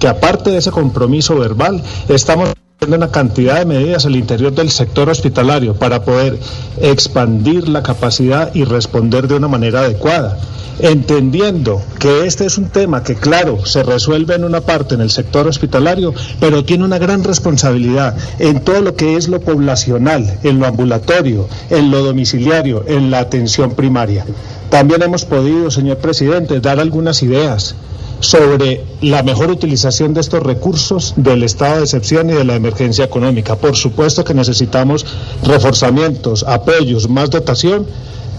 que 0.00 0.08
aparte 0.08 0.48
de 0.48 0.56
ese 0.56 0.70
compromiso 0.70 1.38
verbal, 1.38 1.82
estamos 2.08 2.48
una 2.84 3.10
cantidad 3.10 3.58
de 3.58 3.64
medidas 3.64 4.04
al 4.04 4.16
interior 4.16 4.52
del 4.52 4.70
sector 4.70 5.08
hospitalario 5.08 5.74
para 5.74 6.04
poder 6.04 6.38
expandir 6.80 7.68
la 7.68 7.82
capacidad 7.82 8.54
y 8.54 8.64
responder 8.64 9.26
de 9.28 9.36
una 9.36 9.48
manera 9.48 9.80
adecuada 9.80 10.38
entendiendo 10.78 11.82
que 11.98 12.26
este 12.26 12.44
es 12.44 12.58
un 12.58 12.68
tema 12.68 13.02
que, 13.02 13.14
claro, 13.14 13.64
se 13.64 13.82
resuelve 13.82 14.34
en 14.34 14.44
una 14.44 14.60
parte 14.60 14.94
en 14.94 15.00
el 15.00 15.10
sector 15.10 15.46
hospitalario, 15.46 16.12
pero 16.38 16.66
tiene 16.66 16.84
una 16.84 16.98
gran 16.98 17.24
responsabilidad 17.24 18.14
en 18.38 18.60
todo 18.60 18.82
lo 18.82 18.94
que 18.94 19.16
es 19.16 19.28
lo 19.28 19.40
poblacional, 19.40 20.38
en 20.42 20.58
lo 20.58 20.66
ambulatorio, 20.66 21.48
en 21.70 21.90
lo 21.90 22.02
domiciliario, 22.02 22.84
en 22.86 23.10
la 23.10 23.20
atención 23.20 23.74
primaria. 23.74 24.26
También 24.68 25.02
hemos 25.02 25.24
podido, 25.24 25.70
señor 25.70 25.96
presidente, 25.96 26.60
dar 26.60 26.78
algunas 26.78 27.22
ideas 27.22 27.74
sobre 28.20 28.84
la 29.00 29.22
mejor 29.22 29.50
utilización 29.50 30.14
de 30.14 30.20
estos 30.20 30.42
recursos 30.42 31.14
del 31.16 31.42
estado 31.42 31.76
de 31.76 31.82
excepción 31.82 32.30
y 32.30 32.34
de 32.34 32.44
la 32.44 32.54
emergencia 32.54 33.04
económica. 33.04 33.56
Por 33.56 33.76
supuesto 33.76 34.24
que 34.24 34.34
necesitamos 34.34 35.04
reforzamientos, 35.42 36.44
apoyos, 36.44 37.08
más 37.08 37.30
dotación, 37.30 37.86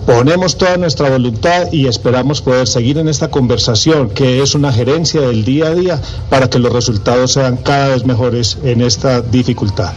Ponemos 0.07 0.57
toda 0.57 0.77
nuestra 0.77 1.09
voluntad 1.09 1.69
y 1.73 1.85
esperamos 1.85 2.41
poder 2.41 2.65
seguir 2.65 2.97
en 2.97 3.09
esta 3.09 3.27
conversación, 3.27 4.09
que 4.09 4.41
es 4.41 4.55
una 4.55 4.71
gerencia 4.71 5.19
del 5.19 5.43
día 5.43 5.67
a 5.67 5.75
día, 5.75 6.01
para 6.29 6.49
que 6.49 6.59
los 6.59 6.71
resultados 6.71 7.33
sean 7.33 7.57
cada 7.57 7.89
vez 7.89 8.05
mejores 8.05 8.57
en 8.63 8.79
esta 8.79 9.19
dificultad. 9.19 9.91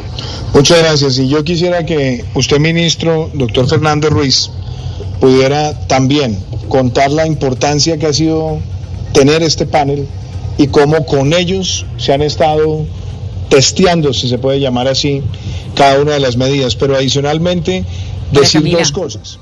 Muchas 0.53 0.81
gracias. 0.81 1.17
Y 1.19 1.29
yo 1.29 1.45
quisiera 1.45 1.87
que 1.87 2.25
usted, 2.35 2.59
ministro, 2.59 3.31
doctor 3.35 3.69
Fernando 3.69 4.11
Ruiz, 4.11 4.51
pudiera 5.21 5.87
también 5.87 6.37
contar 6.69 7.13
la 7.13 7.25
importancia 7.25 7.97
que 7.97 8.07
ha 8.07 8.13
sido 8.13 8.59
tener 9.13 9.43
este 9.43 9.67
panel 9.67 10.07
y 10.59 10.69
cómo 10.69 11.07
con 11.07 11.33
ellos 11.33 11.87
se 11.97 12.13
han 12.13 12.23
estado 12.23 12.85
testeando, 13.49 14.13
si 14.13 14.29
se 14.29 14.39
puede 14.39 14.61
llamar 14.61 14.89
así, 14.89 15.23
cada 15.75 16.01
una 16.01 16.13
de 16.13 16.21
las 16.21 16.37
medidas. 16.37 16.77
Pero 16.77 16.97
adicionalmente, 16.97 17.85
decir 18.33 18.71
dos 18.71 18.93
cosas. 18.93 19.39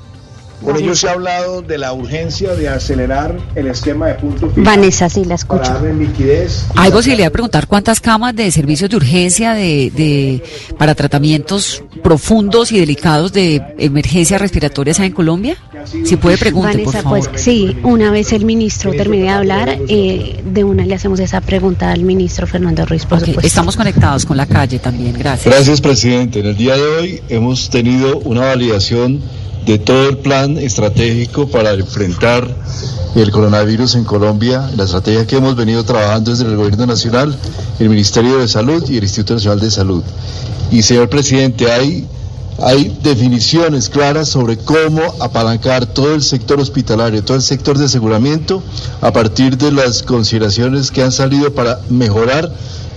Con 0.63 0.75
ellos 0.75 0.99
se 0.99 1.07
ha 1.07 1.13
hablado 1.13 1.61
de 1.61 1.77
la 1.77 1.93
urgencia 1.93 2.55
de 2.55 2.69
acelerar 2.69 3.37
el 3.55 3.67
esquema 3.67 4.07
de 4.07 4.15
punto 4.15 4.49
final. 4.49 4.75
Vanessa, 4.75 5.09
sí 5.09 5.23
la 5.25 5.35
escucho. 5.35 5.61
Para 5.63 5.75
darle 5.75 5.93
liquidez. 5.93 6.65
Hay 6.75 6.91
posibilidad 6.91 7.27
de 7.27 7.31
preguntar 7.31 7.67
cuántas 7.67 7.99
camas 7.99 8.35
de 8.35 8.51
servicios 8.51 8.89
de 8.89 8.97
urgencia 8.97 9.53
de, 9.53 9.91
de 9.95 10.43
para 10.77 10.95
tratamientos 10.95 11.83
profundos 12.03 12.71
y 12.71 12.79
delicados 12.79 13.31
de 13.33 13.61
emergencias 13.77 14.39
respiratorias 14.41 14.99
hay 14.99 15.07
en 15.07 15.13
Colombia. 15.13 15.57
Si 16.03 16.17
puede 16.17 16.37
preguntar, 16.37 16.73
por 16.73 16.85
Vanessa, 16.85 17.01
favor. 17.03 17.29
pues 17.29 17.41
sí, 17.41 17.77
una 17.83 18.11
vez 18.11 18.33
el 18.33 18.45
ministro 18.45 18.91
termine 18.91 19.23
de 19.23 19.29
hablar, 19.29 19.77
eh, 19.87 20.41
de 20.43 20.63
una 20.63 20.85
le 20.85 20.95
hacemos 20.95 21.19
esa 21.19 21.41
pregunta 21.41 21.91
al 21.91 22.03
ministro 22.03 22.47
Fernando 22.47 22.85
Ruiz, 22.85 23.05
por. 23.05 23.19
Estamos 23.43 23.75
conectados 23.75 24.25
con 24.25 24.37
la 24.37 24.45
calle 24.45 24.79
también, 24.79 25.13
gracias. 25.17 25.53
Gracias, 25.53 25.81
presidente. 25.81 26.39
En 26.39 26.47
el 26.47 26.57
día 26.57 26.75
de 26.75 26.81
hoy 26.81 27.21
hemos 27.29 27.69
tenido 27.69 28.19
una 28.19 28.41
validación 28.41 29.21
de 29.65 29.77
todo 29.77 30.09
el 30.09 30.17
plan 30.17 30.57
estratégico 30.57 31.47
para 31.47 31.73
enfrentar 31.73 32.47
el 33.15 33.31
coronavirus 33.31 33.95
en 33.95 34.03
Colombia, 34.03 34.69
la 34.75 34.83
estrategia 34.83 35.25
que 35.25 35.37
hemos 35.37 35.55
venido 35.55 35.83
trabajando 35.83 36.31
desde 36.31 36.45
el 36.45 36.55
Gobierno 36.55 36.85
Nacional, 36.85 37.35
el 37.79 37.89
Ministerio 37.89 38.37
de 38.37 38.47
Salud 38.47 38.83
y 38.89 38.97
el 38.97 39.03
Instituto 39.03 39.35
Nacional 39.35 39.59
de 39.59 39.71
Salud. 39.71 40.03
Y, 40.71 40.83
señor 40.83 41.09
presidente, 41.09 41.71
hay, 41.71 42.07
hay 42.61 42.97
definiciones 43.01 43.89
claras 43.89 44.29
sobre 44.29 44.57
cómo 44.57 45.01
apalancar 45.19 45.87
todo 45.87 46.13
el 46.13 46.21
sector 46.21 46.59
hospitalario, 46.59 47.23
todo 47.23 47.37
el 47.37 47.43
sector 47.43 47.77
de 47.77 47.85
aseguramiento, 47.85 48.61
a 49.01 49.11
partir 49.11 49.57
de 49.57 49.71
las 49.71 50.03
consideraciones 50.03 50.91
que 50.91 51.01
han 51.01 51.11
salido 51.11 51.53
para 51.53 51.79
mejorar 51.89 52.51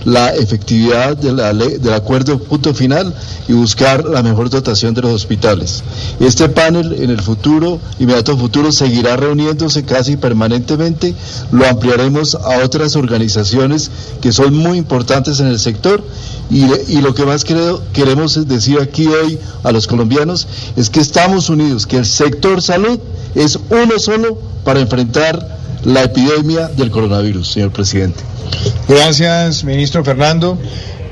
la 0.05 0.33
efectividad 0.35 1.15
del 1.17 1.93
acuerdo 1.93 2.39
punto 2.39 2.73
final 2.73 3.13
y 3.47 3.53
buscar 3.53 4.05
la 4.05 4.23
mejor 4.23 4.49
dotación 4.49 4.93
de 4.93 5.01
los 5.01 5.11
hospitales. 5.11 5.83
Este 6.19 6.49
panel 6.49 6.93
en 7.01 7.09
el 7.09 7.21
futuro, 7.21 7.79
inmediato 7.99 8.37
futuro, 8.37 8.71
seguirá 8.71 9.15
reuniéndose 9.15 9.83
casi 9.83 10.17
permanentemente, 10.17 11.15
lo 11.51 11.67
ampliaremos 11.67 12.35
a 12.35 12.63
otras 12.63 12.95
organizaciones 12.95 13.91
que 14.21 14.31
son 14.31 14.55
muy 14.55 14.77
importantes 14.77 15.39
en 15.39 15.47
el 15.47 15.59
sector 15.59 16.03
y, 16.49 17.01
lo 17.01 17.13
que 17.13 17.25
más 17.25 17.43
queremos 17.45 18.47
decir 18.47 18.79
aquí 18.79 19.07
hoy 19.07 19.39
a 19.63 19.71
los 19.71 19.87
colombianos 19.87 20.47
es 20.75 20.89
que 20.89 20.99
estamos 20.99 21.49
unidos, 21.49 21.87
que 21.87 21.97
el 21.97 22.05
sector 22.05 22.61
salud 22.61 22.99
es 23.35 23.59
uno 23.69 23.99
solo 23.99 24.37
para 24.63 24.79
enfrentar 24.79 25.62
la 25.83 26.03
epidemia 26.03 26.67
del 26.67 26.91
coronavirus, 26.91 27.51
señor 27.51 27.71
presidente. 27.71 28.23
Gracias, 28.87 29.63
ministro 29.63 30.03
Fernando. 30.03 30.57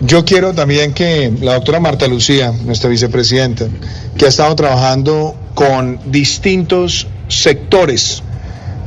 Yo 0.02 0.26
quiero 0.26 0.54
también 0.54 0.94
que 0.94 1.32
la 1.42 1.54
doctora 1.56 1.80
Marta 1.80 2.08
Lucía, 2.08 2.52
nuestra 2.66 2.90
vicepresidenta, 2.90 3.68
que 4.18 4.26
ha 4.26 4.30
estado 4.30 4.56
trabajando 4.56 5.36
con 5.54 6.00
distintos 6.12 7.08
sectores 7.28 8.24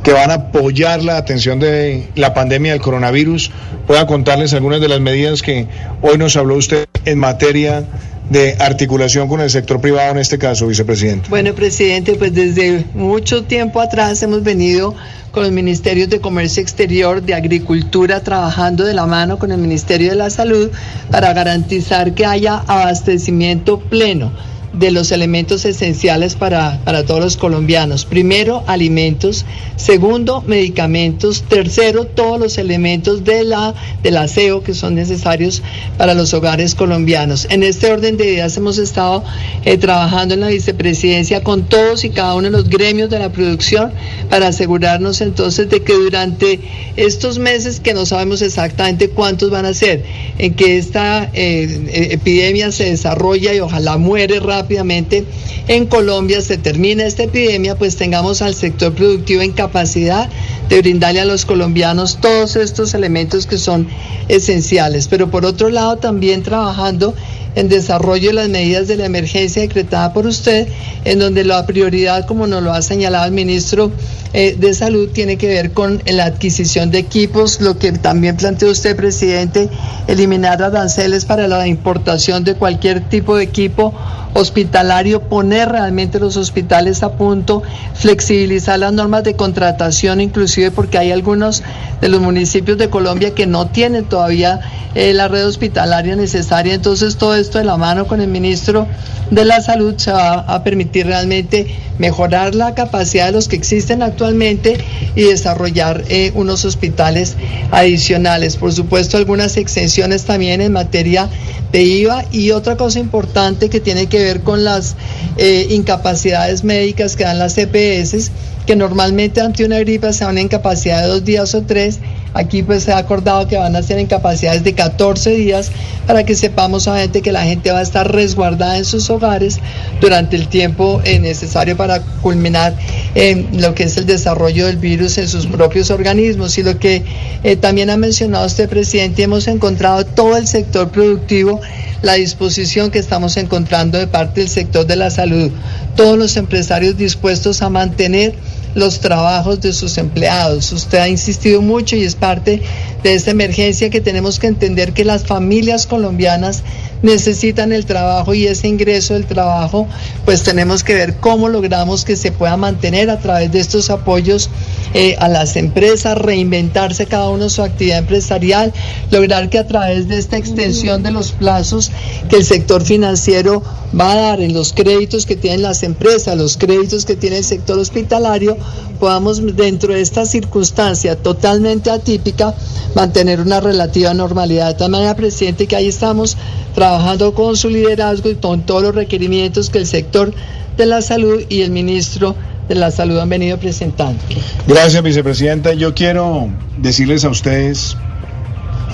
que 0.03 0.11
van 0.11 0.29
a 0.29 0.35
apoyar 0.35 1.03
la 1.03 1.17
atención 1.17 1.59
de 1.59 2.09
la 2.15 2.33
pandemia 2.33 2.73
del 2.73 2.81
coronavirus, 2.81 3.49
pueda 3.87 4.05
contarles 4.05 4.53
algunas 4.53 4.81
de 4.81 4.87
las 4.87 4.99
medidas 4.99 5.41
que 5.41 5.67
hoy 6.01 6.17
nos 6.17 6.35
habló 6.35 6.55
usted 6.55 6.85
en 7.05 7.17
materia 7.17 7.85
de 8.29 8.55
articulación 8.59 9.27
con 9.27 9.41
el 9.41 9.49
sector 9.49 9.79
privado 9.79 10.11
en 10.11 10.17
este 10.17 10.37
caso, 10.37 10.67
vicepresidente. 10.67 11.29
Bueno, 11.29 11.53
presidente, 11.53 12.15
pues 12.15 12.33
desde 12.33 12.85
mucho 12.93 13.43
tiempo 13.43 13.81
atrás 13.81 14.21
hemos 14.23 14.43
venido 14.43 14.95
con 15.31 15.43
los 15.43 15.51
ministerios 15.51 16.09
de 16.09 16.21
Comercio 16.21 16.63
Exterior, 16.63 17.21
de 17.21 17.33
Agricultura, 17.33 18.21
trabajando 18.21 18.85
de 18.85 18.93
la 18.93 19.05
mano 19.05 19.37
con 19.37 19.51
el 19.51 19.57
Ministerio 19.57 20.09
de 20.09 20.15
la 20.15 20.29
Salud 20.29 20.71
para 21.11 21.33
garantizar 21.33 22.13
que 22.13 22.25
haya 22.25 22.63
abastecimiento 22.67 23.79
pleno 23.79 24.31
de 24.77 24.91
los 24.91 25.11
elementos 25.11 25.65
esenciales 25.65 26.35
para, 26.35 26.81
para 26.83 27.05
todos 27.05 27.21
los 27.21 27.37
colombianos. 27.37 28.05
Primero, 28.05 28.63
alimentos. 28.67 29.45
Segundo, 29.75 30.43
medicamentos. 30.45 31.43
Tercero, 31.43 32.05
todos 32.05 32.39
los 32.39 32.57
elementos 32.57 33.23
de 33.23 33.43
la, 33.43 33.73
del 34.03 34.17
aseo 34.17 34.63
que 34.63 34.73
son 34.73 34.95
necesarios 34.95 35.61
para 35.97 36.13
los 36.13 36.33
hogares 36.33 36.75
colombianos. 36.75 37.47
En 37.49 37.63
este 37.63 37.91
orden 37.91 38.17
de 38.17 38.25
ideas 38.33 38.55
hemos 38.57 38.77
estado 38.77 39.23
eh, 39.63 39.77
trabajando 39.77 40.33
en 40.33 40.41
la 40.41 40.47
vicepresidencia 40.47 41.43
con 41.43 41.65
todos 41.65 42.03
y 42.03 42.09
cada 42.09 42.35
uno 42.35 42.43
de 42.43 42.51
los 42.51 42.69
gremios 42.69 43.09
de 43.09 43.19
la 43.19 43.31
producción 43.31 43.91
para 44.29 44.47
asegurarnos 44.47 45.21
entonces 45.21 45.69
de 45.69 45.81
que 45.81 45.93
durante 45.93 46.59
estos 46.95 47.39
meses 47.39 47.79
que 47.79 47.93
no 47.93 48.05
sabemos 48.05 48.41
exactamente 48.41 49.09
cuántos 49.09 49.49
van 49.49 49.65
a 49.65 49.73
ser, 49.73 50.03
en 50.37 50.53
que 50.53 50.77
esta 50.77 51.29
eh, 51.33 52.09
epidemia 52.11 52.71
se 52.71 52.85
desarrolla 52.85 53.53
y 53.53 53.59
ojalá 53.59 53.97
muere 53.97 54.39
rápidamente, 54.65 55.25
en 55.67 55.85
Colombia 55.85 56.41
se 56.41 56.57
termina 56.57 57.05
esta 57.05 57.23
epidemia, 57.23 57.75
pues 57.75 57.97
tengamos 57.97 58.41
al 58.41 58.55
sector 58.55 58.93
productivo 58.93 59.43
en 59.43 59.51
capacidad 59.51 60.27
de 60.69 60.79
brindarle 60.79 61.21
a 61.21 61.25
los 61.25 61.45
colombianos 61.45 62.17
todos 62.19 62.55
estos 62.55 62.95
elementos 62.95 63.45
que 63.45 63.59
son 63.59 63.87
esenciales. 64.27 65.07
Pero 65.07 65.29
por 65.29 65.45
otro 65.45 65.69
lado, 65.69 65.97
también 65.97 66.41
trabajando 66.41 67.13
en 67.55 67.69
desarrollo 67.69 68.29
de 68.29 68.33
las 68.33 68.49
medidas 68.49 68.87
de 68.87 68.97
la 68.97 69.05
emergencia 69.05 69.61
decretada 69.61 70.13
por 70.13 70.27
usted, 70.27 70.67
en 71.05 71.19
donde 71.19 71.43
la 71.43 71.65
prioridad, 71.65 72.25
como 72.25 72.47
nos 72.47 72.61
lo 72.61 72.73
ha 72.73 72.81
señalado 72.81 73.25
el 73.25 73.31
ministro 73.31 73.91
eh, 74.33 74.55
de 74.57 74.73
Salud, 74.73 75.09
tiene 75.11 75.37
que 75.37 75.47
ver 75.47 75.71
con 75.71 76.01
la 76.05 76.25
adquisición 76.25 76.91
de 76.91 76.99
equipos, 76.99 77.61
lo 77.61 77.77
que 77.77 77.91
también 77.93 78.35
planteó 78.35 78.69
usted, 78.69 78.95
presidente, 78.95 79.69
eliminar 80.07 80.61
aranceles 80.61 81.25
para 81.25 81.47
la 81.47 81.67
importación 81.67 82.43
de 82.43 82.55
cualquier 82.55 83.07
tipo 83.09 83.37
de 83.37 83.45
equipo 83.45 83.93
hospitalario, 84.35 85.21
poner 85.21 85.69
realmente 85.69 86.19
los 86.19 86.35
hospitales 86.35 87.03
a 87.03 87.13
punto, 87.13 87.63
flexibilizar 87.93 88.77
las 88.77 88.91
normas 88.91 89.23
de 89.23 89.35
contratación, 89.35 90.19
inclusive 90.19 90.71
porque 90.71 90.97
hay 90.97 91.11
algunos 91.11 91.63
de 92.01 92.09
los 92.09 92.19
municipios 92.19 92.77
de 92.77 92.89
Colombia 92.89 93.33
que 93.33 93.47
no 93.47 93.67
tienen 93.67 94.03
todavía 94.03 94.59
eh, 94.93 95.13
la 95.13 95.29
red 95.29 95.47
hospitalaria 95.47 96.17
necesaria. 96.17 96.73
Entonces, 96.73 97.15
todo 97.15 97.35
esto 97.45 97.59
de 97.59 97.63
la 97.63 97.77
mano 97.77 98.07
con 98.07 98.21
el 98.21 98.27
ministro 98.27 98.87
de 99.29 99.45
la 99.45 99.61
Salud 99.61 99.93
se 99.97 100.11
va 100.11 100.39
a 100.39 100.63
permitir 100.63 101.05
realmente 101.05 101.67
mejorar 101.99 102.55
la 102.55 102.73
capacidad 102.73 103.27
de 103.27 103.31
los 103.31 103.47
que 103.47 103.55
existen 103.55 104.01
actualmente 104.01 104.77
y 105.15 105.23
desarrollar 105.23 106.03
eh, 106.09 106.31
unos 106.33 106.65
hospitales 106.65 107.35
adicionales. 107.71 108.57
Por 108.57 108.73
supuesto, 108.73 109.17
algunas 109.17 109.57
exenciones 109.57 110.23
también 110.23 110.59
en 110.59 110.73
materia 110.73 111.29
de 111.71 111.83
IVA 111.83 112.25
y 112.31 112.51
otra 112.51 112.77
cosa 112.77 112.99
importante 112.99 113.69
que 113.69 113.79
tiene 113.79 114.07
que 114.07 114.19
ver 114.19 114.41
con 114.41 114.63
las 114.63 114.95
eh, 115.37 115.67
incapacidades 115.69 116.63
médicas 116.63 117.15
que 117.15 117.25
dan 117.25 117.37
las 117.37 117.57
EPS, 117.57 118.31
que 118.65 118.75
normalmente 118.75 119.41
ante 119.41 119.65
una 119.65 119.79
gripa 119.79 120.13
se 120.13 120.23
da 120.23 120.31
una 120.31 120.41
incapacidad 120.41 121.01
de 121.01 121.07
dos 121.07 121.23
días 121.23 121.53
o 121.55 121.61
tres, 121.63 121.99
Aquí 122.35 122.63
pues 122.63 122.83
se 122.83 122.91
ha 122.91 122.97
acordado 122.97 123.47
que 123.47 123.55
van 123.55 123.77
a 123.77 123.81
ser 123.81 123.97
en 123.97 124.07
capacidades 124.07 124.61
de 124.65 124.73
14 124.73 125.29
días 125.31 125.71
para 126.05 126.25
que 126.25 126.35
sepamos 126.35 126.85
obviamente 126.85 127.21
que 127.21 127.31
la 127.31 127.43
gente 127.43 127.71
va 127.71 127.79
a 127.79 127.81
estar 127.81 128.11
resguardada 128.11 128.77
en 128.77 128.83
sus 128.83 129.09
hogares 129.09 129.59
durante 130.01 130.35
el 130.35 130.49
tiempo 130.49 130.99
eh, 131.05 131.19
necesario 131.19 131.77
para 131.77 132.01
culminar 132.01 132.75
eh, 133.15 133.47
lo 133.53 133.73
que 133.73 133.83
es 133.83 133.95
el 133.95 134.05
desarrollo 134.05 134.65
del 134.65 134.75
virus 134.75 135.17
en 135.17 135.29
sus 135.29 135.47
propios 135.47 135.91
organismos. 135.91 136.57
Y 136.57 136.63
lo 136.63 136.77
que 136.77 137.03
eh, 137.45 137.55
también 137.55 137.89
ha 137.89 137.95
mencionado 137.95 138.45
este 138.45 138.67
presidente, 138.67 139.23
hemos 139.23 139.47
encontrado 139.47 140.05
todo 140.05 140.35
el 140.35 140.45
sector 140.45 140.89
productivo 140.89 141.61
la 142.01 142.15
disposición 142.15 142.91
que 142.91 142.99
estamos 142.99 143.37
encontrando 143.37 143.97
de 143.97 144.07
parte 144.07 144.41
del 144.41 144.49
sector 144.49 144.85
de 144.85 144.97
la 144.97 145.09
salud, 145.09 145.51
todos 145.95 146.17
los 146.17 146.35
empresarios 146.35 146.97
dispuestos 146.97 147.61
a 147.61 147.69
mantener 147.69 148.35
los 148.75 148.99
trabajos 148.99 149.61
de 149.61 149.73
sus 149.73 149.97
empleados. 149.97 150.71
Usted 150.71 150.99
ha 150.99 151.09
insistido 151.09 151.61
mucho 151.61 151.95
y 151.95 152.03
es 152.03 152.15
parte 152.15 152.61
de 153.01 153.13
esta 153.13 153.31
emergencia 153.31 153.89
que 153.89 154.01
tenemos 154.01 154.37
que 154.37 154.47
entender 154.47 154.93
que 154.93 155.05
las 155.05 155.25
familias 155.25 155.87
colombianas 155.87 156.63
necesitan 157.01 157.73
el 157.73 157.85
trabajo 157.85 158.33
y 158.33 158.47
ese 158.47 158.67
ingreso 158.67 159.13
del 159.13 159.25
trabajo, 159.25 159.87
pues 160.25 160.43
tenemos 160.43 160.83
que 160.83 160.93
ver 160.93 161.15
cómo 161.17 161.49
logramos 161.49 162.05
que 162.05 162.15
se 162.15 162.31
pueda 162.31 162.57
mantener 162.57 163.09
a 163.09 163.19
través 163.19 163.51
de 163.51 163.59
estos 163.59 163.89
apoyos 163.89 164.49
eh, 164.93 165.15
a 165.19 165.27
las 165.27 165.55
empresas, 165.55 166.17
reinventarse 166.17 167.05
cada 167.05 167.29
uno 167.29 167.49
su 167.49 167.61
actividad 167.61 167.99
empresarial, 167.99 168.73
lograr 169.11 169.49
que 169.49 169.59
a 169.59 169.67
través 169.67 170.07
de 170.07 170.17
esta 170.17 170.37
extensión 170.37 171.03
de 171.03 171.11
los 171.11 171.31
plazos 171.31 171.91
que 172.29 172.37
el 172.37 172.45
sector 172.45 172.83
financiero 172.83 173.61
va 173.97 174.11
a 174.11 174.15
dar 174.15 174.41
en 174.41 174.53
los 174.53 174.73
créditos 174.73 175.25
que 175.25 175.35
tienen 175.35 175.61
las 175.61 175.83
empresas, 175.83 176.37
los 176.37 176.57
créditos 176.57 177.05
que 177.05 177.15
tiene 177.15 177.37
el 177.37 177.43
sector 177.43 177.77
hospitalario, 177.77 178.57
podamos 178.99 179.55
dentro 179.55 179.93
de 179.93 180.01
esta 180.01 180.25
circunstancia 180.25 181.15
totalmente 181.15 181.91
atípica 181.91 182.55
mantener 182.95 183.41
una 183.41 183.59
relativa 183.59 184.13
normalidad. 184.13 184.67
De 184.67 184.73
tal 184.75 184.91
manera, 184.91 185.15
presidente, 185.15 185.67
que 185.67 185.75
ahí 185.75 185.87
estamos 185.87 186.37
trabajando 186.73 186.84
con 187.33 187.55
su 187.55 187.69
liderazgo 187.69 188.29
y 188.29 188.35
con 188.35 188.65
todos 188.65 188.83
los 188.83 188.95
requerimientos 188.95 189.69
que 189.69 189.79
el 189.79 189.87
sector 189.87 190.33
de 190.77 190.85
la 190.85 191.01
salud 191.01 191.43
y 191.49 191.61
el 191.61 191.71
ministro 191.71 192.35
de 192.67 192.75
la 192.75 192.91
salud 192.91 193.17
han 193.19 193.29
venido 193.29 193.57
presentando. 193.57 194.21
Gracias, 194.67 195.01
vicepresidenta. 195.01 195.73
Yo 195.73 195.93
quiero 195.93 196.49
decirles 196.77 197.23
a 197.25 197.29
ustedes 197.29 197.97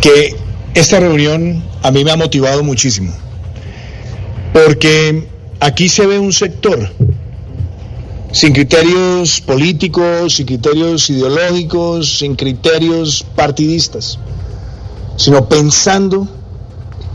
que 0.01 0.35
esta 0.73 0.99
reunión 0.99 1.63
a 1.81 1.91
mí 1.91 2.03
me 2.03 2.11
ha 2.11 2.17
motivado 2.17 2.63
muchísimo, 2.63 3.13
porque 4.53 5.27
aquí 5.59 5.89
se 5.89 6.05
ve 6.05 6.19
un 6.19 6.33
sector 6.33 6.91
sin 8.31 8.53
criterios 8.53 9.41
políticos, 9.41 10.35
sin 10.35 10.45
criterios 10.45 11.09
ideológicos, 11.09 12.19
sin 12.19 12.35
criterios 12.35 13.25
partidistas, 13.35 14.17
sino 15.17 15.47
pensando 15.49 16.40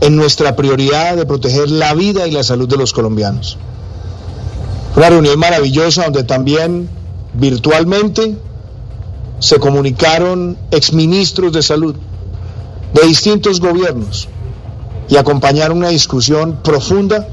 en 0.01 0.15
nuestra 0.15 0.55
prioridad 0.55 1.15
de 1.15 1.25
proteger 1.25 1.69
la 1.69 1.93
vida 1.93 2.27
y 2.27 2.31
la 2.31 2.43
salud 2.43 2.67
de 2.67 2.77
los 2.77 2.93
colombianos. 2.93 3.57
Una 4.95 5.09
reunión 5.09 5.39
maravillosa 5.39 6.03
donde 6.05 6.23
también 6.23 6.89
virtualmente 7.33 8.37
se 9.39 9.59
comunicaron 9.59 10.57
exministros 10.71 11.53
de 11.53 11.61
salud 11.61 11.95
de 12.93 13.07
distintos 13.07 13.59
gobiernos 13.59 14.27
y 15.09 15.17
acompañaron 15.17 15.77
una 15.77 15.89
discusión 15.89 16.59
profunda 16.63 17.27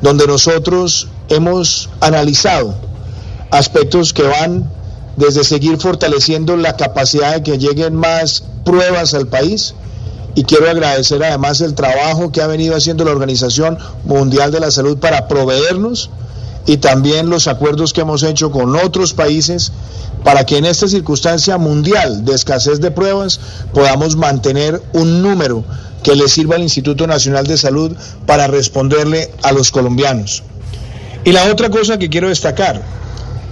donde 0.00 0.26
nosotros 0.26 1.08
hemos 1.28 1.90
analizado 2.00 2.74
aspectos 3.50 4.12
que 4.12 4.22
van 4.22 4.70
desde 5.16 5.42
seguir 5.42 5.78
fortaleciendo 5.78 6.56
la 6.56 6.76
capacidad 6.76 7.34
de 7.34 7.42
que 7.42 7.58
lleguen 7.58 7.96
más 7.96 8.44
pruebas 8.64 9.14
al 9.14 9.26
país 9.26 9.74
y 10.38 10.44
quiero 10.44 10.70
agradecer 10.70 11.20
además 11.24 11.60
el 11.62 11.74
trabajo 11.74 12.30
que 12.30 12.40
ha 12.40 12.46
venido 12.46 12.76
haciendo 12.76 13.04
la 13.04 13.10
Organización 13.10 13.76
Mundial 14.04 14.52
de 14.52 14.60
la 14.60 14.70
Salud 14.70 14.96
para 14.98 15.26
proveernos 15.26 16.10
y 16.64 16.76
también 16.76 17.28
los 17.28 17.48
acuerdos 17.48 17.92
que 17.92 18.02
hemos 18.02 18.22
hecho 18.22 18.52
con 18.52 18.76
otros 18.76 19.14
países 19.14 19.72
para 20.22 20.46
que 20.46 20.58
en 20.58 20.64
esta 20.64 20.86
circunstancia 20.86 21.58
mundial 21.58 22.24
de 22.24 22.36
escasez 22.36 22.78
de 22.80 22.92
pruebas 22.92 23.40
podamos 23.74 24.14
mantener 24.14 24.80
un 24.92 25.22
número 25.22 25.64
que 26.04 26.14
le 26.14 26.28
sirva 26.28 26.54
al 26.54 26.62
Instituto 26.62 27.08
Nacional 27.08 27.44
de 27.44 27.56
Salud 27.56 27.96
para 28.24 28.46
responderle 28.46 29.32
a 29.42 29.50
los 29.50 29.72
colombianos. 29.72 30.44
Y 31.24 31.32
la 31.32 31.50
otra 31.50 31.68
cosa 31.68 31.98
que 31.98 32.10
quiero 32.10 32.28
destacar 32.28 32.80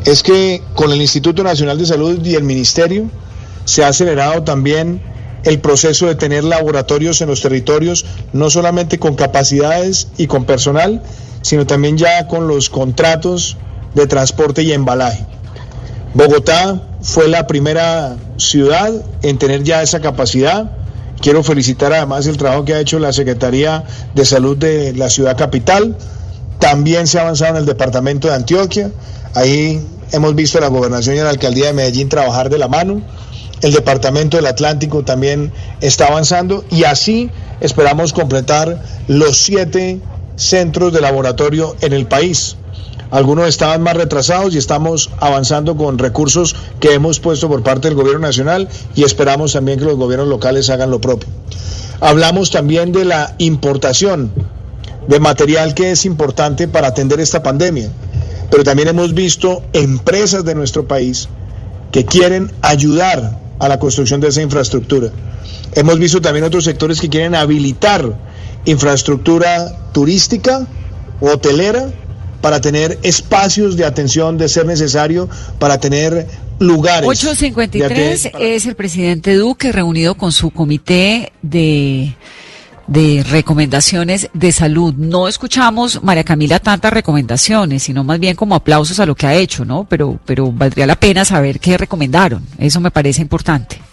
es 0.05 0.23
que 0.23 0.63
con 0.77 0.93
el 0.93 1.01
Instituto 1.01 1.43
Nacional 1.43 1.79
de 1.79 1.87
Salud 1.87 2.25
y 2.25 2.37
el 2.37 2.45
Ministerio 2.45 3.11
se 3.65 3.83
ha 3.83 3.89
acelerado 3.89 4.45
también 4.45 5.16
el 5.47 5.61
proceso 5.61 6.07
de 6.07 6.17
tener 6.17 6.43
laboratorios 6.43 7.21
en 7.21 7.29
los 7.29 7.41
territorios, 7.41 8.05
no 8.33 8.51
solamente 8.51 8.99
con 8.99 9.15
capacidades 9.15 10.09
y 10.19 10.27
con 10.27 10.45
personal, 10.45 11.03
sino 11.41 11.67
también 11.67 11.97
ya 11.97 12.27
con 12.27 12.49
los 12.49 12.69
contratos 12.69 13.57
de 13.95 14.09
transporte 14.09 14.65
y 14.65 14.73
embalaje. 14.73 15.25
Bogotá 16.15 16.83
fue 17.01 17.29
la 17.29 17.47
primera 17.47 18.17
ciudad 18.39 18.93
en 19.23 19.39
tener 19.39 19.63
ya 19.63 19.83
esa 19.83 20.01
capacidad. 20.01 20.73
Quiero 21.21 21.45
felicitar 21.45 21.93
además 21.93 22.27
el 22.27 22.37
trabajo 22.37 22.65
que 22.65 22.75
ha 22.75 22.81
hecho 22.81 22.99
la 22.99 23.13
Secretaría 23.13 23.85
de 24.15 24.25
Salud 24.25 24.57
de 24.57 24.95
la 24.95 25.09
ciudad 25.11 25.37
capital. 25.37 25.97
También 26.59 27.07
se 27.07 27.19
ha 27.19 27.23
avanzado 27.23 27.53
en 27.53 27.59
el 27.59 27.67
departamento 27.67 28.27
de 28.27 28.35
Antioquia. 28.35 28.91
Ahí 29.35 29.81
hemos 30.11 30.35
visto 30.35 30.59
a 30.59 30.63
la 30.63 30.69
gobernación 30.69 31.15
y 31.15 31.19
a 31.21 31.25
la 31.25 31.31
alcaldía 31.31 31.67
de 31.67 31.73
Medellín 31.73 32.09
trabajar 32.09 32.51
de 32.51 32.59
la 32.59 32.67
mano. 32.67 33.03
El 33.67 33.73
departamento 33.73 34.37
del 34.37 34.47
Atlántico 34.47 35.03
también 35.03 35.51
está 35.81 36.07
avanzando 36.07 36.65
y 36.71 36.85
así 36.85 37.31
esperamos 37.61 38.13
completar 38.13 38.81
los 39.09 39.39
siete 39.39 39.99
centros 40.37 40.93
de 40.93 41.01
laboratorio 41.01 41.75
en 41.81 41.93
el 41.93 42.07
país. 42.07 42.55
Algunos 43.11 43.49
estaban 43.49 43.83
más 43.83 43.97
retrasados 43.97 44.55
y 44.55 44.59
estamos 44.59 45.11
avanzando 45.19 45.77
con 45.77 45.99
recursos 45.99 46.55
que 46.79 46.95
hemos 46.95 47.19
puesto 47.19 47.49
por 47.49 47.65
parte 47.65 47.89
del 47.89 47.97
gobierno 47.97 48.21
nacional 48.21 48.69
y 48.95 49.03
esperamos 49.03 49.55
también 49.55 49.81
que 49.81 49.85
los 49.85 49.97
gobiernos 49.97 50.29
locales 50.29 50.71
hagan 50.71 50.93
lo 50.93 51.01
propio. 51.01 51.29
Hablamos 51.99 52.53
también 52.53 52.93
de 52.93 53.05
la 53.05 53.35
importación 53.39 54.31
de 55.09 55.19
material 55.19 55.75
que 55.75 55.91
es 55.91 56.05
importante 56.05 56.69
para 56.69 56.87
atender 56.87 57.19
esta 57.19 57.43
pandemia, 57.43 57.91
pero 58.49 58.63
también 58.63 58.87
hemos 58.87 59.13
visto 59.13 59.65
empresas 59.73 60.45
de 60.45 60.55
nuestro 60.55 60.87
país 60.87 61.29
que 61.91 62.05
quieren 62.05 62.53
ayudar 62.63 63.45
a 63.59 63.69
la 63.69 63.79
construcción 63.79 64.21
de 64.21 64.29
esa 64.29 64.43
infraestructura. 64.43 65.11
Hemos 65.75 65.99
visto 65.99 66.21
también 66.21 66.45
otros 66.45 66.65
sectores 66.65 67.01
que 67.01 67.09
quieren 67.09 67.35
habilitar 67.35 68.17
infraestructura 68.65 69.91
turística, 69.93 70.67
hotelera, 71.21 71.89
para 72.41 72.61
tener 72.61 72.99
espacios 73.03 73.77
de 73.77 73.85
atención 73.85 74.39
de 74.39 74.49
ser 74.49 74.67
necesario, 74.67 75.29
para 75.59 75.81
tener 75.81 76.27
lugares. 76.59 77.09
853 77.09 78.31
es 78.39 78.67
el 78.67 78.75
presidente 78.75 79.35
Duque 79.35 79.73
reunido 79.73 80.15
con 80.17 80.33
su 80.33 80.51
comité 80.51 81.33
de 81.43 82.15
de 82.87 83.25
recomendaciones 83.29 84.29
de 84.33 84.53
salud. 84.53 84.95
No 84.95 85.29
escuchamos, 85.29 86.03
María 86.03 86.25
Camila, 86.25 86.59
tantas 86.59 86.93
recomendaciones, 86.93 87.83
sino 87.83 88.05
más 88.05 88.21
bien 88.21 88.37
como 88.37 88.55
aplausos 88.55 89.01
a 89.01 89.07
lo 89.07 89.15
que 89.15 89.27
ha 89.27 89.35
hecho, 89.35 89.65
¿no? 89.65 89.85
Pero, 89.85 90.19
pero 90.25 90.53
valdría 90.53 90.87
la 90.87 90.97
pena 90.97 91.25
saber 91.25 91.61
qué 91.61 91.77
recomendaron. 91.79 92.45
Eso 92.59 92.81
me 92.81 92.91
parece 92.91 93.23
importante. 93.23 93.86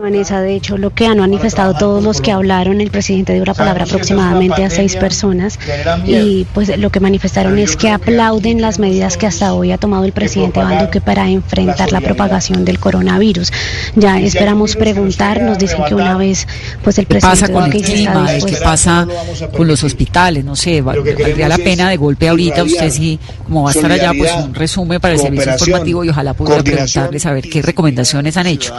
Vanessa, 0.00 0.40
de 0.40 0.54
hecho, 0.54 0.78
lo 0.78 0.94
que 0.94 1.06
han 1.06 1.18
manifestado 1.18 1.74
todos 1.74 2.02
los 2.02 2.22
que 2.22 2.32
hablaron, 2.32 2.80
el 2.80 2.90
presidente 2.90 3.34
dio 3.34 3.44
la 3.44 3.52
palabra 3.52 3.84
aproximadamente 3.84 4.64
a 4.64 4.70
seis 4.70 4.96
personas 4.96 5.58
y 6.06 6.46
pues 6.54 6.76
lo 6.78 6.88
que 6.88 7.00
manifestaron 7.00 7.58
es 7.58 7.76
que 7.76 7.90
aplauden 7.90 8.62
las 8.62 8.78
medidas 8.78 9.18
que 9.18 9.26
hasta 9.26 9.52
hoy 9.52 9.72
ha 9.72 9.78
tomado 9.78 10.04
el 10.04 10.12
presidente 10.12 10.60
Iván 10.60 10.86
Duque 10.86 11.02
para 11.02 11.28
enfrentar 11.28 11.92
la 11.92 12.00
propagación 12.00 12.64
del 12.64 12.78
coronavirus. 12.78 13.52
Ya 13.94 14.18
esperamos 14.18 14.74
preguntar, 14.74 15.42
nos 15.42 15.58
dicen 15.58 15.84
que 15.86 15.94
una 15.94 16.16
vez 16.16 16.48
pues 16.82 16.98
el 16.98 17.04
presidente 17.04 17.46
¿Qué 17.46 17.52
pasa 17.52 17.52
con 17.52 17.70
el 17.70 17.82
clima? 17.82 18.26
¿Qué 18.46 18.56
pasa 18.56 19.06
con 19.54 19.68
los 19.68 19.84
hospitales? 19.84 20.44
No 20.46 20.56
sé, 20.56 20.80
valdría 20.80 21.46
la 21.46 21.58
pena 21.58 21.90
de 21.90 21.98
golpe 21.98 22.26
ahorita 22.26 22.64
usted 22.64 22.90
sí, 22.90 23.18
como 23.44 23.64
va 23.64 23.70
a 23.70 23.72
estar 23.74 23.92
allá, 23.92 24.12
pues 24.16 24.32
un 24.34 24.54
resumen 24.54 24.98
para 24.98 25.12
el 25.12 25.20
servicio 25.20 25.52
informativo 25.52 26.04
y 26.04 26.08
ojalá 26.08 26.32
pudiera 26.32 26.62
preguntarle 26.62 27.20
saber 27.20 27.50
qué 27.50 27.60
recomendaciones 27.60 28.38
han 28.38 28.46
hecho. 28.46 28.72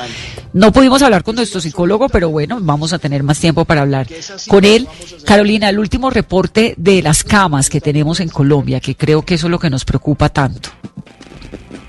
No 0.53 0.73
pudimos 0.73 1.01
hablar 1.01 1.10
con 1.19 1.35
nuestro 1.35 1.59
psicólogo, 1.59 2.07
pero 2.09 2.29
bueno, 2.29 2.59
vamos 2.61 2.93
a 2.93 2.99
tener 2.99 3.21
más 3.23 3.39
tiempo 3.39 3.65
para 3.65 3.81
hablar 3.81 4.07
con 4.47 4.63
él. 4.63 4.87
Carolina, 5.25 5.69
el 5.69 5.79
último 5.79 6.09
reporte 6.09 6.73
de 6.77 7.01
las 7.01 7.23
camas 7.23 7.69
que 7.69 7.81
tenemos 7.81 8.19
en 8.21 8.29
Colombia, 8.29 8.79
que 8.79 8.95
creo 8.95 9.23
que 9.23 9.35
eso 9.35 9.47
es 9.47 9.51
lo 9.51 9.59
que 9.59 9.69
nos 9.69 9.85
preocupa 9.85 10.29
tanto. 10.29 10.69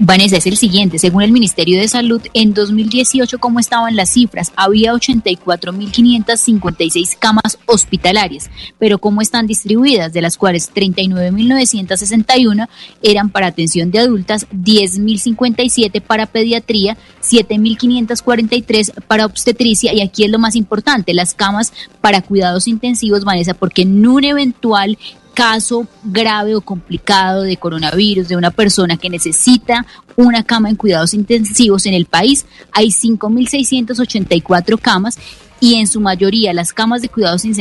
Vanessa, 0.05 0.37
es 0.37 0.49
el 0.49 0.57
siguiente. 0.57 0.99
Según 0.99 1.23
el 1.23 1.31
Ministerio 1.31 1.79
de 1.79 1.87
Salud, 1.87 2.21
en 2.35 2.55
2018, 2.55 3.39
¿cómo 3.39 3.61
estaban 3.61 3.95
las 3.95 4.11
cifras? 4.11 4.53
Había 4.57 4.95
84.556 4.95 7.17
camas 7.21 7.57
hospitalarias, 7.67 8.51
pero 8.81 8.99
¿cómo 8.99 9.21
están 9.21 9.47
distribuidas? 9.47 10.13
De 10.13 10.21
las 10.21 10.37
cuales 10.37 10.75
39.961 10.75 12.69
eran 13.01 13.31
para 13.31 13.47
atención 13.47 13.93
de 13.93 14.01
adultas, 14.01 14.49
10.057 14.51 16.03
para 16.03 16.27
pediatría, 16.27 16.97
7.543 17.23 19.05
para 19.07 19.25
obstetricia 19.25 19.95
y 19.95 20.01
aquí 20.01 20.25
es 20.25 20.33
lo 20.33 20.41
más 20.41 20.57
importante, 20.57 21.15
las 21.15 21.33
camas 21.33 21.73
para 22.01 22.23
cuidados 22.23 22.67
intensivos, 22.67 23.23
Vanessa, 23.23 23.55
porque 23.55 23.83
en 23.83 24.05
un 24.05 24.25
eventual 24.25 24.99
caso 25.35 25.87
grave 26.05 26.55
o 26.55 26.61
complicado 26.61 27.43
de 27.43 27.57
coronavirus 27.57 28.29
de 28.29 28.37
una 28.37 28.51
persona 28.51 28.97
que 28.97 29.11
necesita 29.11 29.87
una 30.17 30.45
cama 30.45 30.69
en 30.69 30.77
cuidados 30.77 31.15
intensivos 31.15 31.87
en 31.87 31.95
el 31.95 32.07
país, 32.07 32.47
hay 32.73 32.89
5.684 32.89 34.79
camas 34.79 35.19
y 35.63 35.77
en 35.77 35.87
su 35.87 36.01
mayoría 36.01 36.53
las 36.53 36.73
camas 36.73 37.03
de 37.03 37.09
cuidados 37.09 37.45
eh, 37.45 37.55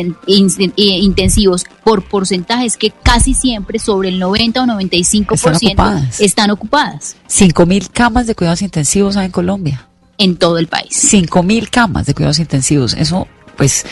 intensivos 0.76 1.65
por 1.84 2.03
porcentajes 2.03 2.76
que 2.76 2.91
casi 3.03 3.36
siempre 3.36 3.78
sobre 3.78 4.09
el 4.09 4.17
90 4.17 4.63
o 4.63 4.65
95% 4.65 5.36
están 5.36 5.55
ocupadas. 5.55 6.19
Están 6.19 6.49
ocupadas. 6.49 7.15
5.000 7.30 7.89
camas 7.93 8.26
de 8.26 8.34
cuidados 8.34 8.63
intensivos 8.63 9.17
hay 9.17 9.28
en 9.28 9.32
Colombia. 9.32 9.88
En 10.17 10.36
todo 10.36 10.57
el 10.57 10.67
país. 10.67 11.13
5.000 11.13 11.69
camas 11.69 12.07
de 12.07 12.15
cuidados 12.15 12.39
intensivos. 12.39 12.95
Eso, 12.95 13.28
pues 13.55 13.86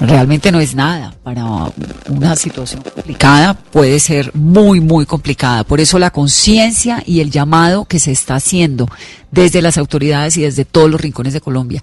realmente 0.00 0.50
no 0.50 0.60
es 0.60 0.74
nada 0.74 1.14
para 1.22 1.44
una 2.08 2.36
situación 2.36 2.82
complicada, 2.82 3.54
puede 3.54 4.00
ser 4.00 4.30
muy, 4.34 4.80
muy 4.80 5.06
complicada. 5.06 5.64
Por 5.64 5.80
eso 5.80 5.98
la 5.98 6.10
conciencia 6.10 7.02
y 7.06 7.20
el 7.20 7.30
llamado 7.30 7.84
que 7.84 7.98
se 7.98 8.12
está 8.12 8.36
haciendo 8.36 8.88
desde 9.30 9.62
las 9.62 9.78
autoridades 9.78 10.36
y 10.36 10.42
desde 10.42 10.64
todos 10.64 10.90
los 10.90 11.00
rincones 11.00 11.32
de 11.32 11.40
Colombia. 11.40 11.82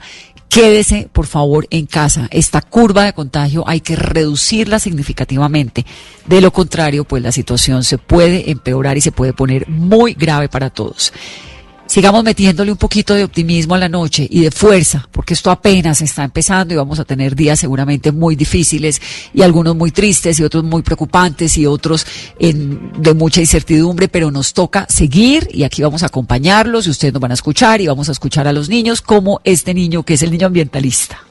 Quédese, 0.49 1.07
por 1.13 1.27
favor, 1.27 1.65
en 1.69 1.85
casa. 1.85 2.27
Esta 2.29 2.61
curva 2.61 3.05
de 3.05 3.13
contagio 3.13 3.63
hay 3.65 3.79
que 3.79 3.95
reducirla 3.95 4.79
significativamente. 4.79 5.85
De 6.25 6.41
lo 6.41 6.51
contrario, 6.51 7.05
pues 7.05 7.23
la 7.23 7.31
situación 7.31 7.85
se 7.85 7.97
puede 7.97 8.51
empeorar 8.51 8.97
y 8.97 9.01
se 9.01 9.13
puede 9.13 9.31
poner 9.31 9.69
muy 9.69 10.13
grave 10.13 10.49
para 10.49 10.69
todos 10.69 11.13
sigamos 11.91 12.23
metiéndole 12.23 12.71
un 12.71 12.77
poquito 12.77 13.13
de 13.13 13.25
optimismo 13.25 13.75
a 13.75 13.77
la 13.77 13.89
noche 13.89 14.25
y 14.29 14.43
de 14.43 14.51
fuerza, 14.51 15.09
porque 15.11 15.33
esto 15.33 15.51
apenas 15.51 16.01
está 16.01 16.23
empezando 16.23 16.73
y 16.73 16.77
vamos 16.77 17.01
a 17.01 17.03
tener 17.03 17.35
días 17.35 17.59
seguramente 17.59 18.13
muy 18.13 18.37
difíciles 18.37 19.01
y 19.33 19.41
algunos 19.41 19.75
muy 19.75 19.91
tristes 19.91 20.39
y 20.39 20.43
otros 20.43 20.63
muy 20.63 20.83
preocupantes 20.83 21.57
y 21.57 21.65
otros 21.65 22.07
en, 22.39 22.93
de 22.97 23.13
mucha 23.13 23.41
incertidumbre, 23.41 24.07
pero 24.07 24.31
nos 24.31 24.53
toca 24.53 24.87
seguir 24.87 25.49
y 25.51 25.63
aquí 25.63 25.81
vamos 25.81 26.01
a 26.03 26.05
acompañarlos 26.05 26.87
y 26.87 26.91
ustedes 26.91 27.13
nos 27.13 27.21
van 27.21 27.31
a 27.31 27.33
escuchar 27.33 27.81
y 27.81 27.87
vamos 27.87 28.07
a 28.07 28.13
escuchar 28.13 28.47
a 28.47 28.53
los 28.53 28.69
niños 28.69 29.01
como 29.01 29.41
este 29.43 29.73
niño 29.73 30.03
que 30.03 30.13
es 30.13 30.21
el 30.21 30.31
niño 30.31 30.47
ambientalista. 30.47 31.30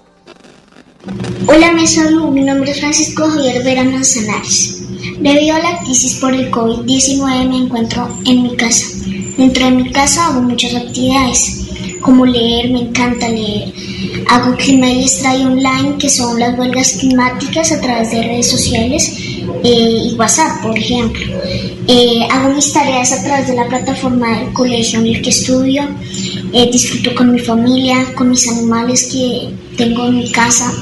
Hola, 1.47 1.73
me 1.73 1.87
saludo. 1.87 2.31
Mi 2.31 2.43
nombre 2.43 2.73
es 2.73 2.81
Francisco 2.81 3.27
Javier 3.27 3.65
Vera 3.65 3.85
Manzanares. 3.85 4.83
Debido 5.19 5.57
a 5.57 5.61
la 5.61 5.79
crisis 5.79 6.17
por 6.17 6.35
el 6.35 6.51
COVID-19 6.51 7.49
me 7.49 7.57
encuentro 7.57 8.07
en 8.27 8.43
mi 8.43 8.55
casa. 8.55 8.87
Dentro 9.39 9.65
de 9.65 9.71
mi 9.71 9.91
casa 9.93 10.27
hago 10.27 10.43
muchas 10.43 10.75
actividades, 10.75 11.69
como 12.03 12.27
leer, 12.27 12.71
me 12.71 12.81
encanta 12.81 13.31
leer. 13.31 13.73
Hago 14.29 14.55
clima 14.57 14.91
y 14.91 15.05
extrae 15.05 15.47
online, 15.47 15.97
que 15.99 16.11
son 16.11 16.39
las 16.39 16.59
huelgas 16.59 16.93
climáticas 16.93 17.73
a 17.73 17.81
través 17.81 18.11
de 18.11 18.23
redes 18.23 18.51
sociales 18.51 19.40
eh, 19.65 20.11
y 20.11 20.15
WhatsApp, 20.15 20.63
por 20.63 20.77
ejemplo. 20.77 21.23
Eh, 21.87 22.27
hago 22.31 22.55
mis 22.55 22.73
tareas 22.73 23.13
a 23.13 23.23
través 23.23 23.49
de 23.49 23.55
la 23.55 23.69
plataforma 23.69 24.39
del 24.39 24.53
colegio 24.53 25.01
en 25.01 25.07
el 25.07 25.23
que 25.23 25.31
estudio. 25.31 25.89
Eh, 26.53 26.69
disfruto 26.73 27.15
con 27.15 27.33
mi 27.33 27.39
familia, 27.39 28.13
con 28.15 28.31
mis 28.31 28.49
animales 28.49 29.09
que 29.13 29.51
tengo 29.77 30.07
en 30.07 30.19
mi 30.19 30.31
casa. 30.31 30.73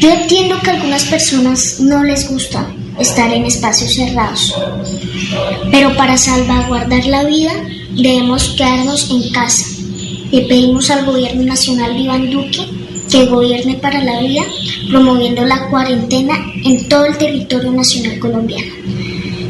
Yo 0.00 0.10
entiendo 0.10 0.56
que 0.60 0.70
a 0.70 0.74
algunas 0.74 1.04
personas 1.04 1.80
no 1.80 2.02
les 2.04 2.28
gusta 2.30 2.66
estar 2.98 3.32
en 3.32 3.44
espacios 3.44 3.94
cerrados, 3.94 4.54
pero 5.70 5.94
para 5.96 6.18
salvaguardar 6.18 7.04
la 7.06 7.24
vida 7.24 7.52
debemos 7.92 8.50
quedarnos 8.50 9.10
en 9.10 9.30
casa. 9.30 9.64
Le 10.32 10.42
pedimos 10.42 10.90
al 10.90 11.06
gobierno 11.06 11.42
nacional 11.44 11.98
Iván 11.98 12.30
Duque 12.30 12.66
que 13.10 13.26
gobierne 13.26 13.74
para 13.76 14.02
la 14.02 14.20
vida, 14.20 14.42
promoviendo 14.90 15.44
la 15.44 15.68
cuarentena 15.68 16.34
en 16.64 16.88
todo 16.88 17.06
el 17.06 17.16
territorio 17.16 17.72
nacional 17.72 18.18
colombiano. 18.18 18.72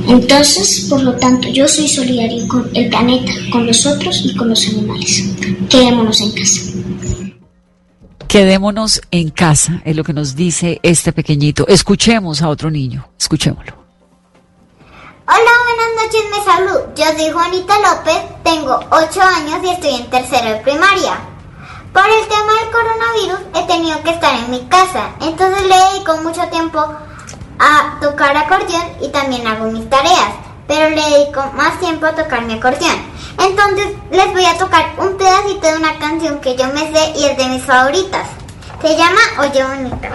Entonces, 0.08 0.86
por 0.88 1.02
lo 1.02 1.12
tanto, 1.16 1.48
yo 1.48 1.68
soy 1.68 1.86
solidario 1.86 2.48
con 2.48 2.70
el 2.74 2.88
planeta, 2.88 3.32
con 3.50 3.66
los 3.66 3.84
otros 3.84 4.22
y 4.24 4.34
con 4.34 4.48
los 4.48 4.66
animales. 4.68 5.34
Quedémonos 5.68 6.20
en 6.20 6.32
casa. 6.32 6.60
Quedémonos 8.26 9.00
en 9.10 9.30
casa, 9.30 9.82
es 9.84 9.96
lo 9.96 10.04
que 10.04 10.12
nos 10.12 10.34
dice 10.34 10.80
este 10.82 11.12
pequeñito. 11.12 11.66
Escuchemos 11.66 12.42
a 12.42 12.48
otro 12.48 12.70
niño, 12.70 13.08
escuchémoslo. 13.18 13.74
Hola, 15.26 15.50
buenas 15.66 15.90
noches, 16.04 16.22
me 16.30 16.44
saludo. 16.44 16.94
Yo 16.96 17.04
soy 17.18 17.30
Juanita 17.30 17.74
López, 17.80 18.16
tengo 18.44 18.80
8 18.90 19.20
años 19.20 19.60
y 19.62 19.68
estoy 19.68 19.94
en 19.94 20.10
tercero 20.10 20.54
de 20.54 20.60
primaria. 20.60 21.27
Por 21.98 22.08
el 22.08 22.28
tema 22.28 22.52
del 22.60 22.70
coronavirus 22.70 23.40
he 23.56 23.66
tenido 23.66 24.00
que 24.04 24.10
estar 24.10 24.32
en 24.32 24.52
mi 24.52 24.64
casa, 24.68 25.10
entonces 25.20 25.66
le 25.66 25.74
dedico 25.74 26.16
mucho 26.18 26.48
tiempo 26.48 26.78
a 26.78 27.98
tocar 28.00 28.36
acordeón 28.36 28.86
y 29.00 29.08
también 29.08 29.44
hago 29.48 29.64
mis 29.64 29.90
tareas, 29.90 30.30
pero 30.68 30.90
le 30.90 31.02
dedico 31.02 31.42
más 31.54 31.80
tiempo 31.80 32.06
a 32.06 32.14
tocar 32.14 32.42
mi 32.42 32.54
acordeón. 32.54 33.02
Entonces 33.40 33.96
les 34.12 34.32
voy 34.32 34.44
a 34.44 34.56
tocar 34.56 34.92
un 34.98 35.16
pedacito 35.16 35.66
de 35.66 35.76
una 35.76 35.98
canción 35.98 36.40
que 36.40 36.54
yo 36.54 36.68
me 36.68 36.92
sé 36.92 37.14
y 37.16 37.24
es 37.24 37.36
de 37.36 37.46
mis 37.46 37.64
favoritas. 37.64 38.28
Se 38.80 38.96
llama 38.96 39.20
Oye 39.40 39.64
Bonita. 39.64 40.08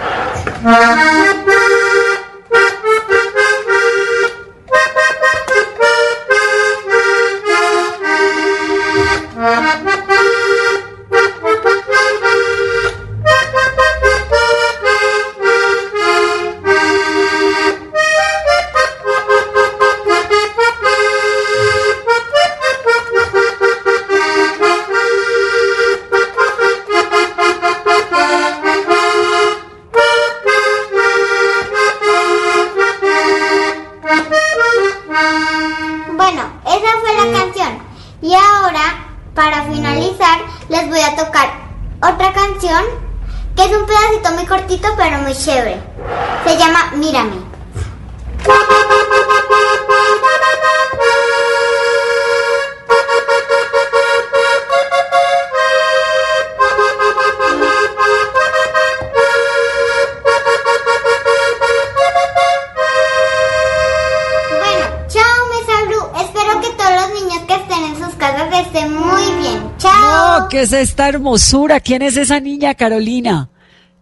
Es 70.64 70.72
esta 70.72 71.08
hermosura? 71.08 71.78
¿Quién 71.78 72.00
es 72.02 72.16
esa 72.16 72.40
niña, 72.40 72.74
Carolina? 72.74 73.50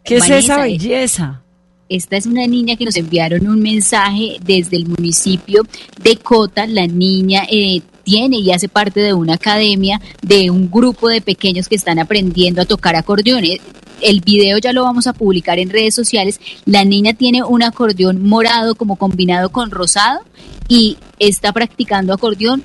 ¿Qué 0.05 0.17
es 0.19 0.31
esa 0.31 0.63
belleza? 0.63 1.43
Esta 1.89 2.17
es 2.17 2.27
una 2.27 2.47
niña 2.47 2.77
que 2.77 2.85
nos 2.85 2.97
enviaron 2.97 3.47
un 3.49 3.61
mensaje 3.61 4.37
desde 4.43 4.77
el 4.77 4.87
municipio 4.87 5.63
de 6.01 6.17
Cota. 6.17 6.67
La 6.67 6.87
niña 6.87 7.43
eh, 7.51 7.83
tiene 8.05 8.39
y 8.39 8.53
hace 8.53 8.69
parte 8.69 9.01
de 9.01 9.13
una 9.13 9.35
academia 9.35 10.01
de 10.23 10.51
un 10.51 10.71
grupo 10.71 11.09
de 11.09 11.21
pequeños 11.21 11.69
que 11.69 11.75
están 11.75 11.99
aprendiendo 11.99 12.63
a 12.63 12.65
tocar 12.65 12.95
acordeones. 12.95 13.61
El 14.01 14.21
video 14.21 14.59
ya 14.59 14.73
lo 14.73 14.85
vamos 14.85 15.09
a 15.09 15.13
publicar 15.13 15.59
en 15.59 15.69
redes 15.69 15.97
sociales. 15.97 16.41
La 16.65 16.85
niña 16.85 17.13
tiene 17.13 17.43
un 17.43 17.63
acordeón 17.63 18.27
morado 18.27 18.77
como 18.77 18.97
combinado 18.97 19.51
con 19.51 19.73
rosado 19.73 20.21
y 20.69 20.97
está 21.19 21.53
practicando 21.53 22.15
acordeón 22.15 22.63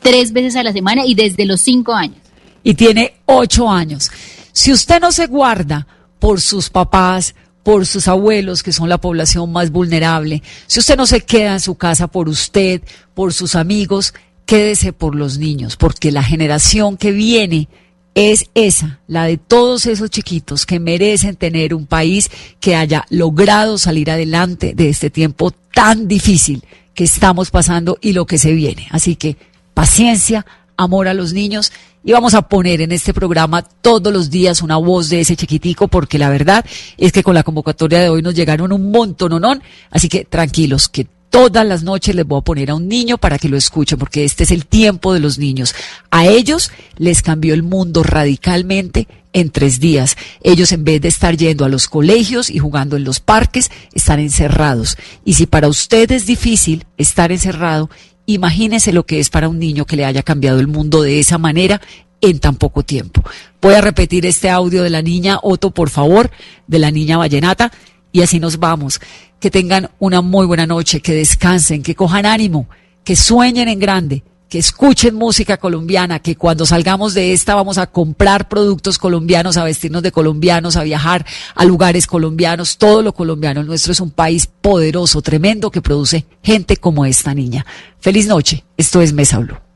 tres 0.00 0.32
veces 0.32 0.54
a 0.54 0.62
la 0.62 0.72
semana 0.72 1.04
y 1.04 1.14
desde 1.14 1.44
los 1.46 1.60
cinco 1.60 1.92
años. 1.92 2.27
Y 2.68 2.74
tiene 2.74 3.14
ocho 3.24 3.70
años. 3.70 4.10
Si 4.52 4.72
usted 4.72 5.00
no 5.00 5.10
se 5.10 5.26
guarda 5.26 5.86
por 6.18 6.38
sus 6.38 6.68
papás, 6.68 7.34
por 7.62 7.86
sus 7.86 8.08
abuelos, 8.08 8.62
que 8.62 8.74
son 8.74 8.90
la 8.90 8.98
población 8.98 9.50
más 9.50 9.70
vulnerable, 9.70 10.42
si 10.66 10.78
usted 10.78 10.98
no 10.98 11.06
se 11.06 11.22
queda 11.22 11.54
en 11.54 11.60
su 11.60 11.76
casa 11.76 12.08
por 12.08 12.28
usted, 12.28 12.82
por 13.14 13.32
sus 13.32 13.54
amigos, 13.54 14.12
quédese 14.44 14.92
por 14.92 15.14
los 15.14 15.38
niños, 15.38 15.76
porque 15.76 16.12
la 16.12 16.22
generación 16.22 16.98
que 16.98 17.10
viene 17.10 17.70
es 18.14 18.50
esa, 18.54 19.00
la 19.06 19.24
de 19.24 19.38
todos 19.38 19.86
esos 19.86 20.10
chiquitos 20.10 20.66
que 20.66 20.78
merecen 20.78 21.36
tener 21.36 21.72
un 21.72 21.86
país 21.86 22.30
que 22.60 22.76
haya 22.76 23.06
logrado 23.08 23.78
salir 23.78 24.10
adelante 24.10 24.74
de 24.76 24.90
este 24.90 25.08
tiempo 25.08 25.52
tan 25.72 26.06
difícil 26.06 26.62
que 26.92 27.04
estamos 27.04 27.50
pasando 27.50 27.96
y 28.02 28.12
lo 28.12 28.26
que 28.26 28.36
se 28.36 28.52
viene. 28.52 28.88
Así 28.90 29.16
que 29.16 29.38
paciencia, 29.72 30.44
amor 30.78 31.08
a 31.08 31.14
los 31.14 31.34
niños 31.34 31.72
y 32.04 32.12
vamos 32.12 32.32
a 32.32 32.42
poner 32.42 32.80
en 32.80 32.92
este 32.92 33.12
programa 33.12 33.62
todos 33.62 34.12
los 34.12 34.30
días 34.30 34.62
una 34.62 34.76
voz 34.76 35.10
de 35.10 35.20
ese 35.20 35.36
chiquitico 35.36 35.88
porque 35.88 36.18
la 36.18 36.30
verdad 36.30 36.64
es 36.96 37.12
que 37.12 37.22
con 37.22 37.34
la 37.34 37.42
convocatoria 37.42 38.00
de 38.00 38.08
hoy 38.08 38.22
nos 38.22 38.34
llegaron 38.34 38.72
un 38.72 38.90
montón, 38.90 39.40
¿no? 39.42 39.58
Así 39.90 40.08
que 40.08 40.24
tranquilos, 40.24 40.88
que 40.88 41.06
todas 41.30 41.66
las 41.66 41.82
noches 41.82 42.14
les 42.14 42.26
voy 42.26 42.38
a 42.38 42.44
poner 42.44 42.70
a 42.70 42.76
un 42.76 42.88
niño 42.88 43.18
para 43.18 43.38
que 43.38 43.48
lo 43.48 43.56
escuchen, 43.56 43.98
porque 43.98 44.24
este 44.24 44.44
es 44.44 44.50
el 44.52 44.66
tiempo 44.66 45.12
de 45.12 45.20
los 45.20 45.38
niños. 45.38 45.74
A 46.10 46.26
ellos 46.26 46.70
les 46.96 47.22
cambió 47.22 47.52
el 47.54 47.62
mundo 47.62 48.02
radicalmente 48.02 49.08
en 49.32 49.50
tres 49.50 49.80
días. 49.80 50.16
Ellos 50.42 50.72
en 50.72 50.84
vez 50.84 51.00
de 51.00 51.08
estar 51.08 51.36
yendo 51.36 51.64
a 51.64 51.68
los 51.68 51.88
colegios 51.88 52.50
y 52.50 52.58
jugando 52.58 52.96
en 52.96 53.04
los 53.04 53.20
parques, 53.20 53.70
están 53.92 54.20
encerrados. 54.20 54.96
Y 55.24 55.34
si 55.34 55.46
para 55.46 55.68
usted 55.68 56.10
es 56.12 56.26
difícil 56.26 56.86
estar 56.96 57.32
encerrado, 57.32 57.90
imagínese 58.28 58.92
lo 58.92 59.06
que 59.06 59.20
es 59.20 59.30
para 59.30 59.48
un 59.48 59.58
niño 59.58 59.86
que 59.86 59.96
le 59.96 60.04
haya 60.04 60.22
cambiado 60.22 60.60
el 60.60 60.66
mundo 60.66 61.00
de 61.00 61.18
esa 61.18 61.38
manera 61.38 61.80
en 62.20 62.38
tan 62.40 62.56
poco 62.56 62.82
tiempo. 62.82 63.22
Voy 63.60 63.74
a 63.74 63.80
repetir 63.80 64.26
este 64.26 64.50
audio 64.50 64.82
de 64.82 64.90
la 64.90 65.00
niña 65.00 65.38
Otto, 65.42 65.70
por 65.70 65.88
favor, 65.88 66.30
de 66.66 66.78
la 66.78 66.90
niña 66.90 67.16
Vallenata, 67.16 67.72
y 68.12 68.20
así 68.20 68.38
nos 68.38 68.58
vamos 68.58 69.00
que 69.40 69.50
tengan 69.50 69.90
una 69.98 70.20
muy 70.20 70.46
buena 70.46 70.66
noche, 70.66 71.00
que 71.00 71.14
descansen, 71.14 71.82
que 71.82 71.94
cojan 71.94 72.26
ánimo, 72.26 72.68
que 73.02 73.16
sueñen 73.16 73.68
en 73.68 73.78
grande, 73.78 74.22
que 74.48 74.58
escuchen 74.58 75.14
música 75.14 75.58
colombiana, 75.58 76.20
que 76.20 76.36
cuando 76.36 76.64
salgamos 76.66 77.14
de 77.14 77.32
esta 77.32 77.54
vamos 77.54 77.78
a 77.78 77.86
comprar 77.86 78.48
productos 78.48 78.98
colombianos, 78.98 79.56
a 79.56 79.64
vestirnos 79.64 80.02
de 80.02 80.12
colombianos, 80.12 80.76
a 80.76 80.82
viajar 80.82 81.26
a 81.54 81.64
lugares 81.64 82.06
colombianos, 82.06 82.78
todo 82.78 83.02
lo 83.02 83.12
colombiano. 83.12 83.62
Nuestro 83.62 83.92
es 83.92 84.00
un 84.00 84.10
país 84.10 84.46
poderoso, 84.46 85.22
tremendo, 85.22 85.70
que 85.70 85.82
produce 85.82 86.26
gente 86.42 86.76
como 86.78 87.04
esta 87.04 87.34
niña. 87.34 87.66
Feliz 88.00 88.26
noche. 88.26 88.64
Esto 88.76 89.02
es 89.02 89.12
Mesa 89.12 89.38
Blue. 89.38 89.67